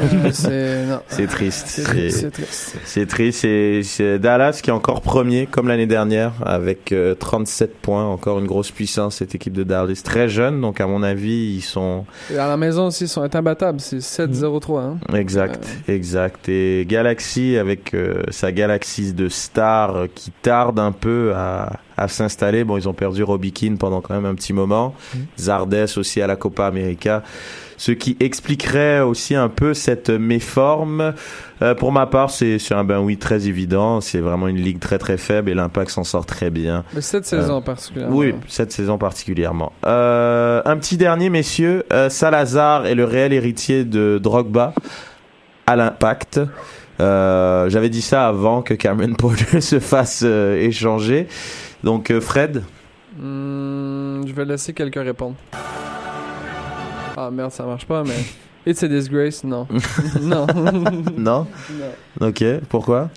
euh, 0.47 0.97
c'est 1.09 1.27
triste. 1.29 1.67
C'est 1.69 1.85
triste. 1.85 2.77
c'est 2.85 3.07
triste. 3.07 3.47
C'est- 3.85 4.19
Dallas 4.19 4.61
qui 4.63 4.71
est 4.71 4.73
encore 4.73 5.01
premier, 5.03 5.47
comme 5.47 5.69
l'année 5.69 5.87
dernière, 5.87 6.33
avec 6.45 6.93
euh, 6.93 7.15
37 7.15 7.77
points. 7.81 8.05
Encore 8.07 8.39
une 8.41 8.47
grosse 8.47 8.71
puissance, 8.71 9.17
cette 9.17 9.35
équipe 9.35 9.53
de 9.53 9.63
Dallas. 9.63 10.01
Très 10.05 10.29
jeune, 10.29 10.61
donc 10.61 10.81
à 10.81 10.87
mon 10.87 11.03
avis, 11.03 11.55
ils 11.57 11.61
sont 11.63 12.05
Et 12.33 12.39
à 12.39 12.49
la 12.49 12.57
maison 12.57 12.87
aussi, 12.87 13.05
ils 13.05 13.09
sont 13.09 13.33
imbattables. 13.35 13.81
C'est 13.81 13.99
7-0-3. 13.99 14.81
Hein. 14.81 14.99
Exact, 15.15 15.65
exact. 15.89 16.49
Et 16.49 16.85
Galaxy 16.89 17.57
avec 17.57 17.95
sa 18.31 18.51
galaxie 18.53 19.13
de 19.13 19.29
stars 19.29 20.07
qui 20.15 20.31
tarde 20.43 20.79
un 20.79 20.93
peu 20.93 21.33
à, 21.35 21.73
à 21.99 22.09
s'installer. 22.09 22.65
Bon, 22.65 22.77
ils 22.77 22.89
ont 22.89 22.95
perdu 22.95 23.23
Robbie 23.23 23.53
Keane 23.53 23.77
pendant 23.77 24.01
quand 24.01 24.15
même 24.15 24.25
un 24.25 24.35
petit 24.35 24.53
moment. 24.53 24.95
Zardes 25.39 25.87
aussi 25.97 26.23
à 26.23 26.27
la 26.27 26.37
Copa 26.37 26.67
América. 26.67 27.23
Ce 27.77 27.93
qui 27.93 28.17
expliquerait 28.19 29.01
aussi 29.01 29.35
un 29.35 29.49
peu 29.49 29.73
cette 29.75 30.11
méforme. 30.11 31.15
Euh, 31.63 31.75
pour 31.75 31.93
ma 31.93 32.07
part, 32.07 32.31
c'est 32.31 32.59
c'est 32.59 32.75
un 32.75 32.83
ben 32.83 32.99
oui 32.99 33.19
très 33.19 33.47
évident. 33.47 34.01
C'est 34.01 34.19
vraiment 34.19 34.49
une 34.49 34.57
ligue 34.57 34.81
très 34.81 34.99
très 34.99 35.17
faible 35.17 35.51
et 35.51 35.55
l'impact 35.55 35.91
s'en 35.91 36.03
sort 36.05 36.27
très 36.27 36.51
bien. 36.51 36.85
Mais 36.95 37.01
cette 37.01 37.25
saison 37.25 37.63
particulièrement. 37.63 38.17
Oui, 38.17 38.35
cette 38.49 38.73
saison 38.73 38.99
particulièrement. 38.99 39.73
Euh, 39.87 40.61
un 40.65 40.77
petit 40.77 40.97
dernier, 40.97 41.31
messieurs. 41.31 41.85
Euh, 41.93 42.09
Salazar 42.09 42.87
est 42.87 42.97
le 42.97 43.05
réel 43.05 43.33
héritier 43.33 43.85
de 43.85 44.19
Drogba 44.21 44.75
à 45.67 45.77
l'impact. 45.77 46.41
Euh, 47.01 47.69
J'avais 47.69 47.91
dit 47.91 48.03
ça 48.03 48.27
avant 48.27 48.63
que 48.63 48.75
Cameron 48.75 49.15
Porter 49.15 49.61
se 49.61 49.79
fasse 49.79 50.23
euh, 50.25 50.61
échanger. 50.61 51.29
Donc, 51.83 52.11
euh, 52.11 52.21
Fred, 52.21 52.63
Hmm, 53.17 54.23
je 54.27 54.33
vais 54.33 54.45
laisser 54.45 54.73
quelqu'un 54.73 55.03
répondre. 55.03 55.35
Ah 57.17 57.31
merde, 57.33 57.51
ça 57.51 57.65
marche 57.65 57.87
pas, 57.87 58.05
mais. 58.05 58.15
It's 58.67 58.83
a 58.83 58.89
disgrace, 58.89 59.43
non. 59.45 59.67
non. 60.21 60.47
non? 61.17 61.47
Non. 62.21 62.27
Ok, 62.29 62.45
pourquoi? 62.69 63.09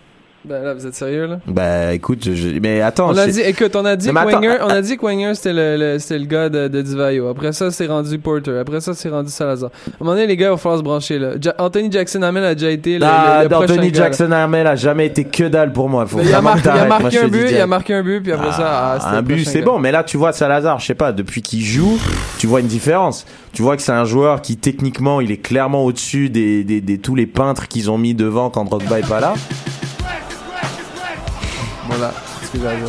Ben 0.44 0.64
là, 0.64 0.74
vous 0.74 0.88
êtes 0.88 0.96
sérieux 0.96 1.28
là? 1.28 1.40
Bah, 1.46 1.94
écoute, 1.94 2.28
je, 2.34 2.58
mais 2.60 2.82
attends. 2.82 3.12
On 3.12 3.18
a 3.18 3.28
dit, 3.28 3.42
écoute, 3.42 3.76
on 3.76 3.86
a 3.86 3.96
dit 3.96 4.08
que 4.08 4.14
Wenger, 4.14 4.58
on 4.62 4.70
ah, 4.70 4.74
a 4.74 4.82
dit 4.82 4.98
que 4.98 5.06
Wenger 5.06 5.36
c'était 5.36 5.54
le, 5.54 5.78
le- 5.78 6.00
c'était 6.00 6.18
le 6.18 6.26
gars 6.26 6.50
de, 6.50 6.68
de 6.68 6.82
Divayo. 6.82 7.28
Après 7.30 7.52
ça, 7.54 7.70
c'est 7.70 7.86
rendu 7.86 8.18
Porter. 8.18 8.58
Après 8.60 8.82
ça, 8.82 8.96
c'est 8.96 9.10
rendu 9.10 9.30
Salazar. 9.30 9.70
À 9.70 9.90
un 9.90 9.92
moment 10.00 10.14
donné, 10.16 10.26
les 10.26 10.36
gars, 10.36 10.48
il 10.48 10.50
va 10.52 10.58
falloir 10.58 10.80
se 10.80 10.84
brancher 10.84 11.20
là. 11.20 11.34
Ja- 11.40 11.54
Anthony 11.60 11.92
Jackson 11.92 12.24
Hamel 12.24 12.44
a 12.44 12.56
déjà 12.56 12.72
été 12.72 12.98
le, 12.98 13.06
Ah, 13.08 13.44
le, 13.48 13.56
Anthony 13.56 13.92
gars. 13.92 14.06
Jackson 14.06 14.32
Hamel 14.32 14.66
a 14.66 14.76
jamais 14.76 15.06
été 15.06 15.26
que 15.26 15.44
dalle 15.44 15.74
pour 15.74 15.88
moi. 15.90 16.08
Faut 16.08 16.18
il, 16.20 16.34
a 16.34 16.40
que 16.40 16.60
il 16.64 16.70
a. 16.70 16.86
Moi, 16.88 17.00
marqué 17.00 17.18
te 17.20 17.24
un 17.24 17.28
but, 17.28 17.46
il 17.52 17.58
a 17.62 17.68
marqué 17.68 17.94
un 17.94 18.02
but, 18.04 18.22
puis 18.22 18.32
après 18.32 18.52
ça, 18.52 18.98
ah, 19.00 19.16
un 19.18 19.22
but, 19.22 19.46
c'est 19.46 19.62
bon. 19.62 19.78
Mais 19.78 19.92
là, 19.92 20.04
tu 20.04 20.18
vois, 20.18 20.32
Salazar, 20.34 20.80
je 20.80 20.88
sais 20.88 20.96
pas, 20.96 21.12
depuis 21.12 21.44
qu'il 21.44 21.62
joue, 21.62 22.00
tu 22.40 22.48
vois 22.48 22.62
une 22.62 22.68
différence. 22.68 23.28
Tu 23.54 23.62
vois 23.62 23.76
que 23.76 23.84
c'est 23.84 23.92
un 23.92 24.06
joueur 24.06 24.42
qui, 24.42 24.58
techniquement, 24.58 25.22
il 25.22 25.32
est 25.32 25.38
clairement 25.38 25.86
au-dessus 25.86 26.30
des, 26.32 26.64
des, 26.64 26.82
des- 26.82 26.98
tous 26.98 27.14
les 27.14 27.28
peintres 27.28 27.68
qu'ils 27.68 27.92
ont 27.92 28.00
mis 28.00 28.16
devant 28.16 28.50
quand 28.50 28.66
Drogba 28.66 28.98
est 28.98 29.08
pas 29.08 29.20
là. 29.20 29.34
Voilà, 31.88 32.12
c'est 32.40 32.46
ce 32.48 32.52
que 32.52 32.60
j'ai 32.60 32.68
à 32.68 32.76
dire. 32.76 32.88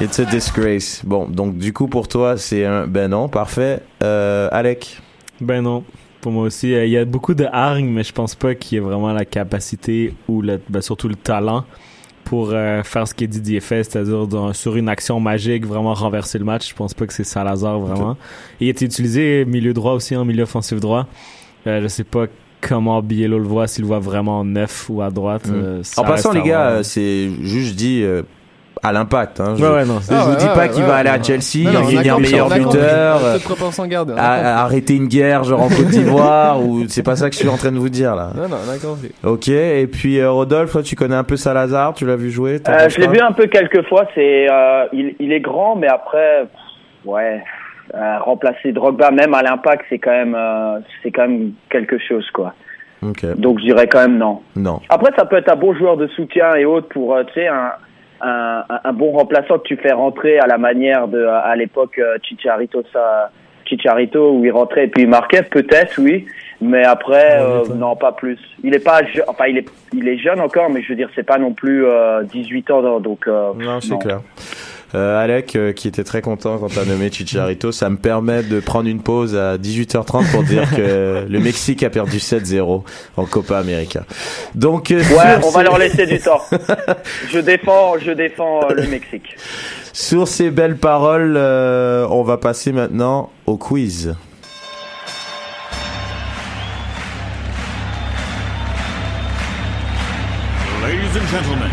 It's 0.00 0.18
a 0.20 0.24
disgrace. 0.24 1.02
Bon, 1.04 1.26
donc, 1.28 1.56
du 1.56 1.72
coup, 1.72 1.86
pour 1.88 2.08
toi, 2.08 2.36
c'est 2.36 2.64
un, 2.64 2.86
ben 2.86 3.08
non, 3.08 3.28
parfait. 3.28 3.80
Euh, 4.02 4.48
Alec. 4.52 5.00
Ben 5.40 5.62
non. 5.62 5.84
Pour 6.20 6.32
moi 6.32 6.44
aussi, 6.44 6.74
euh, 6.74 6.84
il 6.86 6.90
y 6.90 6.96
a 6.98 7.04
beaucoup 7.04 7.34
de 7.34 7.46
hargne, 7.52 7.86
mais 7.88 8.02
je 8.02 8.12
pense 8.12 8.34
pas 8.34 8.54
qu'il 8.54 8.76
y 8.76 8.78
ait 8.78 8.84
vraiment 8.84 9.12
la 9.12 9.24
capacité 9.24 10.14
ou 10.28 10.42
le, 10.42 10.60
ben, 10.68 10.80
surtout 10.80 11.08
le 11.08 11.16
talent 11.16 11.64
pour 12.24 12.50
euh, 12.52 12.82
faire 12.82 13.06
ce 13.06 13.14
que 13.14 13.26
Didier 13.26 13.60
fait, 13.60 13.84
c'est-à-dire 13.84 14.26
dans- 14.26 14.52
sur 14.54 14.76
une 14.76 14.88
action 14.88 15.20
magique, 15.20 15.66
vraiment 15.66 15.92
renverser 15.92 16.38
le 16.38 16.44
match. 16.46 16.70
Je 16.70 16.74
pense 16.74 16.94
pas 16.94 17.06
que 17.06 17.12
c'est 17.12 17.24
Salazar 17.24 17.78
vraiment. 17.78 18.16
Il 18.60 18.68
était 18.68 18.86
utilisé 18.86 19.44
milieu 19.44 19.74
droit 19.74 19.92
aussi, 19.92 20.16
en 20.16 20.24
milieu 20.24 20.44
offensif 20.44 20.80
droit. 20.80 21.06
Euh, 21.66 21.82
je 21.82 21.88
sais 21.88 22.04
pas 22.04 22.26
comment 22.68 23.02
Biello 23.02 23.38
le 23.38 23.44
voit, 23.46 23.66
s'il 23.66 23.82
le 23.82 23.88
voit 23.88 23.98
vraiment 23.98 24.44
neuf 24.44 24.86
ou 24.88 25.02
à 25.02 25.10
droite. 25.10 25.46
Mm. 25.48 25.52
euh, 25.54 25.82
En 25.96 26.04
passant, 26.04 26.32
les 26.32 26.42
gars, 26.42 26.66
euh, 26.68 26.82
c'est 26.82 27.28
juste 27.42 27.76
dit 27.76 28.02
euh, 28.02 28.22
à 28.82 28.92
l'impact. 28.92 29.40
Hein. 29.40 29.54
Je, 29.56 29.64
Ouais, 29.64 29.70
ouais, 29.70 29.84
non. 29.84 29.98
je 30.00 30.06
c'est- 30.06 30.14
Ah 30.14 30.24
vous 30.24 30.30
ouais, 30.32 30.36
dis 30.36 30.44
ouais, 30.46 30.54
pas 30.54 30.68
qu'il 30.68 30.82
ouais, 30.82 30.88
va 30.88 30.96
aller 30.96 31.08
à. 31.10 31.22
Chelsea, 31.22 31.70
devenir 31.70 32.18
meilleur 32.20 32.48
buteur, 32.50 33.20
euh, 33.24 33.38
à- 34.16 34.62
arrêter 34.62 34.96
une 34.96 35.06
guerre 35.06 35.44
genre 35.44 35.62
en 35.62 35.68
Côte 35.68 35.86
d'Ivoire 35.86 36.60
ou 36.66 36.84
c'est 36.88 37.02
pas 37.02 37.16
ça 37.16 37.28
que 37.30 37.34
je 37.34 37.40
suis 37.40 37.48
en 37.48 37.56
train 37.56 37.72
de 37.72 37.78
vous 37.78 37.88
dire 37.88 38.14
là. 38.14 38.30
Non, 38.36 38.48
non, 38.48 38.56
compris. 38.82 39.12
Ok, 39.22 39.48
et 39.48 39.86
puis 39.86 40.18
euh, 40.18 40.30
Rodolphe, 40.30 40.72
toi, 40.72 40.82
tu 40.82 40.96
connais 40.96 41.14
un 41.14 41.24
peu 41.24 41.36
Salazar, 41.36 41.94
tu 41.94 42.04
l'as 42.06 42.16
vu 42.16 42.30
jouer 42.30 42.60
Euh, 42.68 42.88
je 42.88 42.98
l'ai 43.00 43.08
vu 43.08 43.20
un 43.20 43.32
peu 43.32 43.46
quelques 43.46 43.86
fois. 43.88 44.04
C'est, 44.14 44.46
euh, 44.50 44.84
il, 44.92 45.14
il 45.18 45.32
est 45.32 45.40
grand, 45.40 45.76
mais 45.76 45.88
après, 45.88 46.42
pff, 46.42 46.50
ouais, 47.12 47.42
euh, 47.94 48.18
remplacer 48.20 48.72
Drogba 48.72 49.10
même 49.10 49.34
à 49.34 49.42
l'impact, 49.42 49.84
c'est 49.88 49.98
quand 49.98 50.10
même, 50.12 50.34
euh, 50.34 50.78
c'est 51.02 51.10
quand 51.10 51.28
même 51.28 51.52
quelque 51.70 51.98
chose, 51.98 52.28
quoi. 52.30 52.54
Donc 53.36 53.58
je 53.58 53.64
dirais 53.64 53.86
quand 53.86 54.00
même 54.00 54.16
non. 54.16 54.40
non. 54.56 54.80
Après, 54.88 55.12
ça 55.16 55.26
peut 55.26 55.36
être 55.36 55.50
un 55.52 55.56
bon 55.56 55.74
joueur 55.74 55.96
de 55.98 56.06
soutien 56.08 56.54
et 56.54 56.64
autres 56.64 56.88
pour, 56.88 57.14
euh, 57.14 57.24
tu 57.24 57.34
sais, 57.34 57.48
un, 57.48 57.72
un, 58.22 58.64
un- 58.84 58.92
bon 58.94 59.12
remplaçant 59.12 59.58
que 59.58 59.64
tu 59.68 59.76
fais 59.76 59.92
rentrer 59.92 60.38
à 60.38 60.46
la 60.46 60.56
manière 60.56 61.06
de, 61.08 61.22
à 61.26 61.54
l'époque, 61.56 61.98
euh, 61.98 62.16
Chicharito, 62.22 62.82
ça, 62.94 63.30
Chicharito, 63.66 64.32
où 64.32 64.44
il 64.44 64.50
rentrait 64.52 64.84
et 64.84 64.88
puis 64.88 65.02
il 65.02 65.08
marquait, 65.08 65.42
peut-être, 65.42 65.98
oui. 66.00 66.24
Mais 66.62 66.84
après, 66.84 67.40
euh, 67.42 67.64
non, 67.74 67.94
pas 67.96 68.12
plus. 68.12 68.38
Il 68.62 68.74
est 68.74 68.82
pas, 68.82 69.00
enfin, 69.26 69.46
il 69.48 69.58
est, 69.58 69.68
il 69.92 70.08
est 70.08 70.16
jeune 70.16 70.40
encore, 70.40 70.70
mais 70.70 70.80
je 70.80 70.88
veux 70.88 70.94
dire, 70.96 71.10
c'est 71.14 71.26
pas 71.26 71.36
non 71.36 71.52
plus 71.52 71.84
euh, 71.84 72.22
18 72.22 72.70
ans, 72.70 73.00
donc. 73.00 73.26
euh, 73.26 73.52
Non, 73.58 73.80
c'est 73.82 73.98
clair. 73.98 74.20
Euh, 74.94 75.22
Alec, 75.22 75.56
euh, 75.56 75.72
qui 75.72 75.88
était 75.88 76.04
très 76.04 76.22
content 76.22 76.58
quand 76.58 76.68
t'as 76.72 76.84
nommé 76.84 77.10
Chicharito, 77.10 77.72
ça 77.72 77.90
me 77.90 77.96
permet 77.96 78.42
de 78.44 78.60
prendre 78.60 78.88
une 78.88 79.02
pause 79.02 79.34
à 79.34 79.56
18h30 79.58 80.30
pour 80.30 80.44
dire 80.44 80.70
que 80.70 81.26
le 81.28 81.40
Mexique 81.40 81.82
a 81.82 81.90
perdu 81.90 82.18
7-0 82.18 82.84
en 83.16 83.24
Copa 83.26 83.58
América. 83.58 84.04
Donc, 84.54 84.90
euh, 84.92 84.98
Ouais, 84.98 85.02
sur 85.40 85.46
on 85.48 85.50
va 85.50 85.58
ces- 85.60 85.64
leur 85.64 85.78
laisser 85.78 86.06
du 86.06 86.20
temps. 86.20 86.40
je 87.32 87.38
défends, 87.40 87.94
je 87.98 88.12
défends 88.12 88.60
euh, 88.70 88.74
le 88.74 88.86
Mexique. 88.86 89.34
Sur 89.92 90.28
ces 90.28 90.50
belles 90.50 90.76
paroles, 90.76 91.34
euh, 91.36 92.06
on 92.10 92.22
va 92.22 92.36
passer 92.36 92.70
maintenant 92.72 93.30
au 93.46 93.56
quiz. 93.56 94.14
Ladies 100.82 101.16
and 101.18 101.26
gentlemen, 101.30 101.70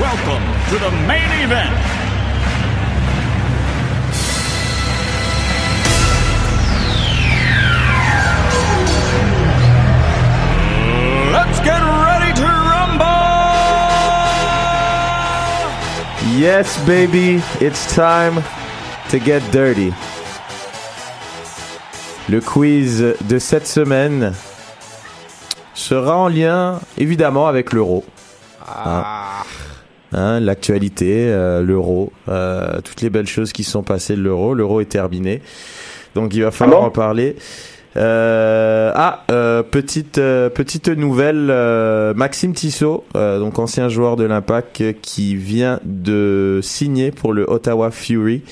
welcome 0.00 0.42
to 0.70 0.78
the 0.78 0.90
main 1.06 1.30
event. 1.44 1.74
Let's 11.36 11.60
get 11.60 11.82
ready 12.06 12.32
to 12.40 12.46
rumble! 12.70 13.04
Yes, 16.38 16.82
baby, 16.86 17.42
it's 17.60 17.94
time 17.94 18.42
to 19.10 19.18
get 19.18 19.42
dirty. 19.52 19.92
Le 22.30 22.40
quiz 22.40 23.02
de 23.20 23.38
cette 23.38 23.66
semaine 23.66 24.32
sera 25.74 26.16
en 26.16 26.28
lien 26.28 26.80
évidemment 26.96 27.48
avec 27.48 27.74
l'euro. 27.74 28.06
Hein. 28.66 29.04
Hein, 30.12 30.40
L'actualité, 30.40 31.28
euh, 31.28 31.62
l'euro, 31.62 32.12
euh, 32.28 32.80
toutes 32.82 33.00
les 33.00 33.10
belles 33.10 33.28
choses 33.28 33.52
qui 33.52 33.64
sont 33.64 33.82
passées 33.82 34.16
de 34.16 34.22
l'euro. 34.22 34.54
L'euro 34.54 34.80
est 34.80 34.90
terminé, 34.90 35.40
donc 36.14 36.34
il 36.34 36.42
va 36.42 36.50
falloir 36.50 36.80
bon 36.80 36.86
en 36.88 36.90
parler. 36.90 37.36
Euh, 37.96 38.92
ah, 38.94 39.24
euh, 39.30 39.62
petite 39.62 40.18
euh, 40.18 40.48
petite 40.48 40.88
nouvelle, 40.88 41.48
euh, 41.50 42.14
Maxime 42.14 42.54
Tissot, 42.54 43.04
euh, 43.16 43.38
donc 43.38 43.58
ancien 43.58 43.88
joueur 43.88 44.16
de 44.16 44.24
l'Impact, 44.24 45.00
qui 45.00 45.36
vient 45.36 45.80
de 45.84 46.60
signer 46.62 47.10
pour 47.10 47.32
le 47.32 47.48
Ottawa 47.48 47.90
Fury. 47.90 48.42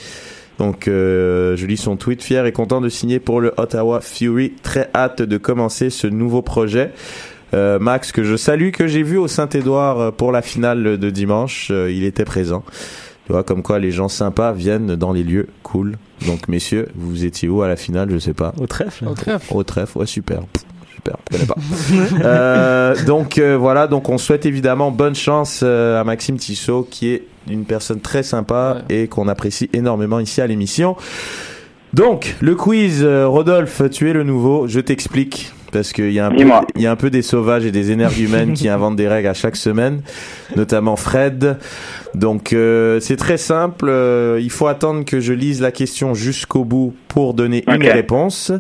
Donc, 0.59 0.89
euh, 0.89 1.57
je 1.57 1.67
lis 1.67 1.77
son 1.77 1.97
tweet, 1.97 2.21
fier 2.21 2.45
et 2.45 2.51
content 2.51 2.81
de 2.81 2.89
signer 2.89 3.21
pour 3.21 3.41
le 3.41 3.55
Ottawa 3.57 4.01
Fury. 4.01 4.55
Très 4.63 4.91
hâte 4.93 5.23
de 5.23 5.39
commencer 5.39 5.89
ce 5.89 6.09
nouveau 6.09 6.43
projet. 6.43 6.91
Euh, 7.55 7.79
Max, 7.79 8.13
que 8.13 8.25
je 8.25 8.37
salue, 8.37 8.71
que 8.71 8.87
j'ai 8.87 9.03
vu 9.03 9.17
au 9.17 9.29
Saint-Édouard 9.29 10.01
euh, 10.01 10.11
pour 10.11 10.33
la 10.33 10.43
finale 10.43 10.99
de 10.99 11.11
dimanche, 11.11 11.69
euh, 11.71 11.91
il 11.91 12.05
était 12.05 12.25
présent. 12.25 12.63
Tu 13.27 13.33
vois, 13.33 13.43
comme 13.43 13.63
quoi 13.63 13.79
les 13.79 13.91
gens 13.91 14.09
sympas 14.09 14.53
viennent 14.53 14.97
dans 14.97 15.13
les 15.13 15.23
lieux 15.23 15.49
cool. 15.63 15.97
Donc, 16.27 16.49
messieurs, 16.49 16.89
vous 16.95 17.25
étiez 17.25 17.49
où 17.49 17.63
à 17.63 17.69
la 17.69 17.77
finale 17.77 18.09
Je 18.11 18.19
sais 18.19 18.33
pas. 18.33 18.55
Au 18.59 18.67
trèfle. 18.67 19.07
Au 19.07 19.15
trèfle. 19.15 19.55
Au 19.55 19.63
trèfle, 19.63 19.99
ouais, 19.99 20.07
super. 20.07 20.41
Super, 20.95 21.17
je 21.31 21.37
connais 21.37 21.47
pas. 21.47 21.57
Euh, 22.25 22.95
donc 23.05 23.39
euh, 23.39 23.57
voilà, 23.57 23.87
donc 23.87 24.09
on 24.09 24.19
souhaite 24.19 24.45
évidemment 24.47 24.91
bonne 24.91 25.15
chance 25.15 25.61
euh, 25.63 26.01
à 26.01 26.05
Maxime 26.05 26.37
Tissot, 26.37 26.87
qui 26.91 27.09
est 27.11 27.25
une 27.49 27.65
personne 27.65 28.01
très 28.01 28.23
sympa 28.23 28.79
et 28.89 29.07
qu'on 29.07 29.29
apprécie 29.29 29.71
énormément 29.73 30.19
ici 30.19 30.41
à 30.41 30.47
l'émission. 30.47 30.97
Donc, 31.95 32.37
le 32.41 32.55
quiz, 32.55 33.03
euh, 33.03 33.27
Rodolphe, 33.27 33.83
tu 33.91 34.11
es 34.11 34.13
le 34.13 34.23
nouveau, 34.23 34.67
je 34.69 34.81
t'explique. 34.81 35.53
Parce 35.73 35.93
qu'il 35.93 36.13
y, 36.13 36.19
a 36.19 36.27
un 36.27 36.31
peu- 36.31 36.37
Dis-moi. 36.37 36.65
il 36.77 36.83
y 36.83 36.87
a 36.87 36.91
un 36.91 36.97
peu 36.97 37.11
des 37.11 37.21
sauvages 37.23 37.67
et 37.67 37.71
des 37.71 37.91
énergumènes 37.91 38.55
qui 38.55 38.69
inventent 38.69 38.97
des 38.97 39.07
règles 39.09 39.29
à 39.29 39.35
chaque 39.35 39.57
semaine, 39.57 40.01
notamment 40.57 40.97
Fred. 40.97 41.59
Donc 42.15 42.53
euh, 42.53 43.01
c'est 43.01 43.17
très 43.17 43.37
simple, 43.37 43.87
euh, 43.89 44.39
il 44.41 44.51
faut 44.51 44.67
attendre 44.67 45.05
que 45.05 45.21
je 45.21 45.33
lise 45.35 45.61
la 45.61 45.71
question 45.73 46.15
jusqu'au 46.15 46.65
bout 46.65 46.95
pour 47.09 47.35
donner 47.35 47.65
une 47.69 47.83
réponse. 47.87 48.51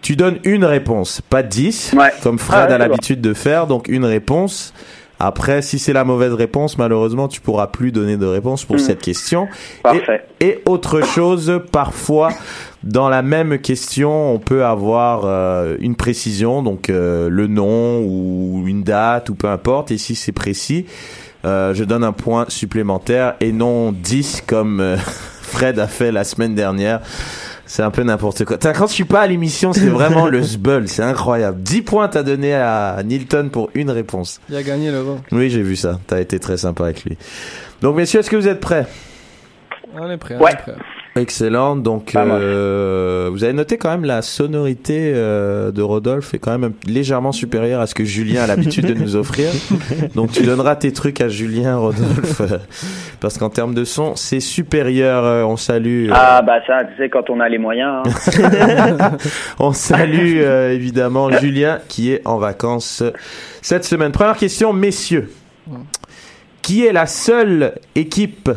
Tu 0.00 0.16
donnes 0.16 0.38
une 0.42 0.64
réponse, 0.64 1.20
pas 1.20 1.44
10, 1.44 1.94
Ouais. 1.96 2.10
comme 2.24 2.40
Fred 2.40 2.58
Ah 2.64 2.66
ouais, 2.68 2.72
a 2.74 2.78
l'habitude 2.78 3.20
de 3.20 3.34
faire, 3.34 3.68
donc 3.68 3.86
une 3.86 4.04
réponse. 4.04 4.74
Après, 5.20 5.62
si 5.62 5.78
c'est 5.78 5.92
la 5.92 6.02
mauvaise 6.02 6.32
réponse, 6.32 6.76
malheureusement, 6.76 7.28
tu 7.28 7.40
pourras 7.40 7.68
plus 7.68 7.92
donner 7.92 8.16
de 8.16 8.26
réponse 8.26 8.64
pour 8.64 8.74
Hmm. 8.74 8.80
cette 8.80 9.00
question. 9.00 9.46
Parfait. 9.84 10.24
Et 10.40 10.60
autre 10.66 11.02
chose, 11.06 11.60
parfois, 11.70 12.30
dans 12.84 13.08
la 13.08 13.22
même 13.22 13.58
question, 13.58 14.34
on 14.34 14.38
peut 14.38 14.64
avoir 14.64 15.22
euh, 15.24 15.76
une 15.80 15.94
précision, 15.96 16.62
donc 16.62 16.90
euh, 16.90 17.28
le 17.28 17.46
nom 17.46 18.00
ou 18.04 18.64
une 18.66 18.82
date 18.82 19.28
ou 19.30 19.34
peu 19.34 19.48
importe. 19.48 19.90
Et 19.90 19.98
si 19.98 20.14
c'est 20.14 20.32
précis, 20.32 20.86
euh, 21.44 21.74
je 21.74 21.84
donne 21.84 22.04
un 22.04 22.12
point 22.12 22.46
supplémentaire 22.48 23.34
et 23.40 23.52
non 23.52 23.92
10 23.92 24.42
comme 24.46 24.80
euh, 24.80 24.96
Fred 25.42 25.78
a 25.78 25.86
fait 25.86 26.10
la 26.12 26.24
semaine 26.24 26.54
dernière. 26.54 27.00
C'est 27.66 27.82
un 27.82 27.90
peu 27.90 28.02
n'importe 28.02 28.44
quoi. 28.44 28.58
Quand 28.58 28.86
je 28.86 28.92
suis 28.92 29.04
pas 29.04 29.20
à 29.22 29.26
l'émission, 29.26 29.72
c'est 29.72 29.86
vraiment 29.86 30.26
le 30.26 30.42
zbeul, 30.42 30.88
c'est 30.88 31.02
incroyable. 31.02 31.62
10 31.62 31.82
points 31.82 32.08
t'as 32.08 32.22
donné 32.22 32.52
à 32.54 33.00
Nilton 33.04 33.48
pour 33.50 33.70
une 33.74 33.90
réponse. 33.90 34.40
Il 34.50 34.56
a 34.56 34.62
gagné 34.62 34.90
l'euro. 34.90 35.18
Oui, 35.30 35.48
j'ai 35.48 35.62
vu 35.62 35.76
ça. 35.76 35.98
T'as 36.06 36.20
été 36.20 36.38
très 36.38 36.58
sympa 36.58 36.84
avec 36.84 37.04
lui. 37.04 37.16
Donc, 37.80 37.96
messieurs, 37.96 38.20
est-ce 38.20 38.28
que 38.28 38.36
vous 38.36 38.48
êtes 38.48 38.60
prêts? 38.60 38.86
On 39.98 40.10
est 40.10 40.18
prêt, 40.18 40.36
on 40.38 40.42
Ouais. 40.44 40.52
est 40.52 40.56
prêt. 40.56 40.74
Excellent. 41.14 41.76
Donc, 41.76 42.14
euh, 42.16 43.28
vous 43.30 43.44
avez 43.44 43.52
noté 43.52 43.76
quand 43.76 43.90
même 43.90 44.06
la 44.06 44.22
sonorité 44.22 45.12
euh, 45.14 45.70
de 45.70 45.82
Rodolphe 45.82 46.32
est 46.32 46.38
quand 46.38 46.56
même 46.58 46.72
légèrement 46.86 47.32
supérieure 47.32 47.82
à 47.82 47.86
ce 47.86 47.94
que 47.94 48.02
Julien 48.04 48.42
a 48.44 48.46
l'habitude 48.46 48.86
de 48.86 48.94
nous 48.94 49.14
offrir. 49.14 49.50
Donc, 50.14 50.32
tu 50.32 50.42
donneras 50.42 50.74
tes 50.76 50.90
trucs 50.92 51.20
à 51.20 51.28
Julien, 51.28 51.76
Rodolphe, 51.76 52.40
euh, 52.40 52.56
parce 53.20 53.36
qu'en 53.36 53.50
termes 53.50 53.74
de 53.74 53.84
son, 53.84 54.16
c'est 54.16 54.40
supérieur. 54.40 55.24
Euh, 55.26 55.42
On 55.44 55.58
salue. 55.58 56.08
euh, 56.08 56.14
Ah 56.14 56.40
bah 56.40 56.60
ça, 56.66 56.84
tu 56.84 56.96
sais, 56.96 57.10
quand 57.10 57.28
on 57.28 57.40
a 57.40 57.48
les 57.50 57.58
moyens. 57.58 58.02
hein. 58.06 59.10
On 59.58 59.72
salue 59.74 60.38
euh, 60.38 60.70
évidemment 60.72 61.30
Julien 61.30 61.78
qui 61.88 62.10
est 62.12 62.26
en 62.26 62.38
vacances 62.38 63.02
cette 63.60 63.84
semaine. 63.84 64.12
Première 64.12 64.36
question, 64.38 64.72
messieurs. 64.72 65.30
Qui 66.62 66.86
est 66.86 66.92
la 66.92 67.06
seule 67.06 67.74
équipe 67.94 68.48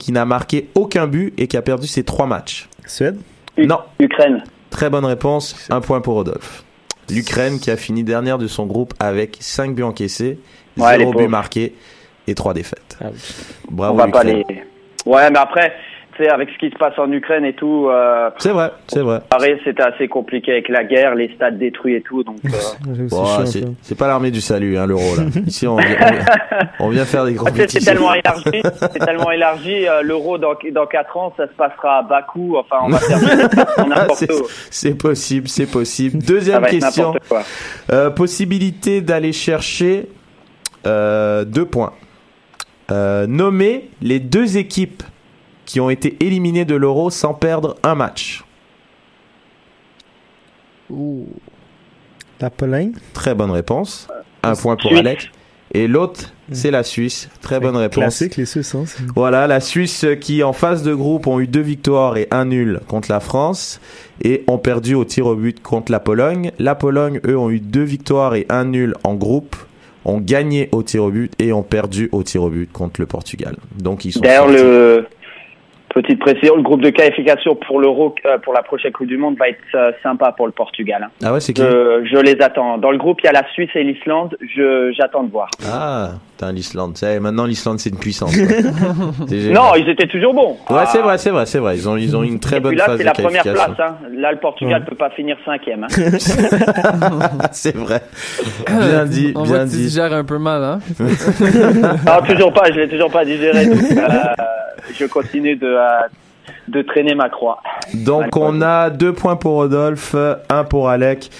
qui 0.00 0.10
n'a 0.10 0.24
marqué 0.24 0.68
aucun 0.74 1.06
but 1.06 1.32
et 1.38 1.46
qui 1.46 1.56
a 1.56 1.62
perdu 1.62 1.86
ses 1.86 2.02
trois 2.02 2.26
matchs 2.26 2.68
Suède 2.86 3.20
U- 3.56 3.66
Non. 3.66 3.78
Ukraine. 4.00 4.42
Très 4.70 4.90
bonne 4.90 5.04
réponse. 5.04 5.68
Un 5.70 5.80
point 5.80 6.00
pour 6.00 6.14
Rodolphe. 6.14 6.64
L'Ukraine 7.10 7.58
qui 7.60 7.70
a 7.70 7.76
fini 7.76 8.02
dernière 8.04 8.38
de 8.38 8.46
son 8.46 8.66
groupe 8.66 8.94
avec 8.98 9.36
5 9.40 9.74
buts 9.74 9.82
encaissés, 9.82 10.38
Ouais, 10.76 10.90
0 10.92 10.98
les 10.98 11.04
but 11.06 11.12
pauvres. 11.12 11.28
marqué 11.28 11.74
et 12.26 12.34
3 12.34 12.54
défaites. 12.54 12.96
Ah 13.00 13.06
On 13.70 13.74
Bravo 13.74 13.96
va 13.98 14.08
pas 14.08 14.24
les. 14.24 14.44
Ouais, 15.06 15.30
mais 15.30 15.38
après, 15.38 15.72
avec 16.28 16.48
ce 16.50 16.58
qui 16.58 16.70
se 16.70 16.76
passe 16.76 16.98
en 16.98 17.10
Ukraine 17.12 17.44
et 17.44 17.52
tout, 17.54 17.88
euh, 17.88 18.30
C'est 18.38 18.50
vrai, 18.50 18.70
c'est 18.88 19.00
vrai. 19.00 19.20
Paris, 19.28 19.52
c'était 19.64 19.82
assez 19.82 20.08
compliqué 20.08 20.52
avec 20.52 20.68
la 20.68 20.84
guerre, 20.84 21.14
les 21.14 21.32
stades 21.34 21.58
détruits 21.58 21.94
et 21.94 22.02
tout. 22.02 22.22
Donc, 22.24 22.36
euh, 22.44 22.48
C'est 22.94 23.08
Bon, 23.08 23.24
chiant, 23.24 23.46
c'est 23.46 23.60
ça. 23.60 23.66
c'est 23.82 23.98
pas 23.98 24.06
l'armée 24.08 24.30
du 24.30 24.40
salut, 24.40 24.76
hein, 24.76 24.86
l'euro 24.86 25.16
là. 25.16 25.22
Ici, 25.46 25.66
on 25.66 25.76
vient, 25.76 25.86
on 26.80 26.90
faire 27.04 27.24
des 27.24 27.36
ah, 27.38 27.50
tu 27.50 27.56
sais, 27.56 27.80
c'est 27.80 27.84
compétitions. 27.84 27.92
tellement 27.92 28.14
élargi, 28.14 28.62
c'est 28.92 28.98
tellement 29.04 29.30
élargi. 29.30 29.86
euh, 29.88 30.02
L'euro 30.02 30.38
dans 30.38 30.54
dans 30.72 30.86
quatre 30.86 31.16
ans, 31.16 31.32
ça 31.36 31.46
se 31.46 31.52
passera 31.52 31.98
à 31.98 32.02
Bakou. 32.02 32.56
Enfin, 32.56 32.76
on 32.82 32.88
va 32.88 32.98
faire 32.98 33.18
Ah, 33.76 33.84
n'importe 33.86 34.18
c'est- 34.18 34.32
où. 34.32 34.46
C'est 34.70 34.94
possible, 34.96 35.48
c'est 35.48 35.70
possible. 35.70 36.18
Deuxième 36.22 36.62
question. 36.66 37.14
Euh, 37.92 38.10
possibilité 38.10 39.00
d'aller 39.00 39.32
chercher 39.32 40.06
euh, 40.86 41.44
deux 41.44 41.64
points. 41.66 41.92
Euh, 42.90 43.26
nommer 43.28 43.88
les 44.02 44.18
deux 44.18 44.56
équipes 44.56 45.02
qui 45.70 45.78
ont 45.78 45.88
été 45.88 46.16
éliminées 46.18 46.64
de 46.64 46.74
l'Euro 46.74 47.10
sans 47.10 47.32
perdre 47.32 47.76
un 47.84 47.94
match. 47.94 48.42
Ouh. 50.90 51.28
La 52.40 52.50
Pologne. 52.50 52.90
Très 53.12 53.36
bonne 53.36 53.52
réponse. 53.52 54.08
Un 54.42 54.56
point 54.56 54.74
pour. 54.74 54.92
Alex. 54.92 55.28
Et 55.72 55.86
l'autre, 55.86 56.32
c'est 56.50 56.72
la 56.72 56.82
Suisse. 56.82 57.28
Très 57.40 57.60
bonne 57.60 57.76
réponse. 57.76 58.02
Classique, 58.02 58.36
les 58.36 58.46
Suisses. 58.46 58.74
Hein, 58.74 58.82
Voilà, 59.14 59.46
la 59.46 59.60
Suisse 59.60 60.04
qui, 60.20 60.42
en 60.42 60.52
phase 60.52 60.82
de 60.82 60.92
groupe, 60.92 61.28
ont 61.28 61.38
eu 61.38 61.46
deux 61.46 61.60
victoires 61.60 62.16
et 62.16 62.26
un 62.32 62.46
nul 62.46 62.80
contre 62.88 63.08
la 63.08 63.20
France 63.20 63.80
et 64.24 64.42
ont 64.48 64.58
perdu 64.58 64.96
au 64.96 65.04
tir 65.04 65.26
au 65.26 65.36
but 65.36 65.62
contre 65.62 65.92
la 65.92 66.00
Pologne. 66.00 66.50
La 66.58 66.74
Pologne, 66.74 67.20
eux, 67.24 67.38
ont 67.38 67.50
eu 67.50 67.60
deux 67.60 67.84
victoires 67.84 68.34
et 68.34 68.44
un 68.48 68.64
nul 68.64 68.94
en 69.04 69.14
groupe, 69.14 69.54
ont 70.04 70.18
gagné 70.18 70.68
au 70.72 70.82
tir 70.82 71.04
au 71.04 71.12
but 71.12 71.32
et 71.38 71.52
ont 71.52 71.62
perdu 71.62 72.08
au 72.10 72.24
tir 72.24 72.42
au 72.42 72.50
but 72.50 72.72
contre 72.72 73.00
le 73.00 73.06
Portugal. 73.06 73.54
Donc, 73.78 74.04
ils 74.04 74.10
sont 74.10 74.20
D'ailleurs, 74.20 74.48
le 74.48 75.06
petite 75.92 76.18
précision, 76.20 76.56
le 76.56 76.62
groupe 76.62 76.82
de 76.82 76.90
qualification 76.90 77.54
pour 77.56 77.80
l'Euro, 77.80 78.14
euh, 78.24 78.38
pour 78.38 78.52
la 78.54 78.62
prochaine 78.62 78.92
Coupe 78.92 79.06
du 79.08 79.16
Monde, 79.16 79.36
va 79.38 79.48
être 79.48 79.58
euh, 79.74 79.92
sympa 80.02 80.32
pour 80.32 80.46
le 80.46 80.52
Portugal. 80.52 81.02
hein. 81.04 81.10
Ah 81.22 81.32
ouais, 81.32 81.40
c'est 81.40 81.52
qui? 81.52 81.62
Je, 81.62 82.04
je 82.10 82.16
les 82.18 82.40
attends. 82.40 82.78
Dans 82.78 82.90
le 82.90 82.98
groupe, 82.98 83.20
il 83.22 83.26
y 83.26 83.28
a 83.28 83.32
la 83.32 83.46
Suisse 83.52 83.70
et 83.74 83.82
l'Islande. 83.82 84.36
Je 84.40 84.92
j'attends 84.96 85.22
de 85.24 85.30
voir. 85.30 85.50
Ah, 85.66 86.10
putain, 86.40 86.52
l'Islande. 86.52 86.96
Y 87.00 87.04
est, 87.04 87.20
Maintenant, 87.20 87.44
l'Islande, 87.44 87.78
c'est 87.78 87.90
une 87.90 87.98
puissance. 87.98 88.34
Non, 89.50 89.74
ils 89.76 89.88
étaient 89.88 90.06
toujours 90.06 90.34
bons. 90.34 90.56
Ouais, 90.70 90.84
c'est 90.86 91.00
vrai, 91.00 91.18
c'est 91.18 91.30
vrai, 91.30 91.46
c'est 91.46 91.58
vrai. 91.58 91.76
Ils 91.76 91.88
ont, 91.88 91.96
ils 91.96 92.16
ont 92.16 92.22
une 92.22 92.40
très 92.40 92.56
Et 92.56 92.60
bonne 92.60 92.70
puis 92.70 92.78
là, 92.78 92.86
phase 92.86 92.96
c'est 92.96 93.02
de 93.02 93.06
la 93.06 93.12
première 93.12 93.42
place. 93.42 93.70
Hein. 93.78 93.96
Là, 94.12 94.32
le 94.32 94.38
Portugal 94.38 94.84
peut 94.84 94.96
pas 94.96 95.10
finir 95.10 95.36
cinquième. 95.44 95.84
Hein. 95.84 95.88
c'est 97.52 97.76
vrai. 97.76 98.02
Bien 98.66 99.04
dit, 99.04 99.32
On 99.36 99.42
bien 99.42 99.64
dit. 99.64 99.76
digères 99.76 100.12
un 100.12 100.24
peu 100.24 100.38
mal, 100.38 100.62
hein? 100.62 100.78
non, 101.00 102.26
toujours 102.26 102.52
pas. 102.52 102.70
Je 102.70 102.80
l'ai 102.80 102.88
toujours 102.88 103.10
pas 103.10 103.24
digéré. 103.24 103.66
donc, 103.66 103.92
euh, 103.92 104.06
je 104.98 105.04
continue 105.06 105.56
de 105.56 105.66
euh, 105.66 106.00
de 106.68 106.82
traîner 106.82 107.14
ma 107.14 107.28
croix. 107.28 107.60
Donc 107.94 108.36
on 108.36 108.62
a 108.62 108.90
deux 108.90 109.12
points 109.12 109.36
pour 109.36 109.54
Rodolphe, 109.54 110.14
un 110.48 110.64
pour 110.64 110.88
Alec 110.88 111.30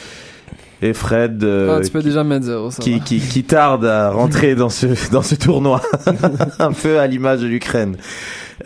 et 0.82 0.94
Fred 0.94 1.44
euh, 1.44 1.78
Ah, 1.78 1.84
tu 1.84 1.90
peux 1.90 2.02
déjà 2.02 2.24
mettre 2.24 2.46
zéro, 2.46 2.70
ça 2.70 2.82
qui, 2.82 3.00
qui, 3.00 3.20
qui 3.20 3.44
tarde 3.44 3.84
à 3.84 4.10
rentrer 4.10 4.54
dans 4.54 4.70
ce, 4.70 4.86
dans 5.12 5.22
ce 5.22 5.34
tournoi. 5.34 5.82
un 6.58 6.72
peu 6.72 6.98
à 6.98 7.06
l'image 7.06 7.40
de 7.40 7.46
l'Ukraine. 7.46 7.96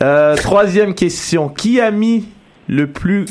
Euh, 0.01 0.35
troisième 0.35 0.95
question. 0.95 1.49
Qui 1.49 1.81
a 1.81 1.91
mis 1.91 2.27
le 2.67 2.87
plus 2.87 3.25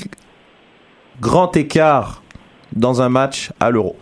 grand 1.20 1.56
écart 1.56 2.22
dans 2.74 3.00
un 3.00 3.08
match 3.08 3.52
à 3.60 3.70
l'Euro? 3.70 3.96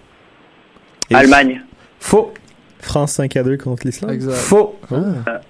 Allemagne. 1.12 1.62
Faux. 2.00 2.32
France 2.80 3.12
5 3.12 3.36
à 3.36 3.42
2 3.44 3.58
contre 3.58 3.86
l'Islande. 3.86 4.10
Exact. 4.10 4.34
Faux. 4.34 4.78
Ah. 4.90 5.40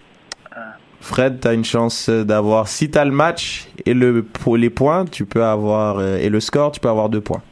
Fred, 1.00 1.40
t'as 1.40 1.52
une 1.52 1.64
chance 1.64 2.08
d'avoir. 2.08 2.68
Si 2.68 2.90
t'as 2.90 3.04
le 3.04 3.10
match 3.10 3.66
et 3.86 3.92
le 3.92 4.22
pour 4.22 4.56
les 4.56 4.70
points, 4.70 5.04
tu 5.04 5.24
peux 5.24 5.44
avoir 5.44 5.98
euh, 5.98 6.16
et 6.18 6.28
le 6.28 6.38
score, 6.38 6.70
tu 6.70 6.78
peux 6.78 6.88
avoir 6.88 7.08
deux 7.08 7.20
points. 7.20 7.42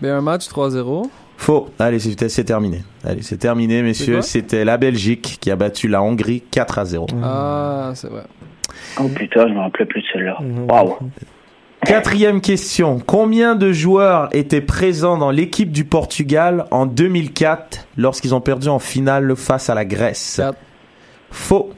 Ben, 0.00 0.14
un 0.14 0.20
match 0.20 0.48
3-0. 0.48 1.10
Faux. 1.40 1.70
Allez, 1.78 1.98
c'est 1.98 2.28
c'est 2.28 2.44
terminé. 2.44 2.82
Allez, 3.02 3.22
c'est 3.22 3.38
terminé, 3.38 3.80
messieurs. 3.80 4.20
C'était 4.20 4.62
la 4.62 4.76
Belgique 4.76 5.38
qui 5.40 5.50
a 5.50 5.56
battu 5.56 5.88
la 5.88 6.02
Hongrie 6.02 6.42
4 6.42 6.78
à 6.78 6.84
0. 6.84 7.06
Ah, 7.24 7.92
c'est 7.94 8.08
vrai. 8.08 8.24
Oh 9.00 9.08
putain, 9.08 9.48
je 9.48 9.54
me 9.54 9.60
rappelais 9.60 9.86
plus 9.86 10.02
de 10.02 10.06
celle-là. 10.12 10.36
Waouh. 10.68 10.98
Quatrième 11.86 12.42
question. 12.42 12.98
Combien 12.98 13.54
de 13.54 13.72
joueurs 13.72 14.28
étaient 14.36 14.60
présents 14.60 15.16
dans 15.16 15.30
l'équipe 15.30 15.72
du 15.72 15.86
Portugal 15.86 16.66
en 16.70 16.84
2004 16.84 17.88
lorsqu'ils 17.96 18.34
ont 18.34 18.42
perdu 18.42 18.68
en 18.68 18.78
finale 18.78 19.34
face 19.34 19.70
à 19.70 19.74
la 19.74 19.86
Grèce? 19.86 20.42
Faux. 21.30 21.72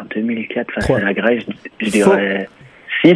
En 0.00 0.04
2004, 0.14 0.72
face 0.74 0.84
Trois. 0.84 0.98
à 0.98 1.02
la 1.02 1.12
Grèce, 1.12 1.42
je, 1.80 1.86
je 1.86 1.90
dirais 1.90 2.48
6. 3.04 3.14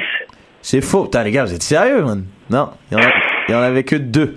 C'est 0.71 0.83
faux. 0.83 1.05
Putain, 1.05 1.23
les 1.25 1.31
gars, 1.31 1.47
vous 1.47 1.55
êtes 1.55 1.63
sérieux, 1.63 2.03
man? 2.03 2.25
Non, 2.51 2.69
il 2.93 2.99
y, 2.99 3.53
y 3.53 3.55
en 3.55 3.59
avait 3.63 3.85
que 3.85 3.97
deux. 3.97 4.37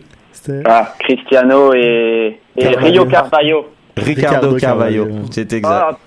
Ah, 0.63 0.93
Cristiano 0.99 1.73
et, 1.73 2.39
et 2.55 2.63
Carvalho. 2.63 2.85
Rio 2.89 3.05
Carvalho. 3.05 3.65
Ricardo, 3.97 4.49
Ricardo 4.51 4.55
Carvalho. 4.57 5.07
C'est 5.29 5.51
exact. 5.51 5.69
Ah, 5.89 5.97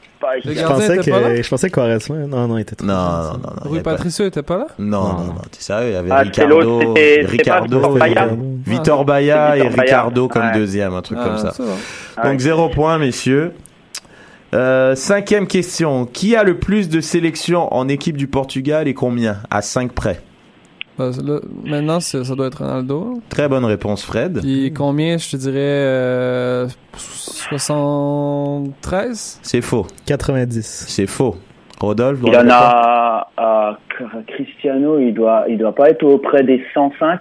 Je 0.43 0.63
pensais 0.67 0.97
que 0.97 1.43
je 1.43 1.49
pensais 1.51 1.69
que 1.69 1.75
Quaresma 1.75 2.17
non 2.27 2.49
non 2.49 2.57
il 2.57 2.63
était 2.63 2.75
trop 2.75 2.87
non, 2.87 2.95
non, 2.95 3.01
ça. 3.01 3.33
non, 3.35 3.51
non. 3.65 3.71
Rui 3.71 3.81
Patricio 3.81 4.25
était 4.25 4.43
pas 4.43 4.57
là? 4.57 4.67
Non, 4.79 5.03
non, 5.03 5.09
Non. 5.09 5.25
non, 5.25 5.35
t'es 5.51 5.61
sérieux, 5.61 5.89
il 5.91 5.93
y 5.93 5.97
avait 5.97 6.11
Ah, 6.11 6.21
Ricardo, 6.21 6.79
Ricardo, 7.27 7.81
pas 7.81 8.07
Vitor 8.67 9.05
Baya. 9.05 9.55
Vitor 9.55 9.71
C'est 9.71 9.79
et. 9.79 9.81
Ricardo 9.83 10.29
comme 10.29 10.43
Ouais. 10.43 10.53
deuxième, 10.55 10.95
un 10.95 11.03
truc 11.03 11.19
Ah, 11.21 11.25
comme 11.27 11.37
ça. 11.39 11.53
va. 11.59 11.65
Ah, 12.17 12.29
Donc 12.31 12.41
zéro 12.41 12.71
point, 12.71 12.97
messieurs. 12.99 13.53
Euh, 14.55 14.95
cinquième 14.95 15.47
question. 15.47 16.07
Qui 16.07 16.37
a 16.37 16.45
le 16.45 16.59
plus 16.59 16.89
de 16.89 17.01
sélections 17.01 17.73
en 17.75 17.89
équipe 17.89 18.17
du 18.17 18.29
Portugal 18.29 18.87
et 18.89 18.95
combien? 18.95 19.37
À 19.51 19.61
5 19.63 19.93
près. 19.93 20.21
Là, 20.97 21.11
maintenant, 21.65 21.99
c'est- 21.99 22.23
ça 22.23 22.37
doit 22.37 22.47
être 22.47 22.59
Ronaldo. 22.63 23.21
Très 23.29 23.49
bonne 23.49 23.65
réponse, 23.65 24.05
Fred. 24.05 24.41
Puis 24.43 24.73
combien, 24.73 25.19
je 25.19 25.29
te 25.33 25.37
dirais, 25.37 25.57
euh, 25.59 26.69
73? 26.97 29.41
C'est 29.43 29.61
faux. 29.61 29.89
90 30.07 30.85
C'est 30.89 31.09
faux. 31.09 31.35
Rodolphe 31.81 32.21
Il 32.25 32.37
en 32.37 32.49
a 32.49 33.27
à 33.37 33.77
Cristiano, 34.29 35.01
il 35.01 35.13
doit, 35.13 35.47
il 35.49 35.59
doit 35.59 35.75
pas 35.75 35.91
être 35.91 36.05
auprès 36.05 36.45
des 36.45 36.63
105. 36.73 37.21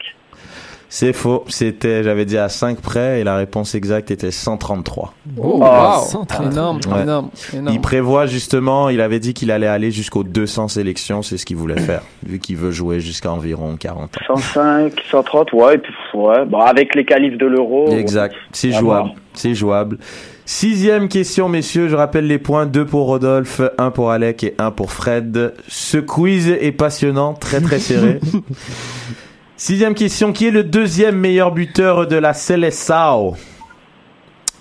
C'est 0.95 1.11
faux. 1.11 1.43
C'était, 1.47 2.03
j'avais 2.03 2.23
dit 2.23 2.37
à 2.37 2.49
5 2.49 2.79
près 2.79 3.19
et 3.19 3.23
la 3.23 3.35
réponse 3.35 3.73
exacte 3.73 4.11
était 4.11 4.29
133. 4.29 5.11
Oh, 5.39 5.57
wow! 5.59 6.03
130. 6.05 6.51
Énorme, 6.51 6.79
Ouais. 6.85 7.01
énorme, 7.01 7.29
énorme. 7.51 7.73
Il 7.73 7.81
prévoit 7.81 8.27
justement, 8.27 8.89
il 8.89 9.01
avait 9.01 9.19
dit 9.19 9.33
qu'il 9.33 9.49
allait 9.49 9.65
aller 9.65 9.89
jusqu'aux 9.89 10.23
200 10.23 10.67
sélections, 10.67 11.23
c'est 11.23 11.37
ce 11.39 11.47
qu'il 11.47 11.57
voulait 11.57 11.79
faire, 11.81 12.03
vu 12.23 12.37
qu'il 12.37 12.57
veut 12.57 12.69
jouer 12.69 12.99
jusqu'à 12.99 13.31
environ 13.31 13.75
40 13.75 14.17
ans. 14.17 14.35
105, 14.35 14.93
130, 15.09 15.51
ouais, 15.53 15.73
et 15.73 15.77
puis, 15.79 15.93
ouais. 16.13 16.45
Bon, 16.45 16.59
avec 16.59 16.93
les 16.93 17.05
qualifs 17.05 17.39
de 17.39 17.47
l'euro. 17.47 17.87
Exact, 17.89 18.35
c'est 18.51 18.71
jouable, 18.71 19.13
c'est 19.33 19.55
jouable. 19.55 19.97
Sixième 20.45 21.07
question, 21.07 21.49
messieurs, 21.49 21.87
je 21.87 21.95
rappelle 21.95 22.27
les 22.27 22.37
points, 22.37 22.67
deux 22.67 22.85
pour 22.85 23.07
Rodolphe, 23.07 23.61
un 23.79 23.89
pour 23.89 24.11
Alec 24.11 24.43
et 24.43 24.53
un 24.59 24.69
pour 24.69 24.91
Fred. 24.91 25.55
Ce 25.67 25.97
quiz 25.97 26.49
est 26.49 26.71
passionnant, 26.71 27.33
très 27.33 27.61
très 27.61 27.79
serré. 27.79 28.19
Sixième 29.63 29.93
question, 29.95 30.33
qui 30.33 30.47
est 30.47 30.51
le 30.51 30.65
deuxième 30.65 31.15
meilleur 31.17 31.53
buteur 31.53 32.05
de 32.05 32.17
la 32.17 32.33
Seleção? 32.33 33.35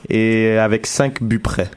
Et 0.08 0.56
avec 0.58 0.86
5 0.86 1.20
buts 1.24 1.40
près. 1.40 1.68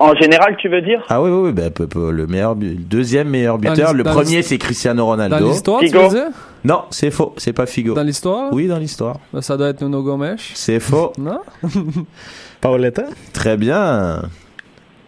En 0.00 0.14
général, 0.16 0.56
tu 0.58 0.68
veux 0.68 0.82
dire? 0.82 1.04
Ah 1.08 1.22
oui, 1.22 1.30
oui, 1.30 1.38
oui, 1.46 1.52
ben, 1.52 1.70
peu- 1.70 1.86
peu- 1.86 2.10
le 2.10 2.26
meilleur, 2.26 2.56
le 2.56 2.74
deuxième 2.74 3.28
meilleur 3.28 3.56
Dans 3.56 3.70
buteur. 3.70 3.94
Le 3.94 4.02
dans 4.02 4.10
premier, 4.14 4.42
c'est 4.42 4.58
Cristiano 4.58 5.04
Dans 5.04 5.06
Ronaldo. 5.06 5.48
l'histoire, 5.48 5.78
tu 5.78 5.86
veux 5.90 6.08
dire? 6.08 6.26
Non, 6.64 6.86
c'est 6.90 7.12
faux, 7.12 7.34
c'est 7.36 7.52
pas 7.52 7.66
Figo. 7.66 7.94
Dans 7.94 8.02
l'histoire? 8.02 8.52
Oui, 8.52 8.66
dans 8.66 8.78
l'histoire. 8.78 9.20
Ben, 9.32 9.42
ça 9.42 9.56
doit 9.56 9.68
être 9.68 9.80
Nuno 9.82 10.02
Gomes. 10.02 10.34
C'est 10.54 10.80
faux. 10.80 11.12
Non? 11.18 11.38
Paoletta 12.60 13.04
Très 13.32 13.56
bien. 13.56 14.22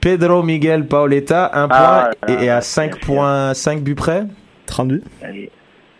Pedro 0.00 0.42
Miguel 0.42 0.86
Paoletta, 0.86 1.50
un 1.54 1.68
Ah, 1.70 2.10
point 2.26 2.34
et, 2.34 2.44
et 2.44 2.50
à 2.50 2.54
bien 2.56 2.60
5 2.60 2.92
sûr. 2.94 3.00
points, 3.00 3.54
5 3.54 3.82
buts 3.82 3.94
près. 3.94 4.24
32 4.66 5.02
Allez. 5.22 5.50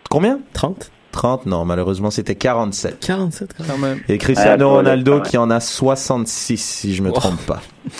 Combien? 0.09 0.39
30 0.53 0.91
30, 1.11 1.47
non, 1.47 1.65
malheureusement, 1.65 2.11
c'était 2.11 2.35
47. 2.35 2.99
47 2.99 3.53
quand 3.57 3.63
même. 3.63 3.71
Quand 3.71 3.77
même. 3.79 3.99
Et 4.07 4.17
Cristiano 4.19 4.69
Ouais, 4.69 4.75
Ronaldo 4.77 5.21
qui 5.21 5.37
en 5.37 5.49
a 5.49 5.59
66, 5.59 6.57
si 6.57 6.93
je 6.95 7.01
me 7.01 7.09
Oh. 7.09 7.13
trompe 7.13 7.41
pas. 7.45 7.61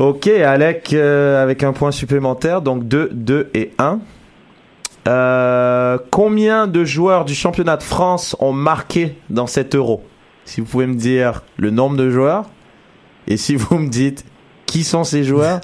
Ok, 0.00 0.26
Alec 0.26 0.92
euh, 0.92 1.40
avec 1.40 1.62
un 1.62 1.72
point 1.72 1.92
supplémentaire, 1.92 2.62
donc 2.62 2.88
2, 2.88 3.10
2 3.12 3.50
et 3.54 3.70
1. 3.78 4.00
Euh, 5.06 5.98
combien 6.10 6.66
de 6.66 6.84
joueurs 6.84 7.24
du 7.24 7.34
championnat 7.34 7.76
de 7.76 7.82
France 7.82 8.34
ont 8.40 8.52
marqué 8.52 9.16
dans 9.30 9.46
cet 9.46 9.74
euro? 9.76 10.02
Si 10.46 10.60
vous 10.60 10.66
pouvez 10.66 10.86
me 10.86 10.94
dire 10.96 11.42
le 11.58 11.70
nombre 11.70 11.96
de 11.96 12.10
joueurs, 12.10 12.46
et 13.28 13.36
si 13.36 13.54
vous 13.54 13.78
me 13.78 13.88
dites 13.88 14.24
qui 14.74 14.82
sont 14.82 15.04
ces 15.04 15.22
joueurs, 15.22 15.60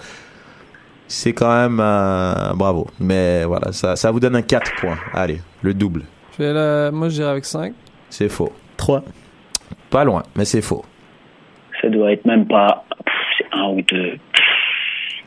c'est 1.09 1.33
quand 1.33 1.53
même 1.53 1.81
euh, 1.81 2.53
bravo. 2.55 2.87
Mais 3.01 3.43
voilà, 3.45 3.73
ça, 3.73 3.97
ça 3.97 4.13
vous 4.13 4.21
donne 4.21 4.37
un 4.37 4.43
4 4.43 4.77
points. 4.81 4.99
Allez, 5.13 5.41
le 5.63 5.75
double. 5.75 6.03
Je 6.39 6.45
vais 6.45 6.53
là- 6.53 6.93
moi, 6.93 7.09
je 7.09 7.15
dirais 7.15 7.31
avec 7.31 7.45
5. 7.45 7.73
C'est 8.09 8.29
faux. 8.29 8.53
3 8.77 9.03
Pas 9.91 10.05
loin, 10.05 10.23
mais 10.37 10.45
c'est 10.45 10.63
faux. 10.63 10.85
Ça 11.83 11.89
doit 11.89 12.13
être 12.13 12.25
même 12.25 12.47
pas. 12.47 12.85
pff, 13.05 13.15
C'est 13.37 13.59
un 13.59 13.65
ou 13.71 13.83
deux. 13.83 14.13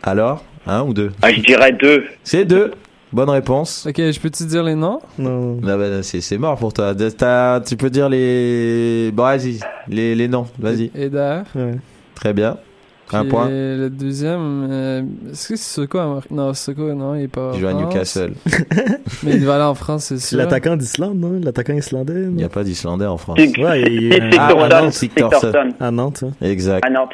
Alors, 0.01 0.45
un 0.65 0.83
ou 0.83 0.93
deux? 0.93 1.11
Ah, 1.21 1.33
je 1.33 1.41
dirais 1.41 1.73
deux. 1.73 2.05
C'est 2.23 2.45
deux. 2.45 2.71
Bonne 3.11 3.29
réponse. 3.29 3.85
Ok, 3.85 3.97
je 3.97 4.17
peux-tu 4.21 4.45
dire 4.45 4.63
les 4.63 4.75
noms? 4.75 5.01
Non. 5.19 5.59
Ah 5.67 5.75
bah, 5.77 6.01
c'est 6.03 6.21
c'est 6.21 6.37
mort 6.37 6.57
pour 6.57 6.71
toi. 6.71 6.95
T'as- 6.95 7.59
Tu 7.59 7.75
peux 7.75 7.89
dire 7.89 8.07
les. 8.07 9.11
Bon, 9.13 9.23
vas-y, 9.23 9.59
les, 9.89 10.15
les 10.15 10.27
noms, 10.29 10.47
vas-y. 10.57 10.89
Eder. 10.95 11.41
Ouais. 11.53 11.75
Très 12.15 12.31
bien. 12.33 12.57
Un 13.11 13.25
point. 13.25 13.47
Le 13.49 13.89
deuxième, 13.89 14.67
euh, 14.71 15.01
est-ce 15.31 15.49
que 15.49 15.55
c'est 15.55 15.75
Soko 15.81 15.97
a 15.99 16.07
marqué 16.07 16.29
Non, 16.33 16.53
Soko, 16.53 16.93
non, 16.93 17.13
il 17.15 17.23
est 17.23 17.27
pas. 17.27 17.51
Il 17.53 17.59
joue 17.59 17.67
à. 17.67 17.73
Newcastle. 17.73 18.33
Mais 19.23 19.33
il 19.35 19.45
va 19.45 19.55
aller 19.55 19.63
en 19.65 19.75
France, 19.75 20.05
c'est 20.05 20.17
C'est 20.19 20.29
sûr. 20.29 20.37
l'attaquant 20.39 20.75
d'Islande, 20.77 21.19
non? 21.19 21.39
L'attaquant 21.43 21.73
islandais? 21.73 22.23
Il 22.23 22.29
n'y 22.31 22.43
a 22.43 22.49
pas 22.49 22.63
d'Islandais 22.63 23.05
en 23.05 23.17
France. 23.17 23.37
Ouais, 23.39 23.81
il 23.81 24.11
Sig- 24.13 24.35
Ah, 24.39 24.91
Sigtorsson. 24.91 25.51
À 25.79 25.91
Nantes, 25.91 26.23
hein. 26.25 26.31
Exact. 26.41 26.83
À 26.85 26.89
Nantes, 26.89 27.09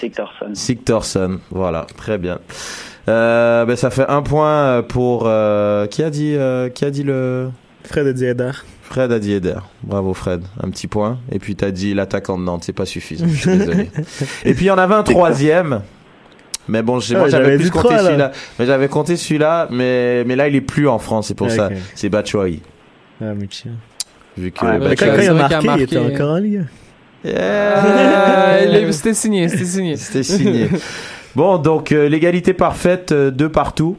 Sigtorsson. 0.00 0.54
Sigtorsson. 0.54 1.38
Voilà, 1.50 1.86
très 1.96 2.18
bien. 2.18 2.38
Euh, 3.08 3.64
ben, 3.66 3.76
ça 3.76 3.90
fait 3.90 4.06
un 4.08 4.22
point 4.22 4.82
pour. 4.82 5.24
euh, 5.26 5.86
qui, 5.86 6.02
a 6.02 6.10
dit, 6.10 6.34
euh, 6.36 6.68
qui 6.70 6.84
a 6.84 6.90
dit 6.90 7.02
le. 7.04 7.50
Fred 7.84 8.08
Dieder. 8.14 8.50
Fred 8.94 9.10
a 9.10 9.18
dit 9.18 9.32
Eder. 9.32 9.58
Bravo 9.82 10.14
Fred. 10.14 10.44
Un 10.62 10.70
petit 10.70 10.86
point. 10.86 11.18
Et 11.32 11.40
puis 11.40 11.56
t'as 11.56 11.72
dit 11.72 11.94
l'attaquant 11.94 12.38
de 12.38 12.44
Nantes. 12.44 12.62
C'est 12.64 12.72
pas 12.72 12.86
suffisant. 12.86 13.26
Je 13.28 13.34
suis 13.34 13.58
désolé. 13.58 13.90
Et 14.44 14.54
puis 14.54 14.66
il 14.66 14.68
y 14.68 14.70
en 14.70 14.78
avait 14.78 14.94
un 14.94 15.02
troisième. 15.02 15.80
Mais 16.68 16.80
bon, 16.82 17.00
j'ai- 17.00 17.14
moi 17.16 17.24
Ouais, 17.24 17.30
j'avais 17.30 17.44
j'avais 17.44 17.56
plus 17.58 17.70
compté 17.72 17.98
celui-là. 17.98 18.30
Mais 18.58 18.66
j'avais 18.66 18.86
compté 18.86 19.16
celui-là. 19.16 19.66
Mais, 19.72 20.22
mais 20.24 20.36
là 20.36 20.46
il 20.46 20.54
est 20.54 20.60
plus 20.60 20.86
en 20.86 21.00
France. 21.00 21.26
C'est 21.26 21.34
pour 21.34 21.48
Ok. 21.48 21.54
ça. 21.54 21.70
C'est 21.96 22.08
Batshuayi. 22.08 22.62
Ah, 23.20 23.34
Michi. 23.34 23.68
Vu 24.38 24.52
que. 24.52 24.64
Mais 24.64 24.86
Ouais, 24.86 24.94
quand, 24.94 25.06
il 25.20 25.28
a 25.28 25.34
marqué, 25.34 25.56
il 25.76 25.82
était 25.82 25.98
marqué. 26.00 26.14
encore 26.14 26.30
en 26.30 26.38
Ligue. 26.38 26.62
C'était 28.92 29.14
signé, 29.14 29.48
c'était 29.48 29.64
signé. 29.64 29.96
C'était 29.98 30.22
signé. 30.22 30.68
bon, 31.34 31.58
donc 31.58 31.90
euh, 31.90 32.08
l'égalité 32.08 32.52
parfaite, 32.54 33.10
euh, 33.10 33.30
deux 33.32 33.48
partout. 33.48 33.96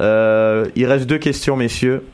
Euh, 0.00 0.66
il 0.76 0.86
reste 0.86 1.06
deux 1.06 1.18
questions, 1.18 1.56
messieurs. 1.56 2.04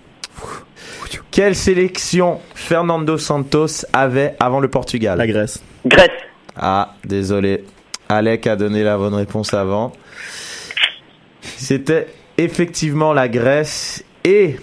Quelle 1.30 1.54
sélection 1.54 2.40
Fernando 2.54 3.18
Santos 3.18 3.84
avait 3.92 4.34
avant 4.40 4.60
le 4.60 4.68
Portugal 4.68 5.18
La 5.18 5.26
Grèce. 5.26 5.62
Grèce. 5.84 6.10
Ah, 6.56 6.94
désolé. 7.04 7.64
Alec 8.08 8.46
a 8.46 8.56
donné 8.56 8.82
la 8.82 8.96
bonne 8.96 9.14
réponse 9.14 9.52
avant. 9.52 9.92
C'était 11.40 12.08
effectivement 12.38 13.12
la 13.12 13.28
Grèce. 13.28 14.04
Et 14.24 14.56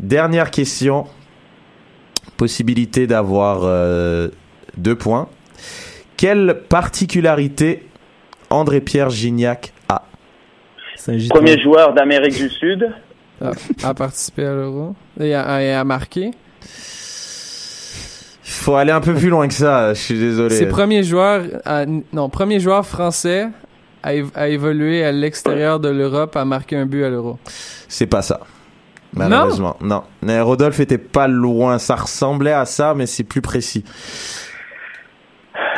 dernière 0.00 0.50
question. 0.50 1.06
Possibilité 2.36 3.06
d'avoir 3.06 3.60
euh, 3.64 4.28
deux 4.76 4.96
points. 4.96 5.28
Quelle 6.16 6.62
particularité 6.68 7.86
André-Pierre 8.50 9.10
Gignac 9.10 9.72
a 9.88 10.02
Premier 11.28 11.60
joueur 11.60 11.92
d'Amérique 11.92 12.36
du 12.36 12.48
Sud. 12.48 12.90
A 13.82 13.94
participé 13.94 14.44
à 14.46 14.52
l'Euro. 14.54 14.94
Et 15.20 15.34
a, 15.34 15.62
et 15.62 15.72
a 15.72 15.84
marqué. 15.84 16.30
Faut 18.42 18.76
aller 18.76 18.92
un 18.92 19.00
peu 19.00 19.14
plus 19.14 19.28
loin 19.28 19.48
que 19.48 19.54
ça, 19.54 19.92
je 19.94 20.00
suis 20.00 20.18
désolé. 20.18 20.54
C'est 20.54 20.66
premier 20.66 21.02
joueur, 21.02 21.44
à- 21.64 21.84
non, 22.12 22.28
premier 22.28 22.60
joueur 22.60 22.86
français 22.86 23.48
à, 24.02 24.10
à 24.34 24.48
évoluer 24.48 25.04
à 25.04 25.12
l'extérieur 25.12 25.80
de 25.80 25.88
l'Europe 25.88 26.36
à 26.36 26.44
marquer 26.44 26.76
un 26.76 26.86
but 26.86 27.04
à 27.04 27.10
l'Euro. 27.10 27.38
C'est 27.88 28.06
pas 28.06 28.22
ça. 28.22 28.40
Malheureusement, 29.12 29.76
non? 29.80 30.02
Mais 30.22 30.40
Rodolphe 30.40 30.80
était 30.80 30.98
pas 30.98 31.28
loin. 31.28 31.78
Ça 31.78 31.94
ressemblait 31.96 32.52
à 32.52 32.64
ça, 32.64 32.94
mais 32.94 33.06
c'est 33.06 33.22
plus 33.24 33.40
précis. 33.42 33.84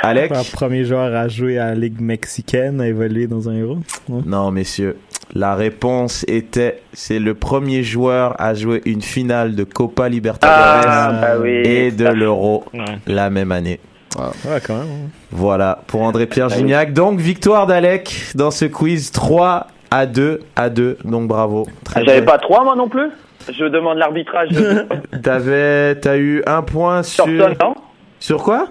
Alec? 0.03 0.33
Un 0.33 0.43
premier 0.45 0.85
joueur 0.85 1.15
à 1.15 1.29
jouer 1.29 1.59
à 1.59 1.67
la 1.67 1.75
Ligue 1.75 2.01
mexicaine, 2.01 2.81
à 2.81 2.87
évoluer 2.89 3.27
dans 3.27 3.49
un 3.49 3.61
Euro? 3.61 3.79
Non, 4.09 4.51
messieurs. 4.51 4.97
La 5.35 5.55
réponse 5.55 6.25
était 6.29 6.81
c'est 6.93 7.19
le 7.19 7.35
premier 7.35 7.83
joueur 7.83 8.35
à 8.41 8.55
jouer 8.55 8.81
une 8.87 9.03
finale 9.03 9.55
de 9.55 9.65
Copa 9.65 10.09
Libertadores 10.09 10.57
Ah, 10.59 11.19
bah 11.21 11.29
oui. 11.41 11.51
et 11.65 11.91
de 11.91 12.07
l'Euro 12.07 12.65
Ouais. 12.73 12.85
la 13.07 13.29
même 13.31 13.53
année. 13.53 13.81
Ouais, 14.17 14.61
quand 14.67 14.77
même. 14.77 15.11
Voilà 15.31 15.81
pour 15.89 16.03
André-Pierre 16.03 16.49
Ah. 16.51 16.57
Gignac. 16.57 16.93
Donc 16.93 17.19
victoire 17.19 17.67
d'Alec 17.67 18.29
dans 18.35 18.51
ce 18.51 18.65
quiz 18.65 19.11
3 19.11 19.67
à 19.91 20.07
2 20.07 20.41
à 20.55 20.71
2. 20.71 20.99
Donc 21.05 21.29
bravo. 21.29 21.67
Très 21.85 22.05
J'avais 22.05 22.23
pas 22.25 22.39
trois, 22.39 22.65
moi 22.65 22.77
non 22.77 22.89
plus? 22.89 23.11
Je 23.53 23.65
demande 23.67 23.99
l'arbitrage. 23.99 24.49
T'avais 25.23 25.97
t'as 25.97 26.17
eu 26.17 26.43
un 26.47 26.63
point 26.63 27.03
sur 27.03 27.27
non? 27.27 27.75
Sur 28.21 28.43
quoi? 28.43 28.69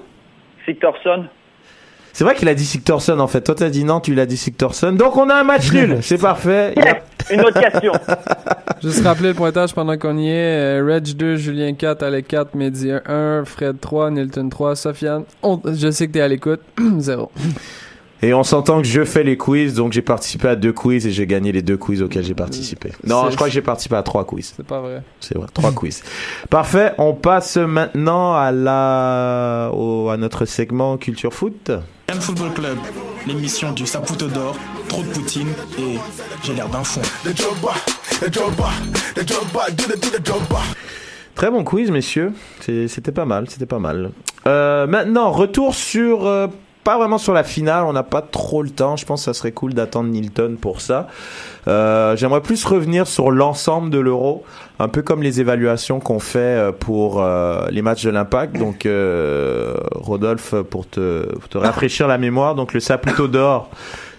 Sigtorsson. 0.65 1.25
C'est 2.17 2.23
vrai 2.23 2.33
qu'il 2.33 2.47
a 2.47 2.53
dit 2.55 2.63
Sigtorsson 2.65 3.19
en 3.19 3.27
fait. 3.27 3.41
Toi 3.41 3.55
t'as 3.55 3.69
dit 3.69 3.83
non, 3.83 3.99
tu 3.99 4.15
l'as 4.15 4.25
dit 4.25 4.37
Sigtorsson. 4.37 4.93
Donc 4.93 5.17
on 5.17 5.29
a 5.29 5.35
un 5.35 5.43
match 5.43 5.69
nul. 5.73 5.97
C'est 6.01 6.17
parfait. 6.17 6.73
Il 6.77 6.81
y 6.81 6.87
a- 6.87 7.01
Une 7.29 7.41
autre 7.41 7.59
question. 7.59 7.91
Juste 8.81 9.03
rappeler 9.03 9.29
le 9.29 9.33
pointage 9.33 9.73
pendant 9.73 9.97
qu'on 9.97 10.17
y 10.17 10.29
est. 10.29 10.79
Euh, 10.79 10.85
Reg 10.87 11.03
2, 11.13 11.35
Julien 11.35 11.73
4, 11.73 12.03
Alec 12.03 12.29
4, 12.29 12.55
Mehdi 12.55 12.89
1, 13.05 13.43
Fred 13.43 13.81
3, 13.81 14.11
Nilton 14.11 14.47
3, 14.47 14.77
Sofiane. 14.77 15.23
on- 15.43 15.59
je 15.65 15.91
sais 15.91 16.07
que 16.07 16.13
t'es 16.13 16.21
à 16.21 16.29
l'écoute. 16.29 16.61
0. 16.99 17.29
Et 18.25 18.33
on 18.33 18.41
s'entend 18.41 18.81
que 18.81 18.87
je 18.87 19.03
fais 19.05 19.23
les 19.23 19.37
quiz, 19.37 19.75
donc 19.75 19.93
j'ai 19.93 20.01
participé 20.01 20.47
à 20.47 20.55
deux 20.55 20.73
quiz 20.73 21.05
et 21.05 21.11
j'ai 21.11 21.27
gagné 21.27 21.51
les 21.51 21.61
deux 21.61 21.77
quiz 21.77 22.01
auxquels 22.01 22.23
j'ai 22.23 22.33
participé. 22.33 22.91
Non, 23.05 23.29
je 23.29 23.35
crois 23.35 23.49
que 23.49 23.53
j'ai 23.53 23.61
participé 23.61 23.95
à 23.97 24.01
trois 24.01 24.25
quiz. 24.25 24.51
C'est 24.57 24.65
pas 24.65 24.81
vrai. 24.81 25.03
C'est 25.19 25.37
vrai, 25.37 25.45
trois 25.53 25.71
quiz. 25.71 26.01
Parfait. 26.49 26.93
On 26.97 27.13
passe 27.13 27.57
maintenant 27.57 28.33
à 28.33 28.51
la, 28.51 29.69
au- 29.75 30.09
à 30.09 30.17
notre 30.17 30.45
segment 30.45 30.97
culture 30.97 31.35
foot. 31.35 31.71
Cannes 32.07 32.19
Football 32.19 32.51
Club, 32.55 32.77
l'émission 33.27 33.73
du 33.73 33.85
Saputo 33.85 34.25
d'or, 34.25 34.55
trop 34.87 35.03
de 35.03 35.07
poutine 35.09 35.49
et 35.77 35.99
j'ai 36.43 36.55
l'air 36.55 36.67
d'un 36.69 36.83
fond. 36.83 37.01
Très 41.35 41.51
bon 41.51 41.63
quiz, 41.63 41.91
messieurs. 41.91 42.31
C'était 42.61 43.11
pas 43.11 43.25
mal, 43.25 43.47
c'était 43.49 43.65
pas 43.67 43.77
mal. 43.79 44.09
Euh, 44.47 44.87
maintenant, 44.87 45.31
retour 45.31 45.75
sur, 45.75 46.25
euh, 46.25 46.47
pas 46.85 46.97
vraiment 46.97 47.17
sur 47.17 47.33
la 47.33 47.43
finale. 47.43 47.83
On 47.83 47.91
n'a 47.91 48.03
pas 48.03 48.21
trop 48.21 48.63
le 48.63 48.69
temps. 48.69 48.95
Je 48.95 49.05
pense 49.05 49.21
que 49.21 49.25
ça 49.25 49.33
serait 49.33 49.51
cool 49.51 49.73
d'attendre 49.73 50.09
Nilton 50.09 50.55
pour 50.61 50.79
ça. 50.79 51.07
Euh, 51.67 52.15
J'aimerais 52.15 52.41
plus 52.41 52.63
revenir 52.63 53.07
sur 53.07 53.31
l'ensemble 53.31 53.89
de 53.89 53.99
l'Euro, 53.99 54.45
un 54.79 54.87
peu 54.87 55.01
comme 55.01 55.23
les 55.23 55.41
évaluations 55.41 55.99
qu'on 55.99 56.19
fait 56.19 56.39
euh, 56.39 56.71
pour 56.71 57.21
euh, 57.21 57.65
les 57.71 57.81
matchs 57.81 58.05
de 58.05 58.11
l'Impact. 58.11 58.57
Donc, 58.57 58.85
euh, 58.85 59.73
Rodolphe, 59.95 60.55
pour 60.69 60.87
te, 60.87 61.25
pour 61.33 61.49
te 61.49 61.57
rafraîchir 61.57 62.07
la 62.07 62.19
mémoire, 62.19 62.55
donc 62.55 62.73
le 62.73 62.79
Saputo 62.79 63.27
d'or. 63.27 63.69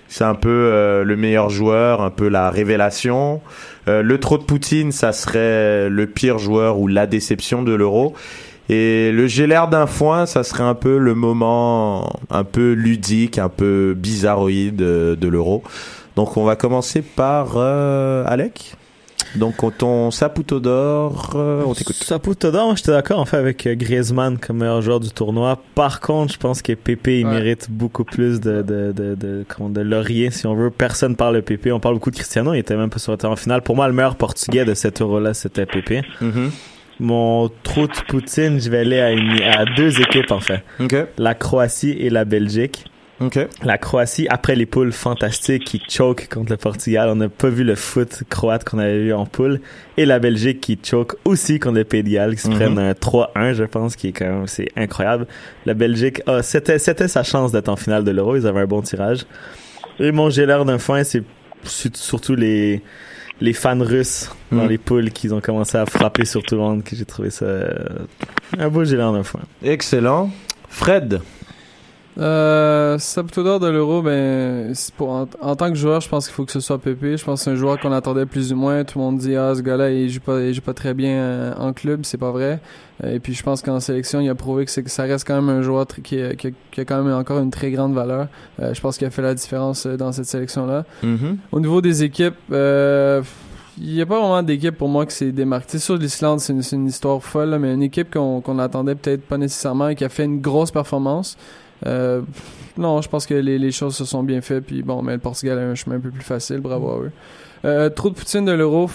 C'est 0.09 0.25
un 0.25 0.35
peu 0.35 0.49
euh, 0.49 1.05
le 1.05 1.17
meilleur 1.17 1.51
joueur, 1.51 2.01
un 2.01 2.11
peu 2.11 2.29
la 2.29 2.51
révélation. 2.51 3.41
Le 3.89 4.19
trop 4.19 4.37
de 4.37 4.43
Poutine, 4.43 4.91
ça 4.91 5.13
serait 5.13 5.89
le 5.89 6.07
pire 6.09 6.39
joueur 6.39 6.81
ou 6.81 6.89
la 6.89 7.07
déception 7.07 7.63
de 7.63 7.73
l'Euro. 7.73 8.15
Et 8.69 9.13
le 9.13 9.27
j'ai 9.29 9.47
l'air 9.47 9.69
d'un 9.69 9.87
foin, 9.87 10.27
ça 10.27 10.43
serait 10.43 10.65
un 10.65 10.75
peu 10.75 10.99
le 10.99 11.15
moment 11.15 12.19
un 12.31 12.45
peu 12.45 12.73
ludique, 12.73 13.39
un 13.39 13.49
peu 13.49 13.95
bizarroïde 13.97 14.83
euh, 14.83 15.15
de 15.17 15.29
l'Euro. 15.29 15.63
Donc 16.17 16.37
on 16.37 16.45
va 16.45 16.57
commencer 16.57 17.03
par 17.03 17.53
euh, 17.57 18.25
Alec. 18.27 18.75
Donc 19.35 19.57
ton 19.77 20.11
Saputo 20.11 20.61
d'or, 20.61 21.33
euh, 21.35 21.63
on 21.67 21.75
t'écoute. 21.75 21.97
Saputo 21.97 22.51
d'or, 22.51 22.67
moi 22.67 22.75
j'étais 22.75 22.93
d'accord 22.93 23.19
en 23.21 23.25
fait 23.27 23.37
avec 23.37 23.67
euh, 23.67 23.75
Griezmann 23.75 24.39
comme 24.39 24.59
meilleur 24.59 24.81
joueur 24.81 24.99
du 24.99 25.11
tournoi. 25.11 25.59
Par 25.75 26.01
contre, 26.01 26.33
je 26.33 26.39
pense 26.39 26.63
que 26.63 26.73
Pépé 26.73 27.21
il 27.21 27.27
Ouais. 27.27 27.35
mérite 27.35 27.67
beaucoup 27.71 28.05
plus 28.05 28.41
de 28.41 28.63
de 28.63 28.93
de 28.93 29.15
de, 29.15 29.45
comment, 29.47 29.69
de 29.69 29.81
laurier 29.83 30.31
si 30.31 30.47
on 30.47 30.55
veut. 30.55 30.71
Personne 30.71 31.17
parle 31.17 31.37
de 31.37 31.41
Pépé, 31.41 31.71
on 31.71 31.81
parle 31.81 31.97
beaucoup 31.97 32.11
de 32.11 32.17
Cristiano, 32.17 32.55
il 32.55 32.59
était 32.61 32.77
même 32.77 32.89
pas 32.91 32.99
sur 32.99 33.13
le 33.13 33.19
terrain 33.19 33.35
en 33.35 33.37
finale. 33.37 33.61
Pour 33.63 33.77
moi, 33.77 33.87
le 33.89 33.95
meilleur 33.95 34.17
portugais 34.17 34.65
de 34.65 34.75
cet 34.75 35.03
Euro 35.03 35.21
là, 35.21 35.35
c'était 35.35 35.67
Pépé. 35.67 36.03
Mon 37.01 37.51
trou 37.63 37.87
de 37.87 37.93
Poutine, 38.09 38.61
je 38.61 38.71
vais 38.71 38.79
aller 38.79 39.01
à, 39.01 39.13
une, 39.13 39.43
à 39.43 39.65
deux 39.65 40.01
équipes 40.01 40.31
en 40.31 40.41
fait. 40.41 40.63
Ok, 40.81 40.95
La 41.19 41.35
Croatie 41.35 41.93
et 41.99 42.09
la 42.09 42.25
Belgique. 42.25 42.85
ok. 43.21 43.39
La 43.63 43.77
Croatie, 43.77 44.27
après 44.31 44.57
les 44.57 44.65
poules 44.65 44.93
fantastiques 44.93 45.65
qui 45.65 45.83
choke 45.89 46.27
contre 46.29 46.53
le 46.53 46.57
Portugal, 46.57 47.11
on 47.11 47.17
n'a 47.17 47.29
pas 47.29 47.49
vu 47.51 47.65
le 47.65 47.75
foot 47.75 48.23
croate 48.31 48.65
qu'on 48.65 48.79
avait 48.79 48.99
vu 49.03 49.13
en 49.13 49.27
poule. 49.27 49.61
Et 49.99 50.07
la 50.07 50.19
Belgique 50.19 50.61
qui 50.63 50.79
choke 50.83 51.17
aussi 51.27 51.59
contre 51.61 51.77
le 51.77 51.85
Pays 51.85 52.03
de 52.03 52.09
Galles, 52.11 52.35
qui 52.35 52.43
se 52.43 52.49
Mhm. 52.49 52.55
prennent 52.55 52.79
un 52.79 52.93
3-1, 52.95 53.53
je 53.53 53.65
pense, 53.65 53.95
qui 53.95 54.09
est 54.09 54.13
quand 54.13 54.25
même, 54.27 54.47
c'est 54.47 54.69
incroyable. 54.77 55.27
La 55.67 55.75
Belgique, 55.75 56.23
ah, 56.27 56.43
c'était, 56.43 56.79
c'était 56.79 57.09
sa 57.09 57.23
chance 57.23 57.53
d'être 57.53 57.69
en 57.69 57.77
finale 57.77 58.05
de 58.05 58.11
l'Euro, 58.11 58.37
ils 58.37 58.47
avaient 58.47 58.61
un 58.61 58.67
bon 58.67 58.81
tirage. 58.81 59.27
Et 59.99 60.13
mon 60.13 60.29
l'air 60.29 60.65
d'un 60.65 60.79
foin, 60.79 61.05
c'est 61.05 61.23
su- 61.65 61.91
surtout 61.95 62.35
les, 62.37 62.83
les 63.41 63.53
fans 63.53 63.79
russes 63.83 64.31
dans 64.51 64.63
Mhm. 64.65 64.69
les 64.69 64.79
poules 64.79 65.11
qui 65.11 65.31
ont 65.31 65.41
commencé 65.41 65.77
à 65.79 65.87
frapper 65.87 66.25
sur 66.25 66.43
tout 66.43 66.55
le 66.55 66.61
monde, 66.61 66.85
que 66.85 66.97
j'ai 66.97 67.05
trouvé 67.05 67.31
ça 67.31 67.45
euh, 67.45 67.69
un 68.59 68.69
beau 68.69 68.83
l'air 68.97 69.13
d'un 69.13 69.23
foin. 69.23 69.41
Excellent. 69.63 70.31
Fred. 70.69 71.21
Euh, 72.19 72.97
de 72.97 73.67
l'Euro, 73.69 74.01
ben, 74.03 74.73
pour, 74.97 75.11
en, 75.11 75.27
en 75.41 75.57
tant 75.57 75.69
que 75.69 75.75
joueur, 75.77 76.01
je 76.01 76.09
pense 76.09 76.27
qu'il 76.27 76.35
faut 76.35 76.45
que 76.45 76.53
ce 76.53 76.61
soit 76.61 76.79
Pépé. 76.79 77.17
Je 77.17 77.25
pense 77.25 77.41
que 77.41 77.45
c'est 77.45 77.51
un 77.51 77.57
joueur 77.57 77.79
qu'on 77.79 77.93
attendait 77.93 78.27
plus 78.27 78.53
ou 78.53 78.57
moins. 78.57 78.85
Tout 78.85 78.99
le 78.99 79.05
monde 79.05 79.19
dit, 79.19 79.37
ah, 79.37 79.55
ce 79.55 79.61
gars-là, 79.63 79.91
il 79.91 80.09
joue 80.09 80.21
pas, 80.21 80.41
il 80.41 80.55
joue 80.55 80.63
pas 80.63 80.73
très 80.75 80.95
bien 80.95 81.11
euh, 81.13 81.55
en 81.59 81.73
club. 81.73 82.01
C'est 82.05 82.19
pas 82.19 82.31
vrai. 82.31 82.61
Euh, 83.05 83.15
Et 83.15 83.21
puis, 83.21 83.35
je 83.35 83.43
pense 83.43 83.61
qu'en 83.63 83.81
sélection, 83.81 84.21
il 84.21 84.29
a 84.31 84.35
prouvé 84.35 84.65
que, 84.65 84.71
c'est, 84.71 84.83
que 84.83 84.91
ça 84.91 85.03
reste 85.03 85.27
quand 85.27 85.41
même 85.41 85.51
un 85.51 85.63
joueur 85.63 85.85
tr- 85.85 86.01
qui, 86.03 86.21
a- 86.21 86.35
qui, 86.35 86.49
a, 86.49 86.51
qui 86.71 86.81
a 86.81 86.85
quand 86.85 87.03
même 87.03 87.15
encore 87.15 87.39
une 87.39 87.51
très 87.51 87.71
grande 87.71 87.93
valeur. 87.95 88.29
Euh, 88.61 88.73
je 88.73 88.81
pense 88.81 88.97
qu'il 88.97 89.07
a 89.07 89.11
fait 89.11 89.23
la 89.23 89.35
différence 89.35 89.85
euh, 89.87 89.97
dans 89.97 90.13
cette 90.13 90.27
sélection-là. 90.27 90.85
Mhm. 91.03 91.37
Au 91.53 91.61
niveau 91.61 91.81
des 91.83 92.03
équipes, 92.03 92.35
euh, 92.53 93.23
il 93.79 93.93
n'y 93.93 94.01
a 94.01 94.07
pas 94.07 94.19
vraiment 94.19 94.43
d'équipe 94.43 94.75
pour 94.79 94.89
moi 94.89 95.05
qui 95.05 95.15
s'est 95.15 95.33
démarquée. 95.33 95.67
C'est 95.73 95.79
sûr, 95.81 95.97
l'Islande, 95.99 96.41
c'est 96.41 96.55
une, 96.55 96.63
une 96.73 96.87
histoire 96.87 97.23
folle, 97.23 97.51
là, 97.51 97.59
mais 97.59 97.75
une 97.75 97.83
équipe 97.83 98.11
qu'on 98.11 98.41
qu'on 98.41 98.59
attendait 98.59 98.95
peut-être 98.95 99.23
pas 99.27 99.37
nécessairement 99.37 99.89
et 99.89 99.95
qui 99.95 100.05
a 100.05 100.09
fait 100.09 100.25
une 100.25 100.41
grosse 100.41 100.71
performance. 100.71 101.37
Euh, 101.85 102.23
non, 102.79 103.01
je 103.03 103.09
pense 103.09 103.27
que 103.27 103.35
les, 103.35 103.59
les 103.59 103.73
choses 103.73 103.97
se 103.97 104.05
sont 104.05 104.23
bien 104.23 104.41
faites. 104.41 104.65
Puis 104.65 104.83
bon, 104.83 105.03
mais 105.03 105.13
le 105.15 105.19
Portugal 105.19 105.59
a 105.59 105.63
un 105.63 105.75
chemin 105.75 105.97
un 105.97 106.01
peu 106.01 106.11
plus 106.11 106.25
facile. 106.25 106.59
Bravo 106.59 106.91
à 106.91 106.99
eux. 107.05 107.11
Euh, 107.65 107.89
trop 107.89 108.11
de 108.11 108.15
poutine 108.15 108.45
de 108.45 108.53
l'euro. 108.53 108.89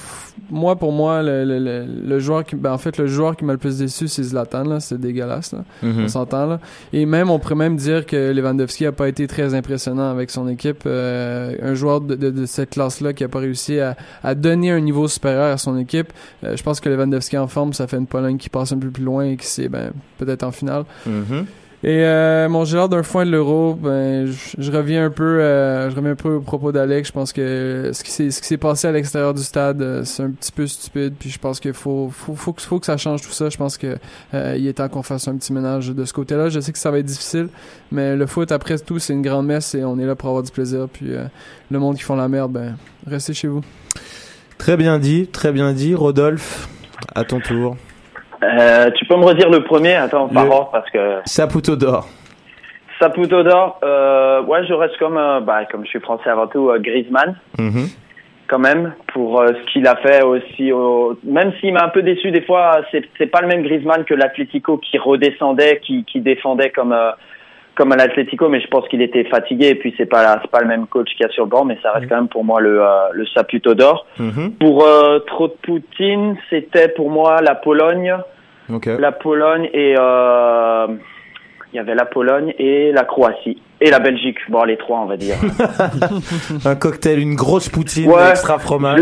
Moi, 0.50 0.76
pour 0.78 0.94
moi, 0.94 1.24
le, 1.24 1.44
le, 1.44 1.60
le, 1.60 1.86
le 2.08 2.20
joueur 2.20 2.46
qui, 2.46 2.56
ben, 2.56 2.72
en 2.72 2.78
fait, 2.78 2.98
le 2.98 3.08
joueur 3.08 3.36
qui 3.36 3.44
m'a 3.44 3.54
le 3.54 3.58
plus 3.58 3.80
déçu, 3.80 4.08
c'est 4.08 4.24
Zlatan. 4.24 4.64
Là, 4.64 4.80
c'est 4.80 5.00
dégueulasse. 5.00 5.52
Là. 5.52 5.66
Mhm. 5.82 6.04
On 6.06 6.08
s'entend 6.08 6.46
là. 6.46 6.60
Et 6.94 7.06
même, 7.06 7.30
on 7.30 7.40
pourrait 7.40 7.56
même 7.56 7.76
dire 7.76 8.06
que 8.06 8.32
Lewandowski 8.32 8.86
a 8.86 8.92
pas 8.92 9.10
été 9.10 9.28
très 9.28 9.56
impressionnant 9.56 10.10
avec 10.10 10.30
son 10.30 10.48
équipe. 10.48 10.84
Euh, 10.86 11.56
un 11.62 11.74
joueur 11.74 12.00
de, 12.02 12.16
de, 12.16 12.30
de 12.30 12.46
cette 12.46 12.70
classe-là 12.70 13.12
qui 13.14 13.24
a 13.24 13.28
pas 13.28 13.40
réussi 13.40 13.80
à, 13.80 13.98
à 14.24 14.36
donner 14.36 14.72
un 14.72 14.80
niveau 14.80 15.08
supérieur 15.08 15.52
à 15.52 15.58
son 15.58 15.78
équipe. 15.78 16.14
Euh, 16.44 16.56
je 16.56 16.64
pense 16.64 16.80
que 16.80 16.88
Lewandowski 16.88 17.38
en 17.38 17.48
forme, 17.48 17.74
ça 17.74 17.88
fait 17.88 17.98
une 17.98 18.08
Pologne 18.08 18.38
qui 18.38 18.50
passe 18.50 18.72
un 18.72 18.78
peu 18.78 18.90
plus 18.90 19.04
loin 19.04 19.26
et 19.26 19.38
qui 19.38 19.48
c'est 19.48 19.70
ben 19.70 19.92
peut-être 20.18 20.44
en 20.44 20.52
finale. 20.52 20.86
Mhm. 21.06 21.46
Et 21.84 22.06
euh, 22.06 22.48
mon 22.48 22.64
gérard 22.64 22.90
d'un 22.90 23.02
foin 23.02 23.26
de 23.26 23.32
l'euro, 23.32 23.74
ben 23.74 24.28
je, 24.28 24.72
reviens 24.72 25.06
un 25.06 25.10
peu, 25.10 25.42
euh, 25.42 25.90
je 25.90 25.96
reviens 25.96 26.12
un 26.12 26.16
peu 26.16 26.36
au 26.36 26.40
propos 26.40 26.72
d'Alex. 26.72 27.08
Je 27.08 27.12
pense 27.12 27.34
que 27.34 27.90
ce 27.92 28.04
qui 28.04 28.12
s'est 28.12 28.30
ce 28.30 28.40
qui 28.40 28.48
s'est 28.48 28.58
passé 28.58 28.88
à 28.88 28.92
l'extérieur 28.92 29.34
du 29.34 29.42
stade, 29.42 29.82
euh, 29.82 30.04
c'est 30.04 30.22
un 30.22 30.30
petit 30.30 30.52
peu 30.52 30.68
stupide. 30.68 31.16
Puis 31.18 31.32
je 31.32 31.40
pense 31.40 31.60
qu'il 31.60 31.74
faut 31.74 32.12
faut 32.12 32.36
faut 32.36 32.54
que, 32.54 32.62
faut 32.62 32.80
que 32.80 32.86
ça 32.86 32.98
change 32.98 33.22
tout 33.22 33.32
ça. 33.32 33.50
Je 33.50 33.58
pense 33.58 33.80
que 33.80 33.98
euh, 34.36 34.56
il 34.60 34.68
est 34.68 34.74
temps 34.74 34.90
qu'on 34.90 35.02
fasse 35.02 35.28
un 35.28 35.36
petit 35.36 35.54
ménage 35.54 35.90
de 35.90 36.06
ce 36.06 36.14
côté-là. 36.14 36.50
Je 36.50 36.60
sais 36.60 36.72
que 36.72 36.78
ça 36.78 36.92
va 36.92 37.00
être 37.00 37.06
difficile, 37.06 37.50
mais 37.92 38.16
le 38.16 38.28
foot 38.28 38.52
après 38.52 38.78
tout 38.78 39.00
c'est 39.00 39.14
une 39.14 39.24
grande 39.24 39.48
messe 39.48 39.74
et 39.74 39.84
on 39.84 39.98
est 39.98 40.06
là 40.06 40.16
pour 40.16 40.30
avoir 40.30 40.44
du 40.44 40.52
plaisir. 40.52 40.88
Puis 40.88 41.16
euh, 41.16 41.24
le 41.72 41.80
monde 41.80 41.98
qui 41.98 42.04
font 42.04 42.16
la 42.16 42.28
merde, 42.28 42.52
ben 42.52 42.78
restez 43.08 43.34
chez 43.34 43.48
vous. 43.48 43.62
Très 44.60 44.78
bien 44.78 45.00
dit, 45.00 45.26
très 45.26 45.52
bien 45.52 45.74
dit. 45.74 45.96
Rodolphe, 45.96 46.70
à 47.16 47.24
ton 47.24 47.40
tour. 47.40 47.76
Euh, 48.44 48.89
tu 48.92 49.06
peux 49.06 49.16
me 49.16 49.26
redire 49.26 49.50
le 49.50 49.64
premier? 49.64 49.94
Attends, 49.96 50.28
par 50.28 50.46
Le- 50.46 50.52
ordre, 50.52 50.70
parce 50.72 50.89
que 50.89 51.18
Saputo 51.26 51.76
d'or. 51.76 52.08
Saputo 53.00 53.44
d'or, 53.44 53.80
euh, 53.84 54.42
ouais, 54.44 54.66
je 54.68 54.74
reste 54.74 54.98
comme, 54.98 55.18
euh, 55.18 55.39
bah, 55.42 55.66
comme 55.72 55.84
je 55.86 55.89
suis 55.89 56.00
français 56.00 56.30
avant 56.30 56.48
tout, 56.48 56.70
euh, 56.70 56.80
Griezmann, 56.80 57.36
Mhm. 57.60 57.88
quand 58.48 58.60
même, 58.60 58.94
pour 59.14 59.44
ce 59.48 59.72
qu'il 59.72 59.88
a 59.88 59.96
fait 59.98 60.24
aussi. 60.24 60.72
Au... 60.72 61.18
Même 61.24 61.54
s'il 61.60 61.74
m'a 61.74 61.86
un 61.86 61.89
peu 61.89 62.02
déçu 62.02 62.32
des 62.32 62.42
fois, 62.42 62.82
c'est 62.92 63.28
pas 63.28 63.42
le 63.42 63.48
même 63.48 63.64
Griezmann 63.64 64.04
que 64.06 64.14
l'Atlético 64.14 64.78
qui 64.78 64.98
redescendait, 64.98 65.80
qui, 65.84 66.04
qui 66.06 66.20
défendait 66.20 66.70
comme 66.72 66.94
euh, 66.94 67.12
comme 67.76 67.92
à 67.92 67.96
l'Atlético, 67.96 68.50
mais 68.50 68.62
je 68.62 68.68
pense 68.68 68.88
qu'il 68.90 69.02
était 69.02 69.24
fatigué 69.26 69.70
et 69.70 69.76
puis 69.76 69.94
c'est 69.98 70.06
pas 70.06 70.40
c'est 70.42 70.52
pas 70.52 70.62
le 70.62 70.68
même 70.68 70.88
coach 70.88 71.10
qu'il 71.16 71.26
y 71.26 71.30
a 71.30 71.32
sur 71.32 71.46
le 71.46 71.50
banc, 71.50 71.66
mais 71.66 71.78
ça 71.82 71.92
reste 71.92 72.10
quand 72.10 72.18
même 72.18 72.28
pour 72.28 72.44
moi 72.44 72.60
le 72.60 72.82
euh, 72.82 73.10
le 73.14 73.26
Saputo 73.28 73.74
d'or. 73.74 74.06
Mhm. 74.20 74.54
Pour 74.60 74.86
euh, 74.86 75.20
trop 75.20 75.48
de 75.48 75.56
Poutine, 75.62 76.38
c'était 76.50 76.90
pour 76.90 77.10
moi 77.10 77.42
la 77.42 77.56
Pologne. 77.56 78.16
Ok. 78.72 78.88
La 79.00 79.12
Pologne 79.12 79.70
et 79.74 79.96
euh, 79.98 80.88
il 81.74 81.78
y 81.78 81.80
avait 81.80 81.96
la 81.96 82.06
Pologne 82.06 82.54
et 82.60 82.92
la 82.92 83.04
Croatie 83.06 83.62
et 83.80 83.90
la 83.90 84.00
Belgique. 84.00 84.38
Bon, 84.50 84.64
les 84.64 84.78
trois, 84.78 85.00
on 85.00 85.06
va 85.06 85.18
dire. 85.18 85.36
Un 86.66 86.76
cocktail, 86.76 87.20
une 87.20 87.36
grosse 87.36 87.70
poutine 87.70 88.10
Ouais. 88.12 88.30
extra 88.32 88.60
fromage. 88.60 89.00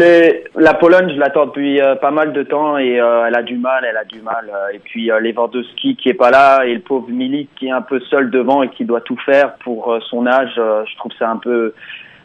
la 0.56 0.74
Pologne, 0.76 1.10
je 1.14 1.20
l'attends 1.20 1.48
depuis 1.48 1.82
euh, 1.82 1.96
pas 1.96 2.12
mal 2.12 2.32
de 2.34 2.44
temps 2.44 2.78
et 2.78 3.00
euh, 3.00 3.26
elle 3.28 3.36
a 3.36 3.42
du 3.44 3.58
mal, 3.58 3.84
elle 3.90 3.98
a 3.98 4.04
du 4.06 4.22
mal. 4.22 4.46
euh, 4.50 4.74
et 4.76 4.80
puis 4.80 5.12
euh, 5.12 5.20
Lewandowski 5.20 5.96
qui 5.96 6.10
est 6.10 6.14
pas 6.14 6.32
là 6.32 6.64
et 6.66 6.74
le 6.74 6.80
pauvre 6.82 7.10
Milik 7.10 7.50
qui 7.58 7.68
est 7.68 7.72
un 7.72 7.82
peu 7.82 8.00
seul 8.10 8.30
devant 8.30 8.62
et 8.64 8.70
qui 8.70 8.86
doit 8.86 9.02
tout 9.02 9.18
faire 9.26 9.54
pour 9.64 9.98
son 10.10 10.26
âge. 10.28 10.52
je 10.56 10.96
trouve 10.98 11.12
ça 11.18 11.30
un 11.30 11.38
peu 11.38 11.74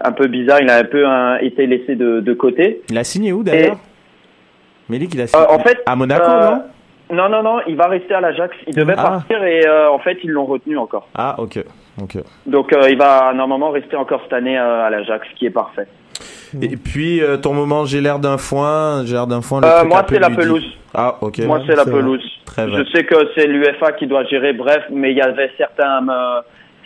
un 0.01 0.13
peu 0.13 0.27
bizarre. 0.27 0.59
Il 0.61 0.69
a 0.71 0.77
un 0.77 0.85
peu 0.85 1.05
été 1.41 1.67
laissé 1.67 1.95
de, 1.97 2.21
de 2.21 2.35
côté. 2.35 2.83
Il 2.91 2.99
a 2.99 3.05
signé 3.05 3.33
où 3.33 3.43
d'ailleurs? 3.43 3.79
Milik, 4.89 5.15
il 5.15 5.21
a 5.23 5.27
signé 5.27 5.43
en 5.49 5.59
fait, 5.61 5.79
à 5.87 5.97
Monaco, 5.97 6.31
non? 6.31 6.63
Non, 7.13 7.29
non, 7.29 7.43
non, 7.43 7.59
il 7.67 7.77
va 7.77 7.87
rester 7.89 8.15
à 8.15 8.21
l'Ajax. 8.21 8.55
Il 8.67 8.75
devait 8.75 8.95
Ah. 8.97 9.03
partir 9.03 9.43
et 9.45 9.67
euh, 9.67 9.91
en 9.91 9.99
fait 9.99 10.19
ils 10.25 10.31
l'ont 10.31 10.47
retenu 10.47 10.79
encore. 10.79 11.09
Ah, 11.15 11.35
ok. 11.39 11.63
ok. 12.03 12.19
Donc 12.47 12.73
euh, 12.73 12.89
il 12.91 12.97
va 12.99 13.33
normalement 13.35 13.71
rester 13.71 13.97
encore 13.97 14.21
cette 14.25 14.33
année 14.33 14.59
euh, 14.59 14.87
à 14.87 14.91
l'Ajax, 14.91 15.27
ce 15.33 15.39
qui 15.39 15.47
est 15.47 15.51
parfait. 15.51 15.87
Et 16.63 16.77
puis, 16.77 17.21
ton 17.43 17.53
moment, 17.53 17.85
j'ai 17.85 18.01
l'air 18.01 18.21
d'un 18.21 18.39
foin. 18.39 19.05
J'ai 19.05 19.15
l'air 19.15 19.27
d'un 19.27 19.43
foin. 19.43 19.61
le 19.61 19.89
moi, 19.89 20.05
c'est 20.09 20.21
la 20.21 20.31
pelouse. 20.31 20.65
Ah, 20.95 21.17
ok. 21.21 21.39
Moi, 21.41 21.61
c'est 21.67 21.75
la 21.75 21.85
pelouse. 21.85 22.23
Très 22.47 22.67
Je 22.69 22.71
bien. 22.71 22.85
sais 22.95 23.05
que 23.05 23.17
c'est 23.35 23.49
l'UFA 23.49 23.91
qui 23.93 24.07
doit 24.07 24.23
gérer, 24.27 24.53
bref, 24.53 24.85
mais 24.93 25.11
il 25.11 25.17
y 25.17 25.21
avait 25.21 25.51
certains 25.59 26.07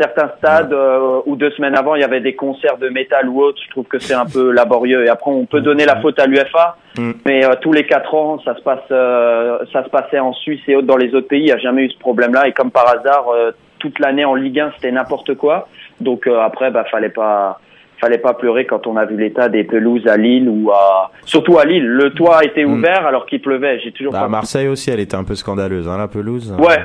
certains 0.01 0.31
stades 0.39 0.73
euh, 0.73 1.21
où 1.27 1.37
deux 1.37 1.51
semaines 1.53 1.77
avant 1.77 1.95
il 1.95 2.01
y 2.01 2.05
avait 2.05 2.21
des 2.21 2.35
concerts 2.35 2.79
de 2.79 2.89
métal 2.89 3.29
ou 3.29 3.43
autre. 3.43 3.59
Je 3.65 3.71
trouve 3.71 3.85
que 3.87 3.99
c'est 3.99 4.15
un 4.15 4.27
peu 4.27 4.51
laborieux. 4.53 5.05
Et 5.05 5.09
après, 5.09 5.31
on 5.31 5.45
peut 5.47 5.61
donner 5.61 5.85
la 5.85 5.97
faute 6.01 6.19
à 6.19 6.27
l'UFA, 6.27 6.77
Mm. 6.99 7.13
mais 7.27 7.45
euh, 7.45 7.51
tous 7.61 7.73
les 7.73 7.85
quatre 7.87 8.13
ans, 8.15 8.41
ça 8.45 8.57
se 8.57 8.61
passe, 8.63 8.81
euh, 8.91 9.59
ça 9.73 9.85
se 9.85 9.89
passait 9.89 10.19
en 10.19 10.33
Suisse 10.33 10.61
et 10.69 10.75
autres 10.75 10.87
dans 10.89 10.97
les 10.97 11.15
autres 11.15 11.29
pays. 11.29 11.41
Il 11.43 11.45
n'y 11.47 11.53
a 11.53 11.59
jamais 11.59 11.85
eu 11.85 11.91
ce 11.91 11.99
problème-là. 11.99 12.49
Et 12.49 12.53
comme 12.53 12.71
par 12.73 12.89
hasard, 12.89 13.27
euh, 13.33 13.53
toute 13.79 13.99
l'année 14.01 14.25
en 14.25 14.35
Ligue 14.35 14.59
1, 14.59 14.73
c'était 14.77 14.91
n'importe 14.91 15.35
quoi. 15.37 15.69
Donc 16.01 16.27
euh, 16.27 16.41
après, 16.41 16.71
bah 16.71 16.85
fallait 16.91 17.09
pas 17.11 17.61
fallait 18.01 18.19
pas 18.19 18.33
pleurer 18.35 18.65
quand 18.65 18.87
on 18.87 18.97
a 18.97 19.05
vu 19.05 19.17
l'état 19.17 19.49
des 19.49 19.65
pelouses 19.65 20.07
à 20.07 20.17
Lille 20.17 20.49
ou 20.49 20.71
à 20.71 21.11
surtout 21.25 21.59
à 21.59 21.65
Lille. 21.65 21.85
Le 21.87 22.11
toit 22.11 22.45
était 22.45 22.65
Mm. 22.65 22.73
ouvert 22.75 23.07
alors 23.07 23.27
qu'il 23.27 23.41
pleuvait. 23.43 23.79
J'ai 23.81 23.93
toujours 23.93 24.13
Bah, 24.13 24.21
pas 24.23 24.29
Marseille 24.29 24.69
aussi, 24.69 24.91
elle 24.91 25.01
était 25.01 25.17
un 25.17 25.25
peu 25.25 25.35
scandaleuse, 25.35 25.89
hein, 25.89 25.99
la 25.99 26.07
pelouse. 26.09 26.55
Ouais. 26.59 26.79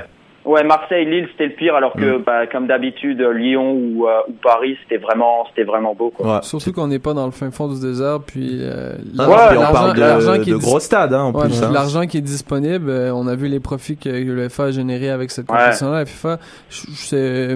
Ouais, 0.46 0.64
Marseille, 0.64 1.06
Lille, 1.06 1.28
c'était 1.32 1.46
le 1.48 1.54
pire, 1.54 1.74
alors 1.76 1.94
que, 1.94 2.18
Mm. 2.18 2.24
bah, 2.26 2.48
comme 2.48 2.68
d'habitude, 2.68 3.22
Lyon 3.22 3.72
ou, 3.72 4.08
euh, 4.08 4.20
ou 4.28 4.34
Paris, 4.44 4.78
c'était 4.84 4.98
vraiment, 5.02 5.46
c'était 5.50 5.64
vraiment 5.64 5.96
beau, 5.96 6.10
quoi. 6.10 6.26
Ouais. 6.36 6.40
Surtout 6.42 6.74
qu'on 6.74 6.88
n'est 6.88 7.00
pas 7.00 7.14
dans 7.14 7.26
le 7.26 7.32
fin 7.32 7.50
fond 7.50 7.68
du 7.70 7.80
désert, 7.80 8.20
puis 8.26 8.60
euh, 8.62 8.94
Ah, 9.18 9.30
Ouais, 9.30 9.36
puis 9.50 9.58
on 9.58 9.62
l'argent- 9.62 9.74
parle 9.74 9.98
l'argent 10.00 10.32
de, 10.34 10.44
qui 10.44 10.50
est 10.50 10.54
de 10.54 10.58
dis- 10.60 10.66
gros 10.66 10.80
stades, 10.80 11.14
hein, 11.14 11.24
en 11.24 11.32
Ouais, 11.34 11.46
plus. 11.46 11.64
hein. 11.64 11.72
l'argent 11.72 12.06
qui 12.06 12.18
est 12.18 12.22
disponible, 12.22 12.90
euh, 12.90 13.14
on 13.14 13.26
a 13.28 13.36
vu 13.36 13.48
les 13.48 13.62
profits 13.62 13.96
que 13.96 14.10
l'UEFA 14.10 14.66
a 14.66 14.72
généré 14.72 15.10
avec 15.10 15.32
cette 15.32 15.50
Ouais. 15.50 15.58
compétition-là. 15.58 16.00
La 16.00 16.06
FIFA, 16.06 16.38
c'est 16.70 17.16
euh, 17.16 17.56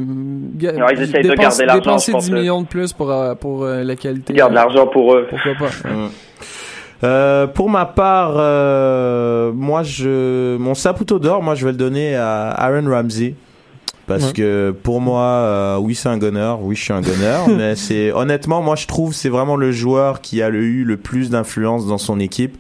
ga- 0.55 0.71
Ouais, 0.73 0.93
ils 0.93 1.01
essayent 1.03 1.23
de 1.23 1.29
dépense- 1.29 1.57
garder 1.57 1.65
l'argent, 1.65 1.81
dépenser 1.81 2.11
je 2.11 2.15
pense, 2.15 2.25
10 2.25 2.31
euh. 2.31 2.35
millions 2.35 2.61
de 2.61 2.67
plus 2.67 2.93
pour 2.93 3.11
euh, 3.11 3.35
pour 3.35 3.63
euh, 3.65 3.83
la 3.83 3.95
qualité. 3.97 4.31
Ils 4.33 4.37
gardent 4.37 4.53
euh, 4.53 4.55
l'argent 4.55 4.87
pour 4.87 5.13
eux. 5.13 5.27
Pourquoi 5.29 5.53
pas. 5.67 5.73
Euh, 7.03 7.45
pour 7.47 7.69
ma 7.69 7.85
part, 7.85 8.33
euh, 8.37 9.51
moi, 9.53 9.83
je, 9.83 10.57
mon 10.57 10.73
saputo 10.73 11.19
d'or, 11.19 11.43
moi, 11.43 11.55
je 11.55 11.65
vais 11.65 11.71
le 11.71 11.77
donner 11.77 12.15
à 12.15 12.49
Aaron 12.49 12.89
Ramsey. 12.89 13.35
Parce 14.07 14.27
Ouais. 14.27 14.33
que 14.33 14.75
pour 14.83 15.01
moi, 15.01 15.21
euh, 15.21 15.77
oui, 15.79 15.93
c'est 15.93 16.07
un 16.07 16.17
gunner, 16.17 16.53
oui, 16.61 16.75
je 16.77 16.81
suis 16.81 16.93
un 16.93 17.01
gunner, 17.01 17.39
mais 17.57 17.75
c'est 17.75 18.13
honnêtement, 18.13 18.61
moi, 18.61 18.77
je 18.77 18.87
trouve 18.87 19.13
c'est 19.13 19.27
vraiment 19.27 19.57
le 19.57 19.73
joueur 19.73 20.21
qui 20.21 20.41
a 20.41 20.47
eu 20.47 20.85
le 20.85 20.95
plus 20.95 21.29
d'influence 21.29 21.85
dans 21.87 21.97
son 21.97 22.17
équipe. 22.21 22.57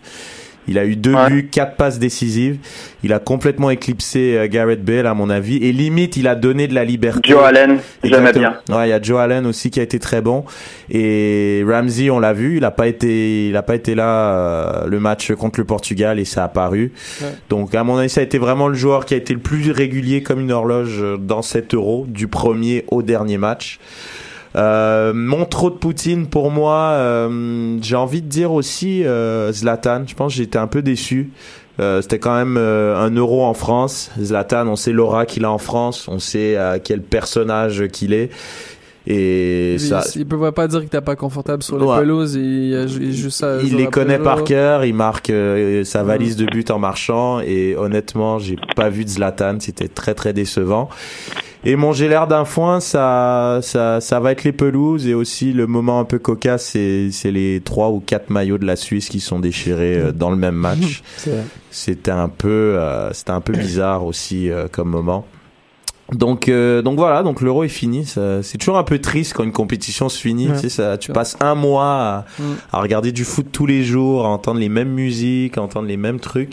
Il 0.67 0.77
a 0.77 0.85
eu 0.85 0.95
deux 0.95 1.13
Ouais. 1.13 1.27
buts, 1.29 1.47
quatre 1.51 1.75
passes 1.75 1.97
décisives. 1.99 2.57
Il 3.03 3.13
a 3.13 3.19
complètement 3.19 3.69
éclipsé 3.69 4.37
euh, 4.37 4.47
Garrett 4.47 4.83
Bale, 4.83 5.07
à 5.07 5.13
mon 5.13 5.29
avis, 5.29 5.57
et 5.57 5.71
limite, 5.71 6.17
il 6.17 6.27
a 6.27 6.35
donné 6.35 6.67
de 6.67 6.73
la 6.75 6.83
liberté. 6.83 7.21
Joe 7.31 7.43
Allen, 7.43 7.79
j'aimais 8.03 8.33
bien. 8.33 8.57
Ouais, 8.69 8.87
il 8.87 8.89
y 8.89 8.93
a 8.93 9.01
Joe 9.01 9.19
Allen 9.19 9.45
aussi 9.45 9.71
qui 9.71 9.79
a 9.79 9.83
été 9.83 9.99
très 9.99 10.21
bon 10.21 10.43
et 10.89 11.63
Ramsey, 11.67 12.09
on 12.09 12.19
l'a 12.19 12.33
vu, 12.33 12.57
il 12.57 12.65
a 12.65 12.71
pas 12.71 12.87
été, 12.87 13.47
il 13.49 13.55
a 13.55 13.63
pas 13.63 13.75
été 13.75 13.95
là 13.95 14.33
euh, 14.35 14.87
le 14.87 14.99
match 14.99 15.31
contre 15.33 15.59
le 15.59 15.65
Portugal 15.65 16.19
et 16.19 16.25
ça 16.25 16.43
a 16.43 16.47
paru. 16.47 16.91
Ouais. 17.21 17.27
Donc 17.49 17.75
à 17.75 17.83
mon 17.83 17.97
avis, 17.97 18.09
ça 18.09 18.21
a 18.21 18.23
été 18.23 18.37
vraiment 18.37 18.67
le 18.67 18.75
joueur 18.75 19.05
qui 19.05 19.13
a 19.13 19.17
été 19.17 19.33
le 19.33 19.39
plus 19.39 19.71
régulier 19.71 20.23
comme 20.23 20.39
une 20.39 20.51
horloge 20.51 20.97
euh, 21.01 21.17
dans 21.17 21.41
cet 21.41 21.73
Euro 21.73 22.05
du 22.07 22.27
premier 22.27 22.85
au 22.89 23.01
dernier 23.01 23.37
match. 23.37 23.79
Euh, 24.55 25.13
mon 25.13 25.45
trop 25.45 25.69
de 25.69 25.75
Poutine 25.75 26.27
pour 26.27 26.49
moi, 26.51 26.91
euh, 26.95 27.77
j'ai 27.81 27.95
envie 27.95 28.21
de 28.21 28.27
dire 28.27 28.51
aussi 28.51 29.03
euh, 29.05 29.51
Zlatan. 29.51 30.03
Je 30.07 30.15
pense 30.15 30.33
que 30.33 30.37
j'étais 30.37 30.57
un 30.57 30.67
peu 30.67 30.81
déçu. 30.81 31.31
Euh, 31.79 32.01
C'était 32.01 32.17
quand 32.19 32.35
même 32.35 32.57
euh, 32.57 32.97
un 32.97 33.11
euro 33.11 33.43
en 33.45 33.53
France. 33.53 34.09
Zlatan, 34.19 34.67
on 34.67 34.75
sait 34.75 34.91
l'aura 34.93 35.25
qu'il 35.27 35.45
a 35.45 35.51
en 35.51 35.59
France, 35.59 36.07
on 36.07 36.17
sait 36.17 36.55
euh, 36.57 36.79
quel 36.83 37.01
personnage 37.01 37.87
qu'il 37.89 38.13
est. 38.13 38.31
Et 39.09 39.75
Il, 39.75 39.79
ça, 39.79 40.03
il 40.17 40.25
peut 40.25 40.51
pas 40.51 40.67
dire 40.67 40.81
que 40.83 40.89
t'es 40.89 40.99
pas 40.99 41.15
confortable 41.15 41.63
sur 41.63 41.77
les 41.77 41.85
Ouais. 41.85 41.97
pelouses. 41.99 42.33
Il, 42.35 42.73
il 43.01 43.15
joue 43.15 43.29
ça. 43.29 43.57
il 43.63 43.75
les 43.77 43.85
connaît 43.87 44.19
par 44.19 44.43
cœur, 44.43 44.83
il 44.83 44.93
marque 44.95 45.29
euh, 45.29 45.83
sa 45.85 46.03
valise 46.03 46.35
de 46.35 46.45
but 46.45 46.71
en 46.71 46.79
marchant 46.79 47.39
et 47.39 47.75
honnêtement, 47.77 48.37
j'ai 48.39 48.57
pas 48.75 48.89
vu 48.89 49.05
de 49.05 49.09
Zlatan, 49.09 49.57
c'était 49.59 49.87
très 49.87 50.13
très 50.13 50.33
décevant. 50.33 50.89
Et 51.65 51.75
mon 51.75 51.91
j'ai 51.91 52.07
l'air 52.07 52.27
d'un 52.27 52.45
foin, 52.45 52.79
ça, 52.79 53.59
ça, 53.61 53.99
ça 53.99 54.19
va 54.19 54.31
être 54.31 54.43
les 54.43 54.51
pelouses 54.51 55.07
et 55.07 55.13
aussi 55.13 55.51
le 55.53 55.67
moment 55.67 55.99
un 55.99 56.05
peu 56.05 56.19
cocasse, 56.19 56.65
c'est, 56.65 57.09
c'est 57.11 57.31
les 57.31 57.61
trois 57.63 57.89
ou 57.89 57.99
quatre 57.99 58.29
maillots 58.29 58.57
de 58.59 58.65
la 58.65 58.75
Suisse 58.75 59.09
qui 59.09 59.19
sont 59.19 59.39
déchirés 59.39 59.97
euh, 59.97 60.11
dans 60.11 60.29
le 60.29 60.37
même 60.37 60.55
match. 60.55 61.01
C'était 61.71 62.11
un 62.11 62.29
peu, 62.29 62.47
euh, 62.77 63.11
c'était 63.13 63.31
un 63.31 63.41
peu 63.41 63.53
bizarre 63.53 64.05
aussi 64.05 64.49
euh, 64.49 64.67
comme 64.71 64.89
moment. 64.89 65.25
Donc, 66.13 66.47
euh, 66.47 66.81
donc 66.81 66.97
voilà, 66.97 67.21
donc 67.21 67.41
l'euro 67.41 67.65
est 67.65 67.67
fini. 67.67 68.05
Ça- 68.05 68.41
C'est 68.41 68.57
toujours 68.57 68.77
un 68.77 68.83
peu 68.83 68.99
triste 68.99 69.33
quand 69.33 69.43
une 69.43 69.51
compétition 69.51 70.07
se 70.07 70.17
finit. 70.17 70.47
Ouais. 70.47 70.53
Tu 70.55 70.61
sais, 70.61 70.69
ça, 70.69 70.97
tu 70.97 71.11
passes 71.11 71.35
un 71.41 71.53
mois 71.53 71.83
à, 71.85 72.25
à 72.71 72.79
regarder 72.81 73.11
du 73.11 73.25
foot 73.25 73.47
tous 73.51 73.65
les 73.65 73.83
jours, 73.83 74.25
à 74.25 74.29
entendre 74.29 74.59
les 74.59 74.69
mêmes 74.69 74.93
musiques, 74.93 75.57
à 75.57 75.61
entendre 75.61 75.87
les 75.87 75.97
mêmes 75.97 76.21
trucs. 76.21 76.51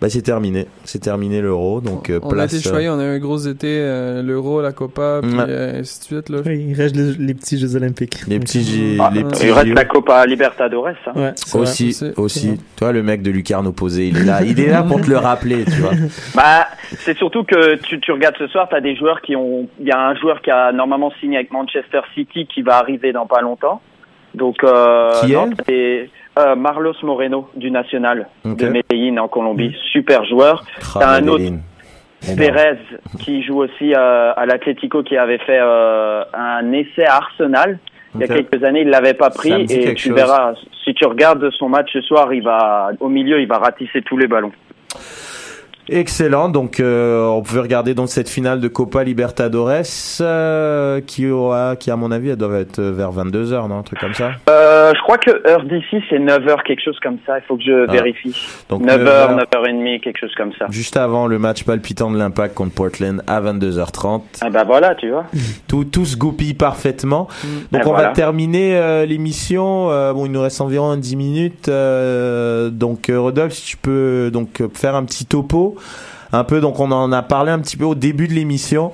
Bah, 0.00 0.08
c'est 0.08 0.22
terminé. 0.22 0.66
C'est 0.84 1.00
terminé 1.00 1.40
l'euro. 1.40 1.80
Donc, 1.80 2.08
euh, 2.08 2.20
On 2.22 2.28
a 2.30 2.32
place. 2.34 2.54
été 2.54 2.68
euh, 2.68 2.70
choyés, 2.70 2.88
on 2.88 3.00
a 3.00 3.04
eu 3.04 3.16
un 3.16 3.18
gros 3.18 3.38
été, 3.38 3.66
euh, 3.80 4.22
l'Euro, 4.22 4.62
la 4.62 4.70
Copa, 4.70 5.18
puis 5.22 5.32
Ouais. 5.36 5.44
euh, 5.48 5.80
ainsi 5.80 5.98
de 5.98 6.04
suite. 6.04 6.28
Là. 6.28 6.38
Oui, 6.46 6.66
il 6.68 6.74
reste 6.74 6.94
les, 6.94 7.14
les 7.14 7.34
petits 7.34 7.58
Jeux 7.58 7.74
Olympiques. 7.74 8.20
les 8.28 8.38
petits, 8.38 8.62
J- 8.62 8.96
Ah, 9.00 9.10
les 9.12 9.24
euh, 9.24 9.28
petits 9.28 9.46
Il 9.46 9.52
reste 9.52 9.66
JO. 9.66 9.74
la 9.74 9.84
Copa 9.84 10.24
Libertadores. 10.26 10.88
Hein. 10.88 11.12
Ouais, 11.16 11.32
c'est 11.34 11.50
vrai. 11.50 11.60
aussi, 11.62 12.00
aussi. 12.16 12.60
Toi, 12.76 12.92
le 12.92 13.02
mec 13.02 13.22
de 13.22 13.30
Lucarne 13.32 13.66
opposé, 13.66 14.06
il 14.08 14.18
est 14.18 14.24
là. 14.24 14.42
Il 14.44 14.60
est 14.60 14.68
là 14.70 14.84
pour 14.84 15.00
te 15.00 15.10
le 15.10 15.16
rappeler, 15.18 15.64
tu 15.64 15.80
vois. 15.80 15.90
Bah, 16.36 16.68
c'est 16.98 17.16
surtout 17.18 17.42
que 17.42 17.74
tu, 17.76 17.98
tu 17.98 18.12
regardes 18.12 18.36
ce 18.38 18.46
soir, 18.46 18.68
tu 18.68 18.76
as 18.76 18.80
des 18.80 18.94
joueurs 18.94 19.20
qui 19.20 19.34
ont. 19.34 19.68
Il 19.80 19.86
y 19.88 19.90
a 19.90 19.98
un 20.00 20.14
joueur 20.14 20.40
qui 20.42 20.50
a 20.52 20.70
normalement 20.70 21.10
signé 21.18 21.36
avec 21.38 21.50
Manchester 21.50 22.00
City 22.14 22.46
qui 22.46 22.62
va 22.62 22.76
arriver 22.76 23.12
dans 23.12 23.26
pas 23.26 23.40
longtemps. 23.40 23.80
Donc, 24.34 24.62
euh, 24.62 25.10
Qui 25.22 25.32
non, 25.32 25.50
est 25.68 26.10
euh, 26.38 26.54
Marlos 26.54 26.94
Moreno 27.02 27.48
du 27.56 27.70
National 27.70 28.28
de 28.44 28.68
Medellín 28.68 29.18
en 29.18 29.28
Colombie. 29.28 29.74
Super 29.92 30.24
joueur. 30.24 30.64
T'as 30.94 31.16
un 31.16 31.26
autre. 31.28 31.44
Perez 32.36 32.78
qui 33.20 33.42
joue 33.42 33.62
aussi 33.62 33.94
euh, 33.94 34.32
à 34.36 34.46
l'Atlético 34.46 35.02
qui 35.02 35.16
avait 35.16 35.38
fait 35.38 35.60
euh, 35.60 36.22
un 36.34 36.72
essai 36.72 37.04
à 37.04 37.16
Arsenal. 37.16 37.78
Il 38.14 38.20
y 38.20 38.24
a 38.24 38.28
quelques 38.28 38.64
années, 38.64 38.80
il 38.80 38.88
l'avait 38.88 39.14
pas 39.14 39.30
pris 39.30 39.52
et 39.68 39.94
tu 39.94 40.08
chose. 40.08 40.16
verras 40.16 40.54
si 40.84 40.94
tu 40.94 41.04
regardes 41.04 41.50
son 41.50 41.68
match 41.68 41.90
ce 41.92 42.00
soir, 42.00 42.32
il 42.32 42.42
va 42.42 42.90
au 43.00 43.08
milieu, 43.08 43.40
il 43.40 43.46
va 43.46 43.58
ratisser 43.58 44.02
tous 44.02 44.16
les 44.16 44.26
ballons. 44.26 44.52
Excellent. 45.88 46.48
Donc, 46.48 46.80
euh, 46.80 47.26
on 47.26 47.42
pouvait 47.42 47.60
regarder 47.60 47.94
donc 47.94 48.08
cette 48.08 48.28
finale 48.28 48.60
de 48.60 48.68
Copa 48.68 49.04
Libertadores 49.04 49.70
euh, 50.20 51.00
qui 51.00 51.28
aura, 51.28 51.76
qui 51.76 51.90
à 51.90 51.96
mon 51.96 52.10
avis, 52.10 52.30
elle 52.30 52.36
doit 52.36 52.58
être 52.58 52.80
vers 52.82 53.10
22 53.12 53.52
h 53.52 53.68
non, 53.68 53.78
un 53.78 53.82
truc 53.82 53.98
comme 54.00 54.14
ça. 54.14 54.32
Euh, 54.48 54.92
je 54.94 55.00
crois 55.02 55.18
que 55.18 55.30
heure 55.48 55.64
d'ici 55.64 56.02
c'est 56.10 56.18
9h 56.18 56.62
quelque 56.64 56.82
chose 56.84 56.98
comme 57.02 57.18
ça, 57.26 57.38
il 57.38 57.42
faut 57.46 57.56
que 57.56 57.62
je 57.62 57.86
Ah. 57.88 57.92
vérifie. 57.92 58.34
Donc 58.68 58.82
9h, 58.82 58.98
9h, 59.04 59.44
9h30 59.52 60.00
quelque 60.00 60.18
chose 60.18 60.34
comme 60.36 60.52
ça. 60.58 60.66
juste 60.70 60.96
avant 60.96 61.26
le 61.26 61.38
match 61.38 61.64
palpitant 61.64 62.10
de 62.10 62.18
l'Impact 62.18 62.54
contre 62.54 62.74
Portland 62.74 63.22
à 63.26 63.40
22h30. 63.40 64.22
Ah 64.40 64.50
bah 64.50 64.64
voilà, 64.66 64.94
tu 64.94 65.10
vois. 65.10 65.24
Tout, 65.68 65.84
tout 65.84 66.04
se 66.04 66.16
goupille 66.16 66.54
parfaitement. 66.54 67.28
Donc 67.72 67.82
Et 67.82 67.86
on 67.86 67.90
voilà. 67.90 68.08
va 68.08 68.14
terminer 68.14 68.76
euh, 68.76 69.04
l'émission. 69.06 69.90
Euh, 69.90 70.12
bon, 70.12 70.26
il 70.26 70.32
nous 70.32 70.40
reste 70.40 70.60
environ 70.60 70.96
10 70.96 71.16
minutes. 71.16 71.68
Euh, 71.68 72.70
donc 72.70 73.08
euh, 73.10 73.20
Rodolphe, 73.20 73.52
si 73.52 73.64
tu 73.66 73.76
peux 73.76 74.30
donc 74.32 74.60
euh, 74.60 74.68
faire 74.72 74.94
un 74.94 75.04
petit 75.04 75.26
topo, 75.26 75.76
un 76.32 76.44
peu. 76.44 76.60
Donc 76.60 76.80
on 76.80 76.90
en 76.90 77.12
a 77.12 77.22
parlé 77.22 77.50
un 77.50 77.58
petit 77.58 77.76
peu 77.76 77.84
au 77.84 77.94
début 77.94 78.28
de 78.28 78.34
l'émission 78.34 78.92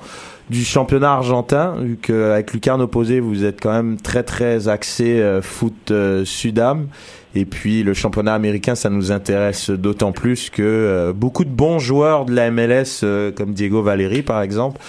du 0.49 0.63
championnat 0.63 1.13
argentin, 1.13 1.75
vu 1.79 1.97
qu'avec 1.97 2.53
Lucarne 2.53 2.81
opposé, 2.81 3.19
vous 3.19 3.43
êtes 3.43 3.59
quand 3.59 3.71
même 3.71 3.97
très 3.97 4.21
très 4.21 4.67
axé 4.67 5.19
euh, 5.19 5.41
foot 5.41 5.89
euh, 5.91 6.23
Sudam. 6.23 6.87
Et 7.35 7.45
puis 7.45 7.83
le 7.83 7.93
championnat 7.93 8.33
américain, 8.33 8.75
ça 8.75 8.89
nous 8.89 9.11
intéresse 9.11 9.69
d'autant 9.69 10.13
plus 10.13 10.49
que 10.49 10.63
euh, 10.63 11.13
beaucoup 11.13 11.43
de 11.43 11.49
bons 11.49 11.79
joueurs 11.79 12.25
de 12.25 12.33
la 12.33 12.49
MLS, 12.49 13.01
euh, 13.03 13.31
comme 13.31 13.53
Diego 13.53 13.81
Valeri 13.81 14.21
par 14.21 14.41
exemple, 14.41 14.79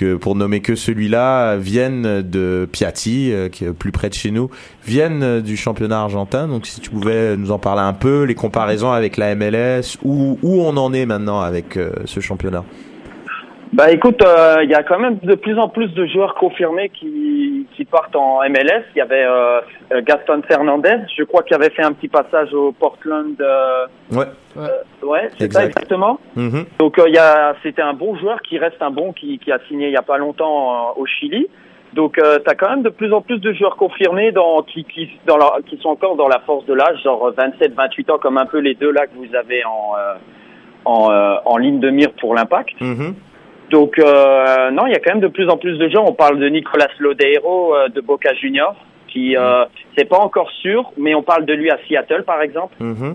que 0.00 0.14
pour 0.14 0.34
nommer 0.34 0.60
que 0.60 0.76
celui-là, 0.76 1.58
viennent 1.58 2.22
de 2.22 2.66
Piatti, 2.72 3.32
euh, 3.32 3.50
qui 3.50 3.66
est 3.66 3.72
plus 3.74 3.92
près 3.92 4.08
de 4.08 4.14
chez 4.14 4.30
nous, 4.30 4.48
viennent 4.86 5.42
du 5.42 5.58
championnat 5.58 6.00
argentin. 6.00 6.48
Donc 6.48 6.66
si 6.66 6.80
tu 6.80 6.88
pouvais 6.88 7.36
nous 7.36 7.50
en 7.50 7.58
parler 7.58 7.82
un 7.82 7.92
peu, 7.92 8.22
les 8.22 8.34
comparaisons 8.34 8.92
avec 8.92 9.18
la 9.18 9.34
MLS, 9.34 9.98
où, 10.02 10.38
où 10.42 10.62
on 10.62 10.74
en 10.78 10.94
est 10.94 11.04
maintenant 11.04 11.40
avec 11.40 11.76
euh, 11.76 11.90
ce 12.06 12.20
championnat? 12.20 12.64
Bah 13.72 13.92
écoute, 13.92 14.20
euh, 14.22 14.56
il 14.64 14.68
y 14.70 14.74
a 14.74 14.82
quand 14.82 14.98
même 14.98 15.18
de 15.22 15.36
plus 15.36 15.56
en 15.56 15.68
plus 15.68 15.86
de 15.94 16.04
joueurs 16.06 16.34
confirmés 16.34 16.88
qui, 16.88 17.66
qui 17.76 17.84
partent 17.84 18.16
en 18.16 18.40
MLS. 18.48 18.82
Il 18.96 18.98
y 18.98 19.00
avait 19.00 19.24
euh, 19.24 19.60
euh, 19.92 20.02
Gaston 20.02 20.42
Fernandez, 20.48 20.96
je 21.16 21.22
crois 21.22 21.44
qu'il 21.44 21.54
avait 21.54 21.70
fait 21.70 21.84
un 21.84 21.92
petit 21.92 22.08
passage 22.08 22.52
au 22.52 22.72
Portland. 22.72 23.40
euh, 23.40 23.86
Ouais. 24.12 24.24
ouais, 25.04 25.30
c'est 25.38 25.52
ça 25.52 25.64
exactement. 25.66 26.18
Mhm. 26.34 26.64
Donc 26.80 26.98
euh, 26.98 27.04
il 27.06 27.14
y 27.14 27.18
a, 27.18 27.54
c'était 27.62 27.82
un 27.82 27.92
bon 27.92 28.16
joueur 28.16 28.42
qui 28.42 28.58
reste 28.58 28.82
un 28.82 28.90
bon, 28.90 29.12
qui, 29.12 29.38
qui 29.38 29.52
a 29.52 29.60
signé 29.68 29.86
il 29.86 29.92
y 29.92 29.96
a 29.96 30.02
pas 30.02 30.18
longtemps 30.18 30.72
euh, 30.96 31.00
au 31.00 31.06
Chili. 31.06 31.46
Donc 31.92 32.18
euh, 32.18 32.40
tu 32.44 32.50
as 32.50 32.56
quand 32.56 32.70
même 32.70 32.82
de 32.82 32.88
plus 32.88 33.12
en 33.12 33.20
plus 33.20 33.38
de 33.38 33.52
joueurs 33.52 33.76
confirmés 33.76 34.32
dans, 34.32 34.62
qui, 34.62 34.82
qui, 34.82 35.10
dans 35.26 35.36
la- 35.36 35.58
qui 35.64 35.76
sont 35.76 35.90
encore 35.90 36.16
dans 36.16 36.28
la 36.28 36.40
force 36.40 36.66
de 36.66 36.74
l'âge, 36.74 37.00
genre 37.04 37.32
27-28 37.38 38.10
ans, 38.10 38.18
comme 38.18 38.36
un 38.38 38.46
peu 38.46 38.58
les 38.58 38.74
deux 38.74 38.90
là 38.90 39.06
que 39.06 39.14
vous 39.14 39.32
avez 39.36 39.64
en, 39.64 39.92
euh, 39.96 40.14
en, 40.86 41.10
euh, 41.12 41.36
en 41.44 41.56
ligne 41.56 41.78
de 41.78 41.90
mire 41.90 42.10
pour 42.20 42.34
l'impact. 42.34 42.80
Mhm. 42.80 43.14
Donc 43.70 43.98
euh, 43.98 44.70
non, 44.70 44.86
il 44.86 44.92
y 44.92 44.96
a 44.96 44.98
quand 44.98 45.12
même 45.14 45.20
de 45.22 45.28
plus 45.28 45.48
en 45.48 45.56
plus 45.56 45.78
de 45.78 45.88
gens. 45.88 46.04
On 46.06 46.12
parle 46.12 46.38
de 46.38 46.48
Nicolas 46.48 46.88
Lodeiro 46.98 47.74
euh, 47.74 47.88
de 47.88 48.00
Boca 48.00 48.34
Juniors, 48.34 48.76
qui 49.08 49.36
euh, 49.36 49.64
c'est 49.96 50.08
pas 50.08 50.18
encore 50.18 50.50
sûr, 50.62 50.90
mais 50.98 51.14
on 51.14 51.22
parle 51.22 51.44
de 51.46 51.52
lui 51.52 51.70
à 51.70 51.78
Seattle 51.86 52.24
par 52.24 52.42
exemple. 52.42 52.74
Mhm. 52.80 53.14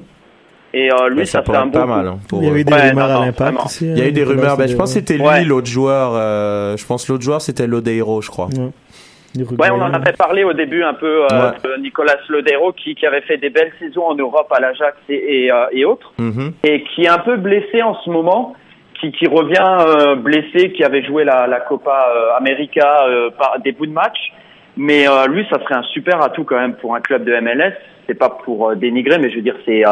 Et 0.73 0.89
euh, 0.91 1.07
lui, 1.09 1.25
ça, 1.25 1.41
ça 1.43 1.43
fait 1.53 1.57
un 1.57 1.69
pas 1.69 1.85
mal. 1.85 2.05
hein, 2.07 2.17
pour, 2.27 2.41
Il 2.43 2.49
y 2.49 2.51
a 2.51 2.57
eu 2.57 2.63
des 2.65 2.73
Ouais, 2.73 2.89
rumeurs 2.89 3.07
non, 3.07 3.21
à 3.21 3.25
l'impact 3.27 3.57
aussi. 3.65 3.85
Il 3.85 3.97
y 3.97 4.01
a 4.01 4.07
eu 4.07 4.11
des 4.11 4.23
rumeurs. 4.25 4.57
Ben, 4.57 4.67
je 4.67 4.75
pense 4.75 4.93
que 4.93 4.99
c'était 4.99 5.17
lui, 5.17 5.23
Ouais. 5.25 5.43
l'autre 5.45 5.67
joueur. 5.67 6.11
euh, 6.15 6.75
je 6.75 6.85
pense 6.85 7.05
que 7.05 7.13
l'autre 7.13 7.23
joueur, 7.23 7.39
c'était 7.41 7.65
Lodeiro, 7.65 8.21
je 8.21 8.29
crois. 8.29 8.47
Ouais, 8.47 9.69
on 9.71 9.81
en 9.81 9.93
avait 9.93 10.13
parlé 10.13 10.43
au 10.45 10.53
début 10.53 10.83
un 10.83 10.93
peu 10.93 11.23
euh, 11.25 11.27
Ouais. 11.51 11.57
de 11.63 11.81
Nicolas 11.81 12.15
Lodeiro 12.29 12.71
qui, 12.73 12.95
qui 12.95 13.05
avait 13.05 13.21
fait 13.21 13.37
des 13.37 13.49
belles 13.49 13.71
saisons 13.79 14.05
en 14.05 14.15
Europe 14.15 14.47
à 14.51 14.59
l'Ajax 14.61 14.97
et, 15.09 15.45
et, 15.45 15.51
euh, 15.51 15.65
et 15.73 15.83
autres, 15.85 16.13
Mhm. 16.17 16.53
et 16.63 16.83
qui 16.83 17.03
est 17.03 17.09
un 17.09 17.17
peu 17.19 17.35
blessé 17.37 17.81
en 17.81 17.95
ce 17.95 18.09
moment, 18.09 18.53
qui, 19.11 19.27
revient 19.27 19.55
euh, 19.59 20.15
blessé, 20.15 20.71
qui 20.71 20.83
avait 20.83 21.03
joué 21.03 21.23
la, 21.23 21.59
Copa 21.67 22.07
euh, 22.15 22.37
América 22.37 23.05
euh, 23.07 23.29
par 23.31 23.59
des 23.59 23.71
bouts 23.71 23.85
de 23.85 23.91
match. 23.91 24.17
Mais 24.77 25.05
lui, 25.29 25.45
ça 25.49 25.57
serait 25.63 25.75
un 25.75 25.83
super 25.83 26.21
atout 26.21 26.43
quand 26.43 26.59
même 26.59 26.75
pour 26.75 26.95
un 26.95 26.99
club 26.99 27.23
de 27.23 27.31
MLS. 27.39 27.73
C'est 28.07 28.19
pas 28.19 28.29
pour 28.29 28.75
dénigrer, 28.75 29.17
mais 29.19 29.29
je 29.29 29.37
veux 29.37 29.41
dire, 29.41 29.55
c'est 29.65 29.83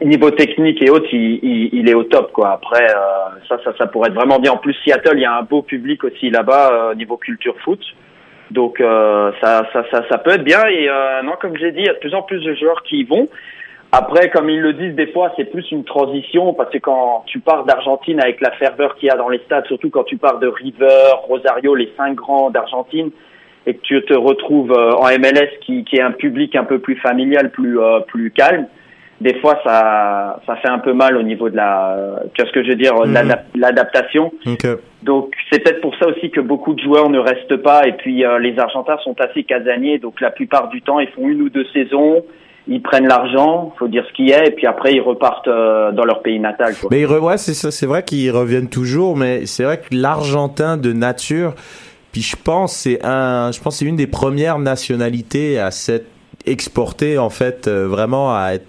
niveau 0.00 0.30
technique 0.30 0.80
et 0.82 0.88
autres, 0.88 1.12
il, 1.12 1.88
est 1.88 1.94
au 1.94 2.04
top 2.04 2.30
quoi. 2.30 2.52
Après, 2.52 2.86
ça, 3.48 3.58
ça, 3.76 3.86
pourrait 3.88 4.10
être 4.10 4.14
vraiment 4.14 4.38
bien. 4.38 4.52
En 4.52 4.56
plus, 4.56 4.72
Seattle, 4.84 5.14
il 5.16 5.22
y 5.22 5.24
a 5.24 5.36
un 5.36 5.42
beau 5.42 5.62
public 5.62 6.04
aussi 6.04 6.30
là-bas 6.30 6.92
niveau 6.94 7.16
culture 7.16 7.56
foot. 7.64 7.80
Donc 8.52 8.78
ça, 8.78 9.66
ça, 9.72 9.84
ça, 9.90 10.18
peut 10.18 10.30
être 10.30 10.44
bien. 10.44 10.64
Et 10.68 10.88
non, 11.24 11.32
comme 11.40 11.56
j'ai 11.56 11.72
dit, 11.72 11.80
il 11.80 11.86
y 11.86 11.90
a 11.90 11.94
de 11.94 11.98
plus 11.98 12.14
en 12.14 12.22
plus 12.22 12.38
de 12.44 12.54
joueurs 12.54 12.84
qui 12.84 12.98
y 12.98 13.04
vont. 13.04 13.28
Après, 13.92 14.30
comme 14.30 14.50
ils 14.50 14.60
le 14.60 14.72
disent 14.74 14.94
des 14.94 15.06
fois, 15.08 15.32
c'est 15.36 15.44
plus 15.50 15.70
une 15.70 15.84
transition 15.84 16.52
parce 16.54 16.70
que 16.70 16.78
quand 16.78 17.22
tu 17.26 17.38
pars 17.40 17.64
d'Argentine 17.64 18.20
avec 18.20 18.40
la 18.40 18.50
ferveur 18.52 18.96
qu'il 18.96 19.08
y 19.08 19.10
a 19.10 19.16
dans 19.16 19.28
les 19.28 19.38
stades, 19.46 19.66
surtout 19.66 19.90
quand 19.90 20.04
tu 20.04 20.16
pars 20.16 20.38
de 20.38 20.48
River, 20.48 21.12
Rosario, 21.28 21.74
les 21.74 21.92
cinq 21.96 22.14
grands 22.16 22.50
d'Argentine, 22.50 23.10
et 23.66 23.74
que 23.74 23.80
tu 23.82 24.00
te 24.02 24.14
retrouves 24.14 24.72
euh, 24.72 24.92
en 24.92 25.06
MLS 25.18 25.50
qui, 25.62 25.84
qui 25.84 25.96
est 25.96 26.02
un 26.02 26.12
public 26.12 26.54
un 26.56 26.64
peu 26.64 26.78
plus 26.78 26.96
familial, 26.96 27.50
plus 27.50 27.80
euh, 27.80 28.00
plus 28.00 28.30
calme, 28.32 28.66
des 29.20 29.34
fois 29.40 29.58
ça 29.64 30.40
ça 30.46 30.56
fait 30.56 30.68
un 30.68 30.78
peu 30.78 30.92
mal 30.92 31.16
au 31.16 31.22
niveau 31.22 31.48
de 31.48 31.56
la, 31.56 31.96
tu 32.34 32.42
vois 32.42 32.48
ce 32.50 32.54
que 32.54 32.62
je 32.64 32.68
veux 32.70 32.76
dire, 32.76 32.94
Mhm. 32.94 33.12
l'adap- 33.14 33.46
l'adaptation. 33.56 34.32
Donc 35.02 35.32
c'est 35.50 35.62
peut-être 35.62 35.80
pour 35.80 35.96
ça 35.96 36.06
aussi 36.08 36.30
que 36.30 36.40
beaucoup 36.40 36.74
de 36.74 36.80
joueurs 36.80 37.08
ne 37.08 37.18
restent 37.18 37.56
pas 37.62 37.86
et 37.86 37.92
puis 37.92 38.24
euh, 38.24 38.38
les 38.40 38.58
Argentins 38.58 38.98
sont 39.04 39.18
assez 39.20 39.44
casaniers 39.44 39.98
donc 39.98 40.20
la 40.20 40.30
plupart 40.30 40.68
du 40.68 40.82
temps 40.82 40.98
ils 41.00 41.08
font 41.08 41.26
une 41.28 41.42
ou 41.42 41.48
deux 41.48 41.66
saisons, 41.72 42.24
ils 42.68 42.82
prennent 42.82 43.06
l'argent, 43.06 43.72
faut 43.78 43.88
dire 43.88 44.04
ce 44.08 44.12
qu'il 44.12 44.28
y 44.28 44.34
a 44.34 44.44
et 44.44 44.50
puis 44.50 44.66
après 44.66 44.92
ils 44.92 45.00
repartent 45.00 45.48
euh, 45.48 45.92
dans 45.92 46.04
leur 46.04 46.22
pays 46.22 46.40
natal. 46.40 46.74
Mais 46.90 47.04
re- 47.04 47.36
c'est 47.70 47.86
vrai 47.86 48.04
qu'ils 48.04 48.30
reviennent 48.30 48.68
toujours, 48.68 49.16
mais 49.16 49.46
c'est 49.46 49.64
vrai 49.64 49.78
que 49.78 49.94
l'Argentin 49.94 50.76
de 50.76 50.92
nature, 50.92 51.54
puis 52.12 52.22
je 52.22 52.36
pense 52.36 52.74
c'est 52.74 53.04
un, 53.04 53.52
je 53.52 53.60
pense 53.60 53.76
c'est 53.76 53.84
une 53.84 53.96
des 53.96 54.06
premières 54.08 54.58
nationalités 54.58 55.58
à 55.58 55.70
s'être 55.70 56.06
exportée 56.44 57.18
en 57.18 57.30
fait 57.30 57.68
euh, 57.68 57.86
vraiment 57.86 58.34
à 58.34 58.54
être 58.54 58.66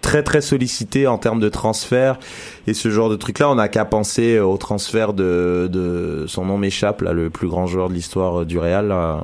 très 0.00 0.22
très 0.22 0.40
sollicité 0.40 1.06
en 1.06 1.18
termes 1.18 1.40
de 1.40 1.48
transfert 1.48 2.18
et 2.66 2.72
ce 2.72 2.88
genre 2.88 3.10
de 3.10 3.16
truc 3.16 3.38
là 3.38 3.50
on 3.50 3.56
n'a 3.56 3.68
qu'à 3.68 3.84
penser 3.84 4.40
au 4.40 4.56
transfert 4.56 5.12
de, 5.12 5.68
de 5.70 6.24
son 6.26 6.46
nom 6.46 6.56
m'échappe 6.56 7.02
là 7.02 7.12
le 7.12 7.28
plus 7.30 7.48
grand 7.48 7.66
joueur 7.66 7.88
de 7.88 7.94
l'histoire 7.94 8.40
euh, 8.40 8.44
du 8.44 8.58
Real 8.58 8.88
là. 8.88 9.22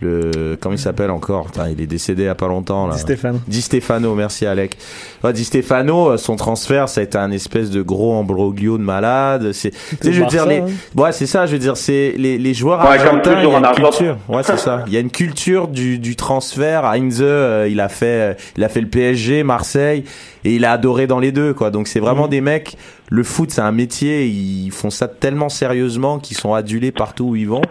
Le 0.00 0.56
comment 0.60 0.74
il 0.74 0.78
s'appelle 0.78 1.10
encore? 1.10 1.46
Putain, 1.46 1.68
il 1.70 1.80
est 1.80 1.86
décédé 1.86 2.22
il 2.22 2.26
y 2.26 2.28
a 2.28 2.34
pas 2.34 2.46
longtemps 2.48 2.86
là 2.86 2.96
Stéphane. 2.96 3.40
Di 3.48 3.60
Stefano, 3.60 4.14
merci 4.14 4.46
Alec. 4.46 4.76
Ouais, 5.24 5.32
Di 5.32 5.44
Stefano, 5.44 6.10
euh, 6.12 6.16
son 6.16 6.36
transfert, 6.36 6.88
ça 6.88 7.00
a 7.00 7.04
été 7.04 7.18
un 7.18 7.30
espèce 7.32 7.70
de 7.70 7.82
gros 7.82 8.14
embroglio 8.14 8.78
de 8.78 8.82
malade. 8.84 9.52
C'est, 9.52 9.70
tu 9.70 9.76
sais, 10.00 10.12
je 10.12 10.20
veux 10.22 10.28
dire, 10.28 10.46
les, 10.46 10.58
hein. 10.58 10.66
ouais, 10.96 11.12
c'est 11.12 11.26
ça, 11.26 11.46
je 11.46 11.52
veux 11.52 11.58
dire, 11.58 11.76
c'est 11.76 12.14
les, 12.16 12.38
les 12.38 12.54
joueurs 12.54 12.80
Ouais, 12.80 12.96
argentins, 12.98 13.34
il 13.42 13.48
y 13.48 13.52
a 13.52 13.54
en 13.56 13.58
une 13.64 13.74
culture. 13.74 14.16
Ouais, 14.28 14.42
c'est 14.42 14.58
ça. 14.58 14.84
Il 14.86 14.92
y 14.92 14.96
a 14.96 15.00
une 15.00 15.10
culture 15.10 15.66
du, 15.68 15.98
du 15.98 16.14
transfert. 16.16 16.84
Heinze, 16.84 17.18
euh, 17.20 17.66
il 17.70 17.80
a 17.80 17.88
fait, 17.88 18.06
euh, 18.06 18.34
il 18.56 18.62
a 18.64 18.68
fait 18.68 18.80
le 18.80 18.88
PSG, 18.88 19.42
Marseille, 19.42 20.04
et 20.44 20.54
il 20.54 20.64
a 20.64 20.72
adoré 20.72 21.06
dans 21.08 21.18
les 21.18 21.32
deux, 21.32 21.54
quoi. 21.54 21.70
Donc 21.70 21.88
c'est 21.88 22.00
vraiment 22.00 22.24
Mhm. 22.24 22.30
des 22.30 22.40
mecs. 22.40 22.76
Le 23.10 23.22
foot, 23.24 23.50
c'est 23.50 23.60
un 23.62 23.72
métier. 23.72 24.26
Ils 24.26 24.70
font 24.70 24.90
ça 24.90 25.08
tellement 25.08 25.48
sérieusement 25.48 26.18
qu'ils 26.18 26.36
sont 26.36 26.52
adulés 26.54 26.92
partout 26.92 27.24
où 27.30 27.36
ils 27.36 27.48
vont. 27.48 27.62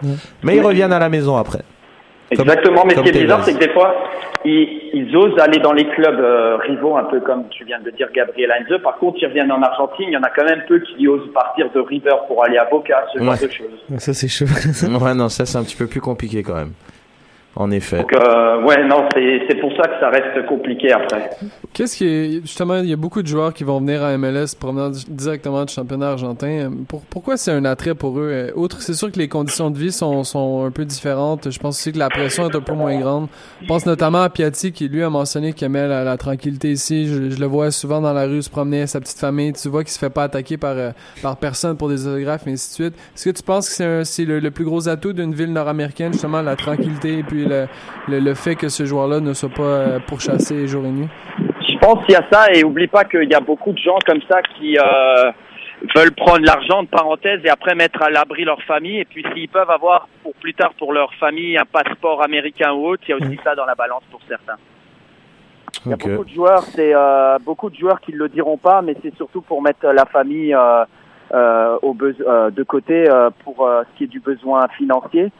Mais 0.42 0.56
ils 0.56 0.60
reviennent 0.62 0.92
à 0.92 0.98
la 0.98 1.08
maison 1.08 1.36
après. 1.36 1.62
Exactement, 2.30 2.84
mais 2.84 2.94
ce 2.94 3.00
qui 3.00 3.08
est 3.08 3.22
bizarre 3.22 3.44
c'est 3.44 3.54
que 3.54 3.64
des 3.64 3.72
fois 3.72 3.94
ils, 4.44 4.90
ils 4.94 5.16
osent 5.16 5.38
aller 5.40 5.58
dans 5.58 5.72
les 5.72 5.86
clubs 5.88 6.20
euh, 6.20 6.56
rivaux, 6.56 6.96
un 6.96 7.04
peu 7.04 7.20
comme 7.20 7.48
tu 7.50 7.64
viens 7.64 7.80
de 7.80 7.90
dire 7.90 8.08
Gabriel 8.14 8.52
Heinze. 8.52 8.80
Par 8.82 8.96
contre, 8.98 9.18
ils 9.20 9.26
reviennent 9.26 9.50
en 9.50 9.62
Argentine, 9.62 10.06
il 10.08 10.12
y 10.12 10.16
en 10.16 10.22
a 10.22 10.30
quand 10.30 10.44
même 10.44 10.62
peu 10.68 10.78
qui 10.80 11.08
osent 11.08 11.32
partir 11.32 11.70
de 11.74 11.80
River 11.80 12.14
pour 12.28 12.44
aller 12.44 12.56
à 12.56 12.64
Boca, 12.64 13.04
ce 13.12 13.18
genre 13.18 13.34
de 13.34 13.48
choses. 13.50 13.98
Ça, 13.98 14.14
c'est 14.14 14.28
chaud. 14.28 14.46
Ouais, 15.00 15.14
non, 15.14 15.28
ça 15.28 15.46
c'est 15.46 15.58
un 15.58 15.64
petit 15.64 15.76
peu 15.76 15.86
plus 15.86 16.00
compliqué 16.00 16.42
quand 16.42 16.54
même. 16.54 16.72
En 17.60 17.72
effet. 17.72 17.98
Donc, 17.98 18.12
euh, 18.14 18.62
ouais, 18.62 18.86
non, 18.86 19.08
c'est 19.12 19.40
c'est 19.48 19.56
pour 19.60 19.72
ça 19.72 19.82
que 19.82 19.98
ça 19.98 20.10
reste 20.10 20.46
compliqué 20.46 20.92
après. 20.92 21.28
Qu'est-ce 21.72 21.96
qui 21.96 22.06
est 22.06 22.40
justement 22.42 22.76
il 22.76 22.88
y 22.88 22.92
a 22.92 22.96
beaucoup 22.96 23.20
de 23.20 23.26
joueurs 23.26 23.52
qui 23.52 23.64
vont 23.64 23.80
venir 23.80 24.00
à 24.04 24.16
MLS 24.16 24.54
provenant 24.58 24.90
directement 25.08 25.64
du 25.64 25.72
championnat 25.72 26.10
argentin. 26.10 26.70
Pour- 26.86 27.02
pourquoi 27.10 27.36
c'est 27.36 27.50
un 27.50 27.64
attrait 27.64 27.96
pour 27.96 28.16
eux? 28.20 28.30
Euh, 28.32 28.50
Outre, 28.54 28.80
c'est 28.80 28.94
sûr 28.94 29.10
que 29.10 29.18
les 29.18 29.26
conditions 29.26 29.72
de 29.72 29.76
vie 29.78 29.90
sont, 29.90 30.22
sont 30.22 30.64
un 30.64 30.70
peu 30.70 30.84
différentes. 30.84 31.50
Je 31.50 31.58
pense 31.58 31.80
aussi 31.80 31.90
que 31.92 31.98
la 31.98 32.08
pression 32.08 32.48
est 32.48 32.54
un 32.54 32.60
peu 32.60 32.74
moins 32.74 32.96
grande. 33.00 33.26
Je 33.60 33.66
pense 33.66 33.84
notamment 33.86 34.22
à 34.22 34.30
Piatti 34.30 34.70
qui 34.70 34.88
lui 34.88 35.02
a 35.02 35.10
mentionné 35.10 35.52
qu'il 35.52 35.66
aimait 35.66 35.88
la, 35.88 36.04
la 36.04 36.16
tranquillité 36.16 36.70
ici. 36.70 37.08
Je, 37.08 37.30
je 37.30 37.40
le 37.40 37.46
vois 37.46 37.72
souvent 37.72 38.00
dans 38.00 38.12
la 38.12 38.26
rue 38.26 38.40
se 38.40 38.50
promener 38.50 38.76
avec 38.78 38.88
sa 38.88 39.00
petite 39.00 39.18
famille. 39.18 39.52
Tu 39.52 39.68
vois 39.68 39.82
qu'il 39.82 39.92
se 39.92 39.98
fait 39.98 40.10
pas 40.10 40.22
attaquer 40.22 40.58
par 40.58 40.76
euh, 40.76 40.92
par 41.22 41.36
personne 41.36 41.76
pour 41.76 41.88
des 41.88 42.06
autographes 42.06 42.46
et 42.46 42.52
ainsi 42.52 42.68
de 42.70 42.74
suite. 42.84 42.94
Est-ce 43.16 43.24
que 43.28 43.36
tu 43.36 43.42
penses 43.42 43.76
que 43.76 44.04
c'est 44.04 44.24
le, 44.24 44.38
le 44.38 44.50
plus 44.52 44.64
gros 44.64 44.88
atout 44.88 45.12
d'une 45.12 45.34
ville 45.34 45.52
nord-américaine 45.52 46.12
justement 46.12 46.40
la 46.40 46.54
tranquillité 46.54 47.18
et 47.18 47.22
puis 47.24 47.47
le, 47.48 47.66
le, 48.08 48.20
le 48.20 48.34
fait 48.34 48.54
que 48.54 48.68
ce 48.68 48.84
joueur-là 48.84 49.20
ne 49.20 49.32
soit 49.32 49.48
pas 49.48 49.62
euh, 49.62 49.98
pourchassé 50.06 50.66
jour 50.66 50.84
et 50.84 50.90
nuit? 50.90 51.08
Je 51.38 51.78
pense 51.78 52.04
qu'il 52.04 52.14
y 52.14 52.16
a 52.16 52.26
ça 52.30 52.52
et 52.52 52.64
oublie 52.64 52.88
pas 52.88 53.04
qu'il 53.04 53.28
y 53.30 53.34
a 53.34 53.40
beaucoup 53.40 53.72
de 53.72 53.78
gens 53.78 53.98
comme 54.06 54.20
ça 54.28 54.42
qui 54.42 54.76
euh, 54.78 55.30
veulent 55.94 56.12
prendre 56.12 56.44
l'argent 56.44 56.82
de 56.82 56.88
parenthèse 56.88 57.40
et 57.44 57.48
après 57.48 57.74
mettre 57.74 58.02
à 58.02 58.10
l'abri 58.10 58.44
leur 58.44 58.60
famille 58.62 58.98
et 58.98 59.04
puis 59.04 59.24
s'ils 59.32 59.48
peuvent 59.48 59.70
avoir 59.70 60.08
pour 60.22 60.34
plus 60.34 60.54
tard 60.54 60.72
pour 60.78 60.92
leur 60.92 61.14
famille 61.14 61.56
un 61.56 61.64
passeport 61.64 62.22
américain 62.22 62.72
ou 62.72 62.88
autre, 62.88 63.04
il 63.06 63.10
y 63.10 63.14
a 63.14 63.16
aussi 63.16 63.38
ça 63.44 63.54
dans 63.54 63.64
la 63.64 63.74
balance 63.74 64.02
pour 64.10 64.20
certains. 64.28 64.56
Il 65.84 65.90
y 65.90 65.94
a 65.94 65.96
beaucoup 65.96 66.24
de 66.24 66.34
joueurs, 66.34 66.62
c'est 66.62 66.92
euh, 66.94 67.38
beaucoup 67.44 67.70
de 67.70 67.76
joueurs 67.76 68.00
qui 68.00 68.12
ne 68.12 68.18
le 68.18 68.28
diront 68.28 68.56
pas, 68.56 68.82
mais 68.82 68.96
c'est 69.02 69.14
surtout 69.14 69.42
pour 69.42 69.62
mettre 69.62 69.86
la 69.86 70.06
famille 70.06 70.52
euh, 70.52 70.84
euh, 71.32 71.78
au 71.82 71.96
euh, 72.02 72.50
de 72.50 72.62
côté 72.64 73.08
euh, 73.08 73.30
pour 73.44 73.64
euh, 73.64 73.82
ce 73.84 73.98
qui 73.98 74.04
est 74.04 74.08
du 74.08 74.18
besoin 74.18 74.66
financier. 74.76 75.30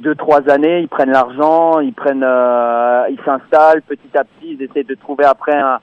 Deux 0.00 0.14
trois 0.14 0.48
années, 0.50 0.80
ils 0.80 0.88
prennent 0.88 1.10
l'argent, 1.10 1.80
ils 1.80 1.92
prennent, 1.92 2.24
euh, 2.24 3.04
ils 3.10 3.20
s'installent 3.24 3.82
petit 3.82 4.16
à 4.16 4.24
petit, 4.24 4.56
ils 4.58 4.62
essaient 4.62 4.84
de 4.84 4.94
trouver 4.94 5.24
après 5.24 5.54
un, 5.56 5.78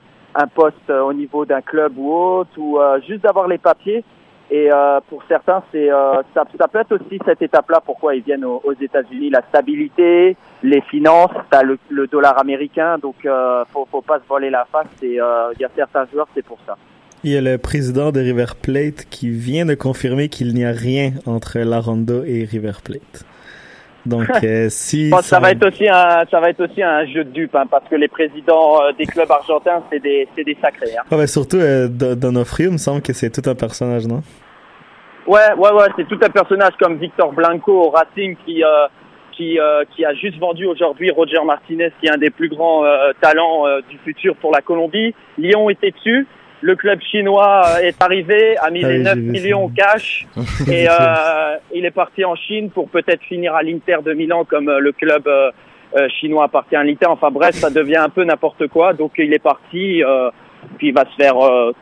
poste 0.54 0.76
euh, 0.90 1.02
au 1.02 1.12
niveau 1.12 1.44
d'un 1.44 1.60
club 1.60 1.98
ou 1.98 2.12
autre, 2.12 2.50
ou 2.56 2.78
euh, 2.78 3.00
juste 3.06 3.22
d'avoir 3.22 3.48
les 3.48 3.58
papiers. 3.58 4.04
Et 4.50 4.72
euh, 4.72 5.00
pour 5.08 5.22
certains, 5.28 5.62
c'est 5.70 5.90
euh, 5.90 6.22
ça, 6.34 6.44
ça 6.58 6.68
peut 6.68 6.78
être 6.78 6.92
aussi 6.92 7.20
cette 7.24 7.42
étape-là 7.42 7.82
pourquoi 7.84 8.14
ils 8.14 8.22
viennent 8.22 8.46
aux, 8.46 8.72
États-Unis, 8.80 9.30
la 9.30 9.42
stabilité, 9.48 10.36
les 10.62 10.80
finances, 10.82 11.32
t'as 11.50 11.62
le, 11.62 11.78
le 11.90 12.06
dollar 12.06 12.38
américain, 12.38 12.96
donc 12.98 13.16
euh, 13.26 13.64
faut, 13.72 13.86
faut 13.90 14.00
pas 14.00 14.18
se 14.18 14.26
voler 14.26 14.48
la 14.48 14.66
face. 14.72 14.86
Et 15.02 15.16
il 15.16 15.60
y 15.60 15.64
a 15.64 15.70
certains 15.76 16.06
joueurs, 16.06 16.28
c'est 16.34 16.44
pour 16.44 16.58
ça. 16.66 16.76
Il 17.24 17.32
y 17.32 17.36
a 17.36 17.40
le 17.40 17.58
président 17.58 18.10
de 18.10 18.20
River 18.20 18.46
Plate 18.62 19.04
qui 19.10 19.28
vient 19.28 19.66
de 19.66 19.74
confirmer 19.74 20.28
qu'il 20.28 20.54
n'y 20.54 20.64
a 20.64 20.70
rien 20.70 21.12
entre 21.26 21.58
la 21.58 21.80
Rondo 21.80 22.22
et 22.24 22.44
River 22.44 22.72
Plate. 22.82 23.26
Donc, 24.06 24.28
euh, 24.44 24.68
si 24.70 25.10
ça 25.22 25.40
va 25.40 25.50
être 25.50 25.66
aussi 25.66 25.88
un, 25.88 26.24
ça 26.30 26.40
va 26.40 26.50
être 26.50 26.60
aussi 26.64 26.82
un 26.82 27.04
jeu 27.06 27.24
de 27.24 27.30
dupes, 27.30 27.54
hein, 27.54 27.64
parce 27.70 27.84
que 27.88 27.96
les 27.96 28.08
présidents 28.08 28.80
euh, 28.82 28.92
des 28.92 29.06
clubs 29.06 29.30
argentins, 29.30 29.82
c'est 29.90 30.00
des, 30.00 30.28
c'est 30.36 30.44
des 30.44 30.56
sacrés. 30.60 30.96
Hein. 30.98 31.02
Ah, 31.10 31.16
ben, 31.16 31.26
surtout 31.26 31.58
euh, 31.58 31.88
Don- 31.88 32.14
Donofrio, 32.14 32.68
il 32.70 32.72
me 32.74 32.78
semble 32.78 33.02
que 33.02 33.12
c'est 33.12 33.30
tout 33.30 33.48
un 33.48 33.54
personnage, 33.54 34.06
non? 34.06 34.22
Ouais, 35.26 35.52
ouais, 35.58 35.72
ouais, 35.72 35.88
c'est 35.96 36.08
tout 36.08 36.18
un 36.22 36.30
personnage 36.30 36.72
comme 36.80 36.96
Victor 36.96 37.32
Blanco 37.32 37.72
au 37.72 37.90
Racing 37.90 38.36
qui, 38.46 38.64
euh, 38.64 38.86
qui, 39.32 39.58
qui 39.94 40.04
a 40.04 40.14
juste 40.14 40.38
vendu 40.38 40.64
aujourd'hui 40.66 41.10
Roger 41.10 41.44
Martinez, 41.44 41.92
qui 42.00 42.06
est 42.06 42.10
un 42.10 42.16
des 42.16 42.30
plus 42.30 42.48
grands 42.48 42.82
talents 43.20 43.64
du 43.90 43.98
futur 43.98 44.34
pour 44.36 44.52
la 44.52 44.62
Colombie. 44.62 45.14
Lyon 45.36 45.68
était 45.68 45.90
dessus. 45.90 46.26
Le 46.60 46.74
club 46.74 47.00
chinois 47.10 47.62
euh, 47.66 47.86
est 47.86 48.02
arrivé, 48.02 48.56
a 48.58 48.70
mis 48.70 48.84
Ah 48.84 48.88
les 48.88 48.98
oui, 48.98 49.04
9 49.04 49.14
j'ai 49.14 49.20
vu 49.20 49.30
millions 49.30 49.68
cash 49.76 50.26
et 50.68 50.88
euh, 50.88 51.56
il 51.74 51.84
est 51.86 51.90
parti 51.92 52.24
en 52.24 52.34
Chine 52.34 52.70
pour 52.70 52.88
peut-être 52.88 53.22
finir 53.22 53.54
à 53.54 53.62
l'Inter 53.62 53.98
de 54.04 54.12
Milan 54.12 54.44
comme 54.44 54.68
euh, 54.68 54.78
le 54.80 54.92
club 54.92 55.26
euh, 55.28 55.50
chinois 56.20 56.44
appartient 56.44 56.76
à 56.76 56.82
l'Inter. 56.84 57.06
Enfin 57.06 57.30
bref, 57.30 57.54
ça 57.54 57.70
devient 57.70 57.96
un 57.98 58.08
peu 58.08 58.24
n'importe 58.24 58.66
quoi. 58.68 58.92
Donc 58.92 59.12
il 59.18 59.32
est 59.32 59.38
parti, 59.42 60.02
euh, 60.02 60.30
puis 60.78 60.88
il 60.88 60.94
va 60.94 61.04
se 61.04 61.14
faire 61.16 61.36
euh, 61.38 61.72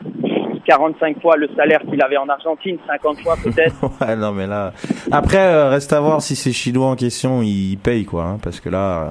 45 0.67 1.21
fois 1.21 1.37
le 1.37 1.49
salaire 1.55 1.79
qu'il 1.89 2.01
avait 2.03 2.17
en 2.17 2.27
Argentine, 2.29 2.77
50 2.87 3.21
fois 3.21 3.35
peut-être. 3.43 3.75
Ouais, 4.01 4.15
non, 4.15 4.31
mais 4.31 4.45
là. 4.47 4.73
Après, 5.11 5.69
reste 5.69 5.91
à 5.93 5.99
voir 6.01 6.21
si 6.21 6.35
ces 6.35 6.51
Chinois 6.51 6.87
en 6.87 6.95
question, 6.95 7.41
ils 7.41 7.77
payent, 7.77 8.05
quoi. 8.05 8.23
hein, 8.25 8.37
parce 8.43 8.59
que 8.59 8.69
là. 8.69 9.09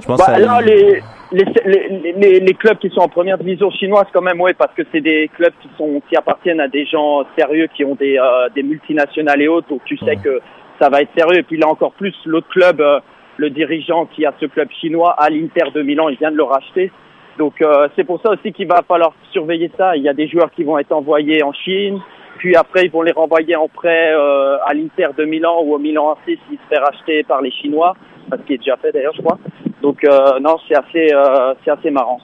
Je 0.00 0.06
pense 0.06 0.18
Bah, 0.18 0.24
à- 0.34 0.38
là, 0.38 0.60
les, 0.60 1.00
les, 1.34 1.44
les, 1.64 2.12
les, 2.12 2.40
les 2.40 2.54
clubs 2.54 2.78
qui 2.78 2.88
sont 2.90 3.00
en 3.00 3.08
première 3.08 3.38
division 3.38 3.70
chinoise, 3.70 4.06
quand 4.12 4.22
même, 4.22 4.40
ouais, 4.40 4.54
parce 4.54 4.72
que 4.74 4.82
c'est 4.92 5.00
des 5.00 5.28
clubs 5.34 5.52
qui 5.60 5.68
sont 5.76 6.00
qui 6.08 6.16
appartiennent 6.16 6.60
à 6.60 6.68
des 6.68 6.86
gens 6.86 7.24
sérieux, 7.36 7.68
qui 7.74 7.84
ont 7.84 7.94
des, 7.94 8.18
euh, 8.18 8.48
des 8.54 8.62
multinationales 8.62 9.42
et 9.42 9.48
autres, 9.48 9.68
donc 9.68 9.82
tu 9.84 9.96
sais 9.98 10.16
que 10.16 10.40
ça 10.80 10.88
va 10.88 11.02
être 11.02 11.10
sérieux. 11.16 11.40
Et 11.40 11.42
puis 11.42 11.58
là 11.58 11.68
encore 11.68 11.92
plus, 11.92 12.14
l'autre 12.24 12.48
club, 12.48 12.80
euh, 12.80 13.00
le 13.36 13.50
dirigeant 13.50 14.06
qui 14.06 14.24
a 14.24 14.32
ce 14.40 14.46
club 14.46 14.68
chinois 14.80 15.14
à 15.18 15.28
l'Inter 15.30 15.70
de 15.74 15.82
Milan, 15.82 16.08
il 16.08 16.16
vient 16.16 16.30
de 16.30 16.36
le 16.36 16.44
racheter. 16.44 16.90
Donc 17.38 17.60
euh, 17.62 17.88
c'est 17.96 18.04
pour 18.04 18.20
ça 18.22 18.30
aussi 18.30 18.52
qu'il 18.52 18.68
va 18.68 18.82
falloir 18.86 19.12
surveiller 19.32 19.70
ça. 19.76 19.96
Il 19.96 20.02
y 20.02 20.08
a 20.08 20.14
des 20.14 20.28
joueurs 20.28 20.50
qui 20.52 20.62
vont 20.62 20.78
être 20.78 20.92
envoyés 20.92 21.42
en 21.42 21.52
Chine, 21.52 22.00
puis 22.38 22.54
après 22.54 22.84
ils 22.84 22.90
vont 22.90 23.02
les 23.02 23.12
renvoyer 23.12 23.56
en 23.56 23.68
prêt 23.68 24.12
euh, 24.12 24.56
à 24.64 24.72
l'Inter 24.74 25.08
de 25.16 25.24
Milan 25.24 25.62
ou 25.64 25.74
au 25.74 25.78
Milan 25.78 26.12
AC 26.12 26.24
s'il 26.26 26.58
se 26.58 26.68
fait 26.68 26.78
racheter 26.78 27.24
par 27.24 27.42
les 27.42 27.50
Chinois, 27.50 27.94
ce 28.32 28.42
qui 28.46 28.54
est 28.54 28.58
déjà 28.58 28.76
fait 28.76 28.92
d'ailleurs 28.92 29.14
je 29.16 29.22
crois. 29.22 29.38
Donc 29.82 30.02
euh, 30.04 30.38
non 30.40 30.56
c'est 30.68 30.74
assez 30.76 31.12
euh, 31.12 31.54
c'est 31.64 31.70
assez 31.70 31.90
marrant. 31.90 32.20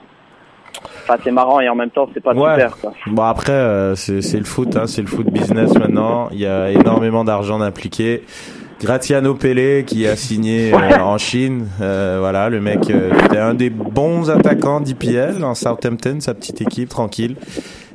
Enfin 1.03 1.17
c'est 1.23 1.31
marrant 1.31 1.59
et 1.59 1.69
en 1.69 1.75
même 1.75 1.89
temps 1.89 2.07
c'est 2.13 2.21
pas 2.23 2.33
Ouais. 2.33 2.53
super 2.55 2.77
quoi. 2.77 2.93
Bon 3.07 3.23
après 3.23 3.51
euh, 3.53 3.95
c'est 3.95 4.37
le 4.37 4.43
foot 4.45 4.75
hein, 4.75 4.87
c'est 4.87 5.01
le 5.01 5.07
foot 5.07 5.27
business 5.27 5.73
maintenant 5.77 6.29
il 6.31 6.39
y 6.39 6.45
a 6.47 6.69
énormément 6.71 7.23
d'argent 7.23 7.59
d'impliqué 7.59 8.23
Gratiano 8.79 9.35
Pelé 9.35 9.83
qui 9.85 10.07
a 10.07 10.15
signé 10.15 10.73
euh, 10.73 10.77
en 11.01 11.17
Chine 11.19 11.67
euh, 11.81 12.17
voilà 12.19 12.49
le 12.49 12.61
mec 12.61 12.89
euh, 12.89 13.11
c'était 13.23 13.37
un 13.37 13.53
des 13.53 13.69
bons 13.69 14.29
attaquants 14.31 14.79
d'IPL 14.79 15.43
en 15.43 15.53
Southampton 15.53 16.17
sa 16.19 16.33
petite 16.33 16.61
équipe 16.61 16.89
tranquille 16.89 17.35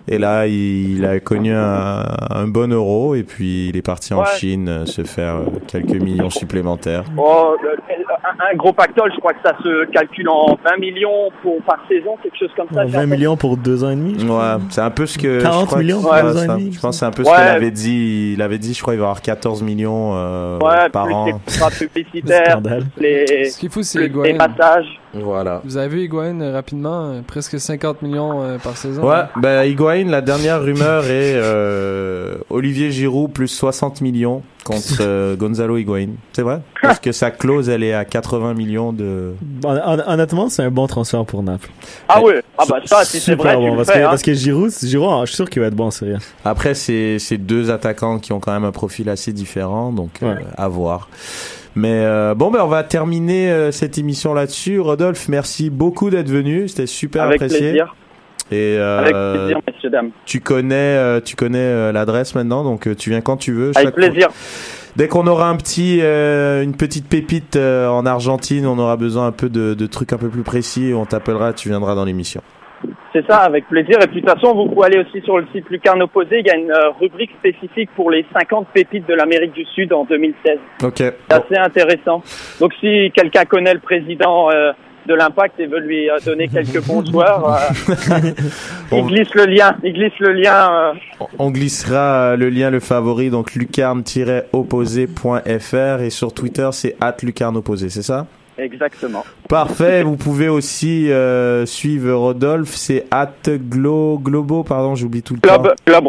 et 0.09 0.19
là 0.19 0.47
il, 0.47 0.99
il 0.99 1.05
a 1.05 1.19
connu 1.21 1.53
un, 1.55 2.05
un 2.31 2.47
bon 2.49 2.73
euro 2.73 3.15
et 3.15 3.23
puis 3.23 3.69
il 3.69 3.77
est 3.77 3.83
parti 3.83 4.15
en 4.15 4.21
Ouais. 4.21 4.27
Chine 4.39 4.69
euh, 4.69 4.87
se 4.87 5.03
faire 5.05 5.37
euh, 5.37 5.45
quelques 5.67 6.01
millions 6.01 6.31
supplémentaires 6.31 7.05
Oh, 7.17 7.55
le- 7.63 7.77
un, 8.25 8.53
un 8.53 8.57
gros 8.57 8.73
pactole, 8.73 9.13
je 9.15 9.19
crois 9.21 9.33
que 9.35 9.41
ça 9.45 9.55
se 9.63 9.85
calcule 9.91 10.29
en 10.29 10.57
20 10.65 10.79
millions 10.81 11.31
pour, 11.43 11.61
par 11.63 11.79
saison, 11.89 12.17
quelque 12.23 12.37
chose 12.39 12.51
comme 12.57 12.67
ça. 12.73 12.85
j'ai 12.87 12.93
20 12.93 12.99
entendu. 12.99 13.13
millions 13.13 13.37
pour 13.37 13.57
deux 13.57 13.85
ans 13.85 13.91
et 13.91 13.97
demi 13.97 14.17
je 14.19 14.27
Ouais, 14.27 14.63
c'est 14.71 14.81
un 14.81 14.91
peu 14.91 15.07
ce 15.07 15.19
que 15.19 15.41
40 15.43 15.61
je 15.61 15.67
crois 15.67 15.79
que- 15.79 15.83
millions 15.85 16.01
pour 16.03 16.13
ouais, 16.13 16.23
deux 16.23 16.37
ans 16.39 16.43
et 16.43 16.47
ça- 16.47 16.55
demi, 16.57 16.73
Je 16.73 16.81
pense 16.81 16.95
que 16.97 16.99
c'est 17.01 17.07
un 17.07 17.11
peu 17.11 17.23
Ouais. 17.23 17.29
ce 17.31 17.35
qu'il 17.35 17.49
avait 17.49 17.71
dit. 17.71 18.33
Il 18.35 18.43
avait 18.43 18.59
dit, 18.59 18.75
je 18.75 18.83
crois, 18.83 18.95
il 18.95 18.99
va 18.99 19.03
y 19.05 19.07
avoir 19.07 19.23
14 19.23 19.63
millions 19.63 20.13
euh, 20.15 20.59
Ouais, 20.59 20.89
par 20.91 21.05
plus 21.05 21.15
an. 21.15 21.27
les 21.27 21.33
publicitaires, 21.89 22.51
Scandale. 22.53 22.85
les, 22.99 23.45
Ce 23.51 23.59
qu'il 23.59 23.71
faut, 23.71 23.83
c'est 23.83 24.09
plus 24.09 24.23
les 24.23 24.31
Higuain. 24.31 24.47
passages. 24.49 25.01
Voilà. 25.23 25.61
Vous 25.65 25.77
avez 25.77 25.89
vu 25.89 26.03
Higuain 26.05 26.41
euh, 26.41 26.53
rapidement, 26.53 27.07
euh, 27.11 27.21
presque 27.27 27.59
50 27.61 28.03
millions 28.03 28.43
euh, 28.43 28.59
par 28.59 28.77
saison. 28.77 29.03
Ouais, 29.09 29.23
ben 29.37 29.65
Higuain, 29.65 30.05
la 30.07 30.21
dernière 30.21 30.63
rumeur 30.63 31.05
est 31.07 31.35
euh, 31.37 32.37
Olivier 32.51 32.91
Giroud 32.91 33.33
plus 33.33 33.49
60 33.49 34.01
millions 34.01 34.43
contre 34.65 34.99
euh, 35.01 35.37
Gonzalo 35.39 35.77
Higuain. 35.79 36.09
C'est 36.33 36.43
vrai? 36.43 36.61
Parce 36.83 36.99
que 36.99 37.13
sa 37.13 37.31
clause, 37.31 37.69
elle 37.69 37.83
est 37.83 37.95
à 37.95 38.05
80 38.05 38.55
millions 38.55 38.93
de... 38.93 39.33
Hon- 39.65 39.77
hon- 39.85 40.03
Honnêtement, 40.07 40.49
c'est 40.49 40.63
un 40.63 40.71
bon 40.71 40.87
transfert 40.87 41.25
pour 41.25 41.43
Naples. 41.43 41.71
Ah 42.09 42.21
ouais, 42.23 42.43
ah 42.59 42.65
bah 42.69 42.77
ça, 42.85 43.05
si 43.05 43.13
c'est 43.21 43.33
Super 43.33 43.59
vrai, 43.59 43.69
bon, 43.71 43.77
parce, 43.77 43.91
fais, 43.91 43.99
que, 44.01 44.05
hein. 44.05 44.09
parce 44.11 44.23
que 44.23 44.35
Giroud, 44.35 44.71
Giroud, 44.83 45.21
je 45.23 45.27
suis 45.27 45.37
sûr 45.37 45.49
qu'il 45.51 45.61
va 45.63 45.69
être 45.69 45.75
bon 45.75 45.87
en 45.87 45.91
série. 45.91 46.15
Après, 46.45 46.75
c'est 46.75 47.19
c'est 47.19 47.39
deux 47.39 47.71
attaquants 47.71 48.19
qui 48.19 48.33
ont 48.33 48.41
quand 48.41 48.53
même 48.53 48.65
un 48.65 48.73
profil 48.73 49.09
assez 49.09 49.33
différent, 49.33 49.93
donc 49.93 50.11
euh, 50.23 50.35
Ouais. 50.35 50.41
à 50.57 50.69
voir. 50.69 51.09
Mais 51.77 51.93
euh, 52.05 52.35
bon, 52.35 52.51
ben 52.51 52.61
on 52.63 52.69
va 52.69 52.83
terminer 52.85 53.51
euh, 53.51 53.71
cette 53.71 53.99
émission 53.99 54.33
là-dessus. 54.35 54.81
Rodolphe, 54.81 55.29
merci 55.29 55.69
beaucoup 55.71 56.09
d'être 56.11 56.31
venu. 56.31 56.69
C'était 56.69 56.87
super 56.87 57.25
Avec 57.25 57.37
apprécié. 57.43 57.59
plaisir, 57.61 57.95
Et 58.51 58.77
euh, 58.79 58.99
avec 59.01 59.13
plaisir, 59.15 59.61
messieurs, 59.69 59.91
dames. 59.91 60.11
tu 60.25 60.41
connais, 60.41 60.75
euh, 60.75 61.21
tu 61.23 61.37
connais 61.37 61.59
euh, 61.59 61.93
l'adresse 61.93 62.35
maintenant, 62.35 62.65
donc 62.65 62.87
euh, 62.89 62.95
tu 62.95 63.11
viens 63.11 63.21
quand 63.21 63.37
tu 63.37 63.53
veux. 63.53 63.73
Avec 63.75 63.95
plaisir. 63.95 64.29
Dès 64.97 65.09
qu'on 65.09 65.27
aura 65.27 65.51
un 65.51 65.57
petit, 65.57 65.99
euh, 66.01 66.63
une 66.63 66.75
petite 66.75 67.07
pépite 67.07 67.57
euh, 67.57 67.87
en 67.89 68.07
Argentine, 68.07 68.67
on 68.67 68.79
aura 68.79 68.97
besoin 68.97 69.27
un 69.27 69.33
peu 69.33 69.51
de, 69.51 69.75
de 69.75 69.87
trucs 69.87 70.15
un 70.15 70.17
peu 70.19 70.29
plus 70.31 70.43
précis. 70.43 70.93
On 70.97 71.05
t'appellera, 71.05 71.53
tu 71.53 71.69
viendras 71.69 71.95
dans 71.95 72.07
l'émission. 72.07 72.41
C'est 73.13 73.25
ça, 73.27 73.39
avec 73.39 73.67
plaisir. 73.69 73.97
Et 74.03 74.07
puis 74.09 74.21
de 74.21 74.27
toute 74.27 74.39
façon, 74.39 74.55
vous 74.55 74.67
pouvez 74.69 74.87
aller 74.87 74.99
aussi 74.99 75.23
sur 75.23 75.39
le 75.39 75.47
site 75.53 75.71
Lucarne 75.71 76.03
Opposé. 76.03 76.41
Il 76.41 76.47
y 76.47 76.51
a 76.51 76.57
une 76.57 76.71
euh, 76.71 76.91
rubrique 77.01 77.31
spécifique 77.39 77.89
pour 77.97 78.11
les 78.11 78.27
50 78.35 78.67
pépites 78.75 79.09
de 79.09 79.15
l'Amérique 79.15 79.53
du 79.53 79.65
Sud 79.65 79.93
en 79.95 80.05
2016. 80.05 80.59
Ok. 80.85 80.97
C'est 80.99 81.15
assez 81.31 81.57
intéressant. 81.57 82.23
Donc 82.61 82.75
si 82.81 83.11
quelqu'un 83.15 83.47
connaît 83.47 83.73
le 83.73 83.81
président 83.81 84.51
euh, 84.51 84.73
de 85.07 85.15
l'Impact 85.15 85.59
et 85.61 85.67
veut 85.67 85.79
lui 85.81 86.11
euh, 86.11 86.19
donner 86.27 86.49
quelques 86.49 86.85
bons 86.87 87.03
joueurs, 87.11 87.49
euh, 87.49 87.57
On- 88.93 88.99
il 88.99 89.07
glisse 89.15 89.33
le 89.35 89.47
lien. 89.47 89.75
Il 89.83 89.95
glisse 89.95 90.19
le 90.19 90.33
lien. 90.33 90.71
euh, 90.71 90.93
On 91.39 91.51
glissera 91.51 92.37
le 92.37 92.51
lien, 92.51 92.69
le 92.71 92.81
favori, 92.81 93.31
donc 93.31 93.55
lucarne-opposé.fr 93.55 96.03
et 96.03 96.11
sur 96.11 96.35
Twitter 96.35 96.69
c'est 96.73 96.97
at 97.01 97.17
lucarne 97.23 97.57
opposé, 97.57 97.89
c'est 97.89 98.03
ça? 98.03 98.27
Exactement. 98.59 99.25
Parfait. 99.49 100.03
Vous 100.03 100.17
pouvez 100.17 100.49
aussi 100.49 101.11
euh, 101.13 101.67
suivre 101.67 102.13
Rodolphe. 102.15 102.75
C'est 102.75 103.07
at 103.11 103.31
Glo, 103.47 104.19
Globo, 104.19 104.63
pardon, 104.65 104.95
j'oublie 104.95 105.23
tout 105.23 105.35
le 105.35 105.41
Globe, 105.41 105.69
temps. 105.85 106.01
Globe. 106.01 106.09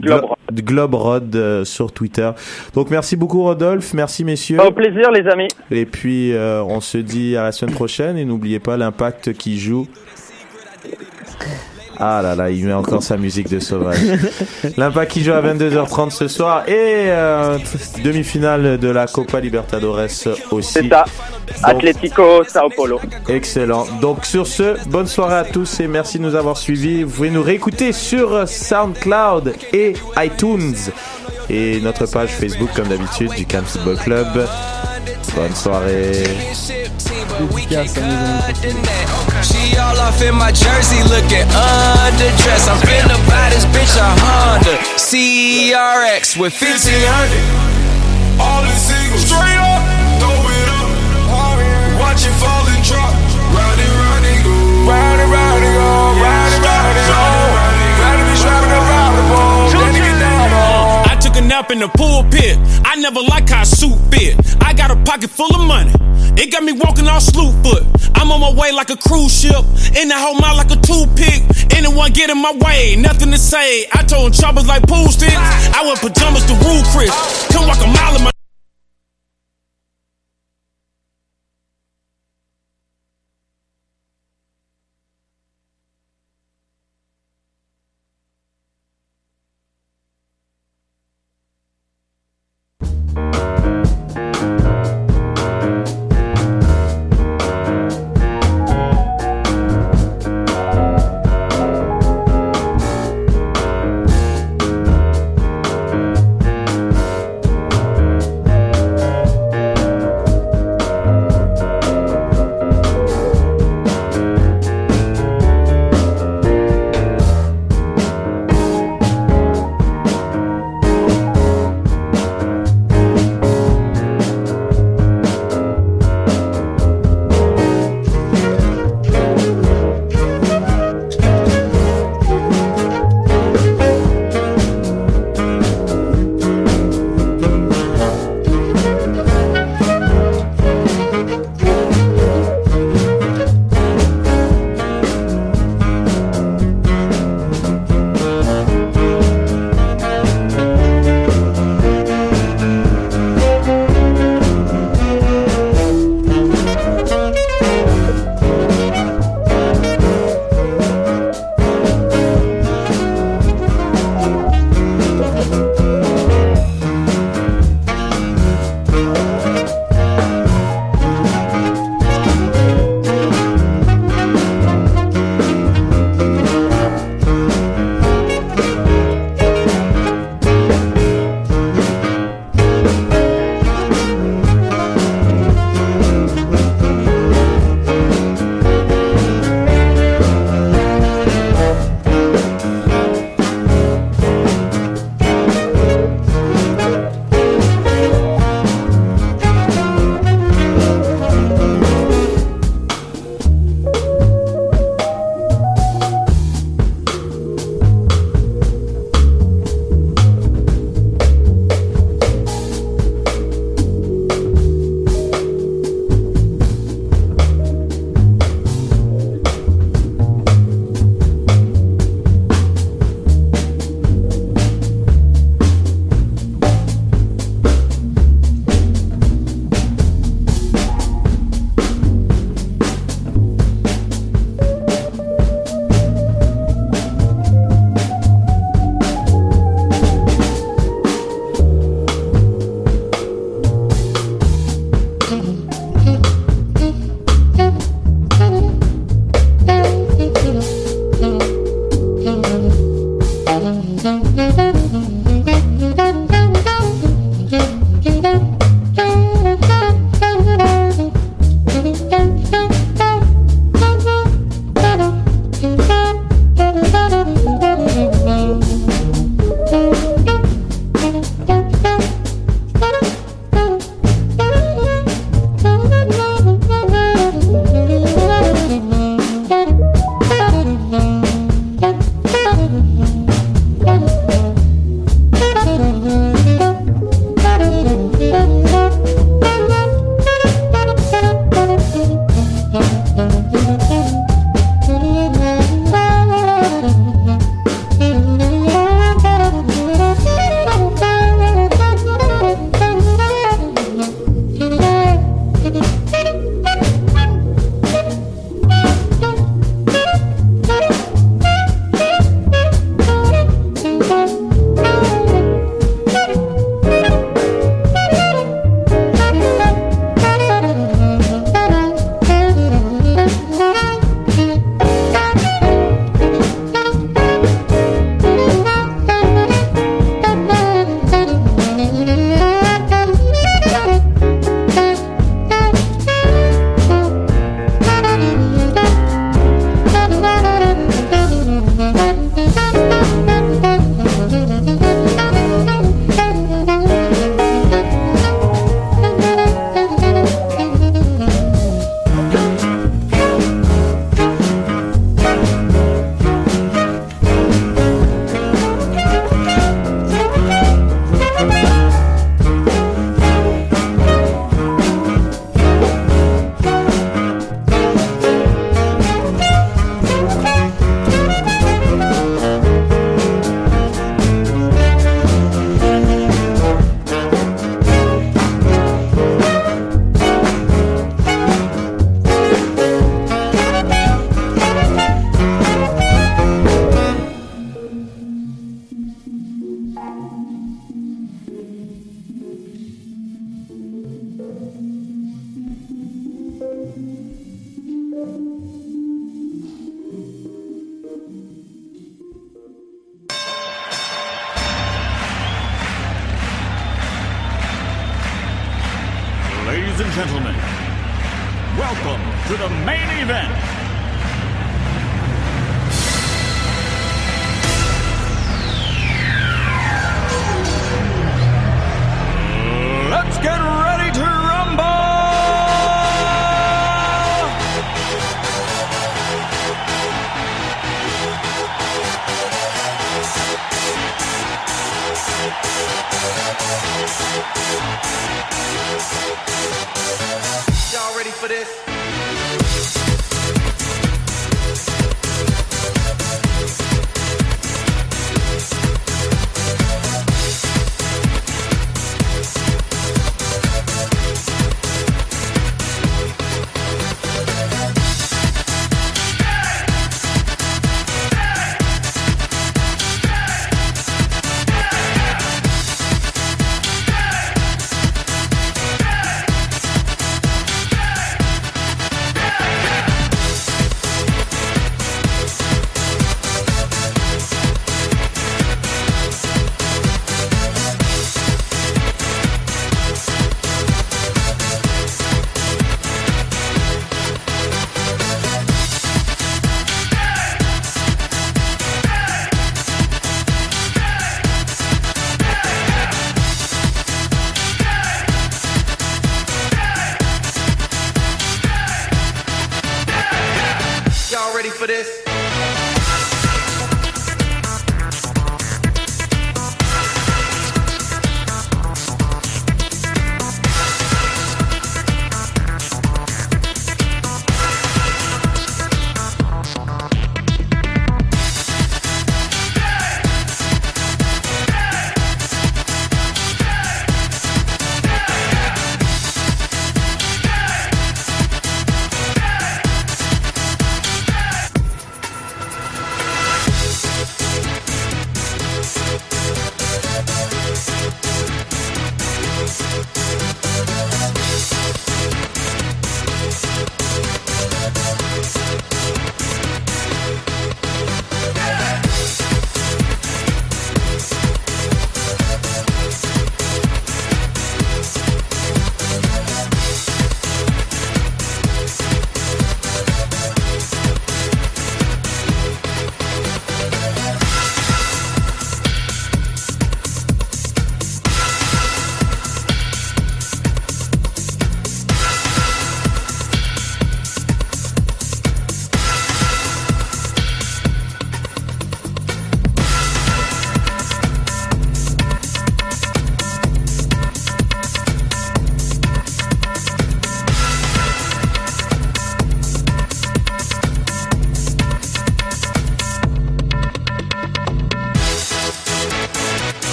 Glo- 0.00 0.36
Globe 0.52 0.94
Rod 0.94 1.36
euh, 1.36 1.64
sur 1.64 1.92
Twitter. 1.92 2.30
Donc 2.74 2.90
merci 2.90 3.16
beaucoup 3.16 3.42
Rodolphe, 3.42 3.94
merci 3.94 4.24
messieurs. 4.24 4.60
Au 4.60 4.70
plaisir, 4.72 5.10
les 5.12 5.26
amis. 5.28 5.48
Et 5.70 5.86
puis 5.86 6.32
euh, 6.34 6.62
on 6.64 6.80
se 6.80 6.98
dit 6.98 7.36
à 7.36 7.44
la 7.44 7.52
semaine 7.52 7.74
prochaine 7.74 8.16
et 8.18 8.24
n'oubliez 8.24 8.58
pas 8.58 8.76
l'impact 8.76 9.32
qui 9.34 9.58
joue. 9.58 9.86
Ah 12.00 12.20
là 12.22 12.34
là, 12.36 12.50
il 12.50 12.64
met 12.64 12.72
encore 12.72 13.02
sa 13.02 13.16
musique 13.16 13.48
de 13.48 13.58
sauvage. 13.58 13.98
L'impact 14.76 15.12
qui 15.12 15.24
joue 15.24 15.32
à 15.32 15.42
22h30 15.42 16.10
ce 16.10 16.28
soir 16.28 16.62
et 16.68 17.06
euh, 17.08 17.58
demi-finale 18.04 18.78
de 18.78 18.88
la 18.88 19.06
Copa 19.06 19.40
Libertadores 19.40 20.00
aussi. 20.52 20.72
C'est 20.72 20.88
ça. 20.88 21.04
Atlético 21.62 22.44
Sao 22.46 22.68
Paulo. 22.70 23.00
Excellent. 23.28 23.86
Donc 24.00 24.24
sur 24.24 24.46
ce, 24.46 24.76
bonne 24.88 25.08
soirée 25.08 25.36
à 25.36 25.44
tous 25.44 25.80
et 25.80 25.88
merci 25.88 26.18
de 26.18 26.22
nous 26.22 26.36
avoir 26.36 26.56
suivis. 26.56 27.02
Vous 27.02 27.10
pouvez 27.10 27.30
nous 27.30 27.42
réécouter 27.42 27.92
sur 27.92 28.48
SoundCloud 28.48 29.54
et 29.72 29.94
iTunes 30.18 30.76
et 31.50 31.80
notre 31.80 32.06
page 32.06 32.30
Facebook 32.30 32.70
comme 32.76 32.88
d'habitude 32.88 33.32
du 33.32 33.44
Cannes 33.44 33.64
Football 33.64 33.96
Club. 33.96 34.46
Bonne 35.34 35.54
soirée. 35.54 36.22
Dédicace 37.38 37.96
à 37.96 38.00
mes 38.00 38.06
amis 38.06 38.34
portugais. 38.36 39.42
She 39.42 39.76
all 39.78 39.98
off 40.00 40.20
in 40.22 40.34
my 40.34 40.50
jersey 40.50 41.02
looking 41.04 41.46
underdressed. 41.54 42.68
I'm 42.68 42.80
finna 42.82 43.16
buy 43.28 43.50
this 43.50 43.64
bitch 43.66 43.96
a 43.96 44.08
Honda 44.20 44.74
CRX 44.96 46.36
with 46.36 46.52
1500. 46.52 47.30
All 48.40 48.62
the 48.62 48.74
singles 48.74 49.22
straight 49.26 49.58
up, 49.58 49.82
throw 50.18 50.30
it 50.30 50.68
up. 50.68 50.88
Watch 52.00 52.26
it 52.26 52.34
fall 52.40 52.57
I 61.48 61.50
nap 61.50 61.70
in 61.70 61.78
the 61.78 61.88
pulpit. 61.88 62.58
I 62.84 62.96
never 62.96 63.22
like 63.22 63.48
how 63.48 63.62
a 63.62 63.64
suit 63.64 63.96
fit. 64.12 64.36
I 64.60 64.74
got 64.74 64.90
a 64.90 64.96
pocket 64.96 65.30
full 65.30 65.48
of 65.56 65.66
money. 65.66 65.90
It 66.36 66.52
got 66.52 66.62
me 66.62 66.72
walking 66.72 67.08
all 67.08 67.22
slew 67.22 67.52
foot. 67.62 67.84
I'm 68.14 68.30
on 68.30 68.40
my 68.40 68.52
way 68.52 68.70
like 68.70 68.90
a 68.90 68.98
cruise 68.98 69.32
ship. 69.32 69.64
In 69.96 70.08
the 70.08 70.14
whole 70.14 70.38
mile 70.38 70.56
like 70.56 70.70
a 70.70 70.76
toothpick. 70.76 71.40
Anyone 71.72 72.12
get 72.12 72.28
in 72.28 72.36
my 72.36 72.52
way, 72.52 72.96
nothing 72.96 73.30
to 73.30 73.38
say. 73.38 73.86
I 73.94 74.02
told 74.02 74.34
troubles 74.34 74.66
like 74.66 74.86
pool 74.86 75.08
sticks. 75.08 75.32
I 75.72 75.80
wear 75.84 75.96
pajamas 75.96 76.44
to 76.44 76.54
rule 76.68 76.84
Chris. 76.92 77.16
Come 77.48 77.66
walk 77.66 77.80
a 77.80 77.86
mile 77.86 78.16
in 78.16 78.24
my 78.24 78.37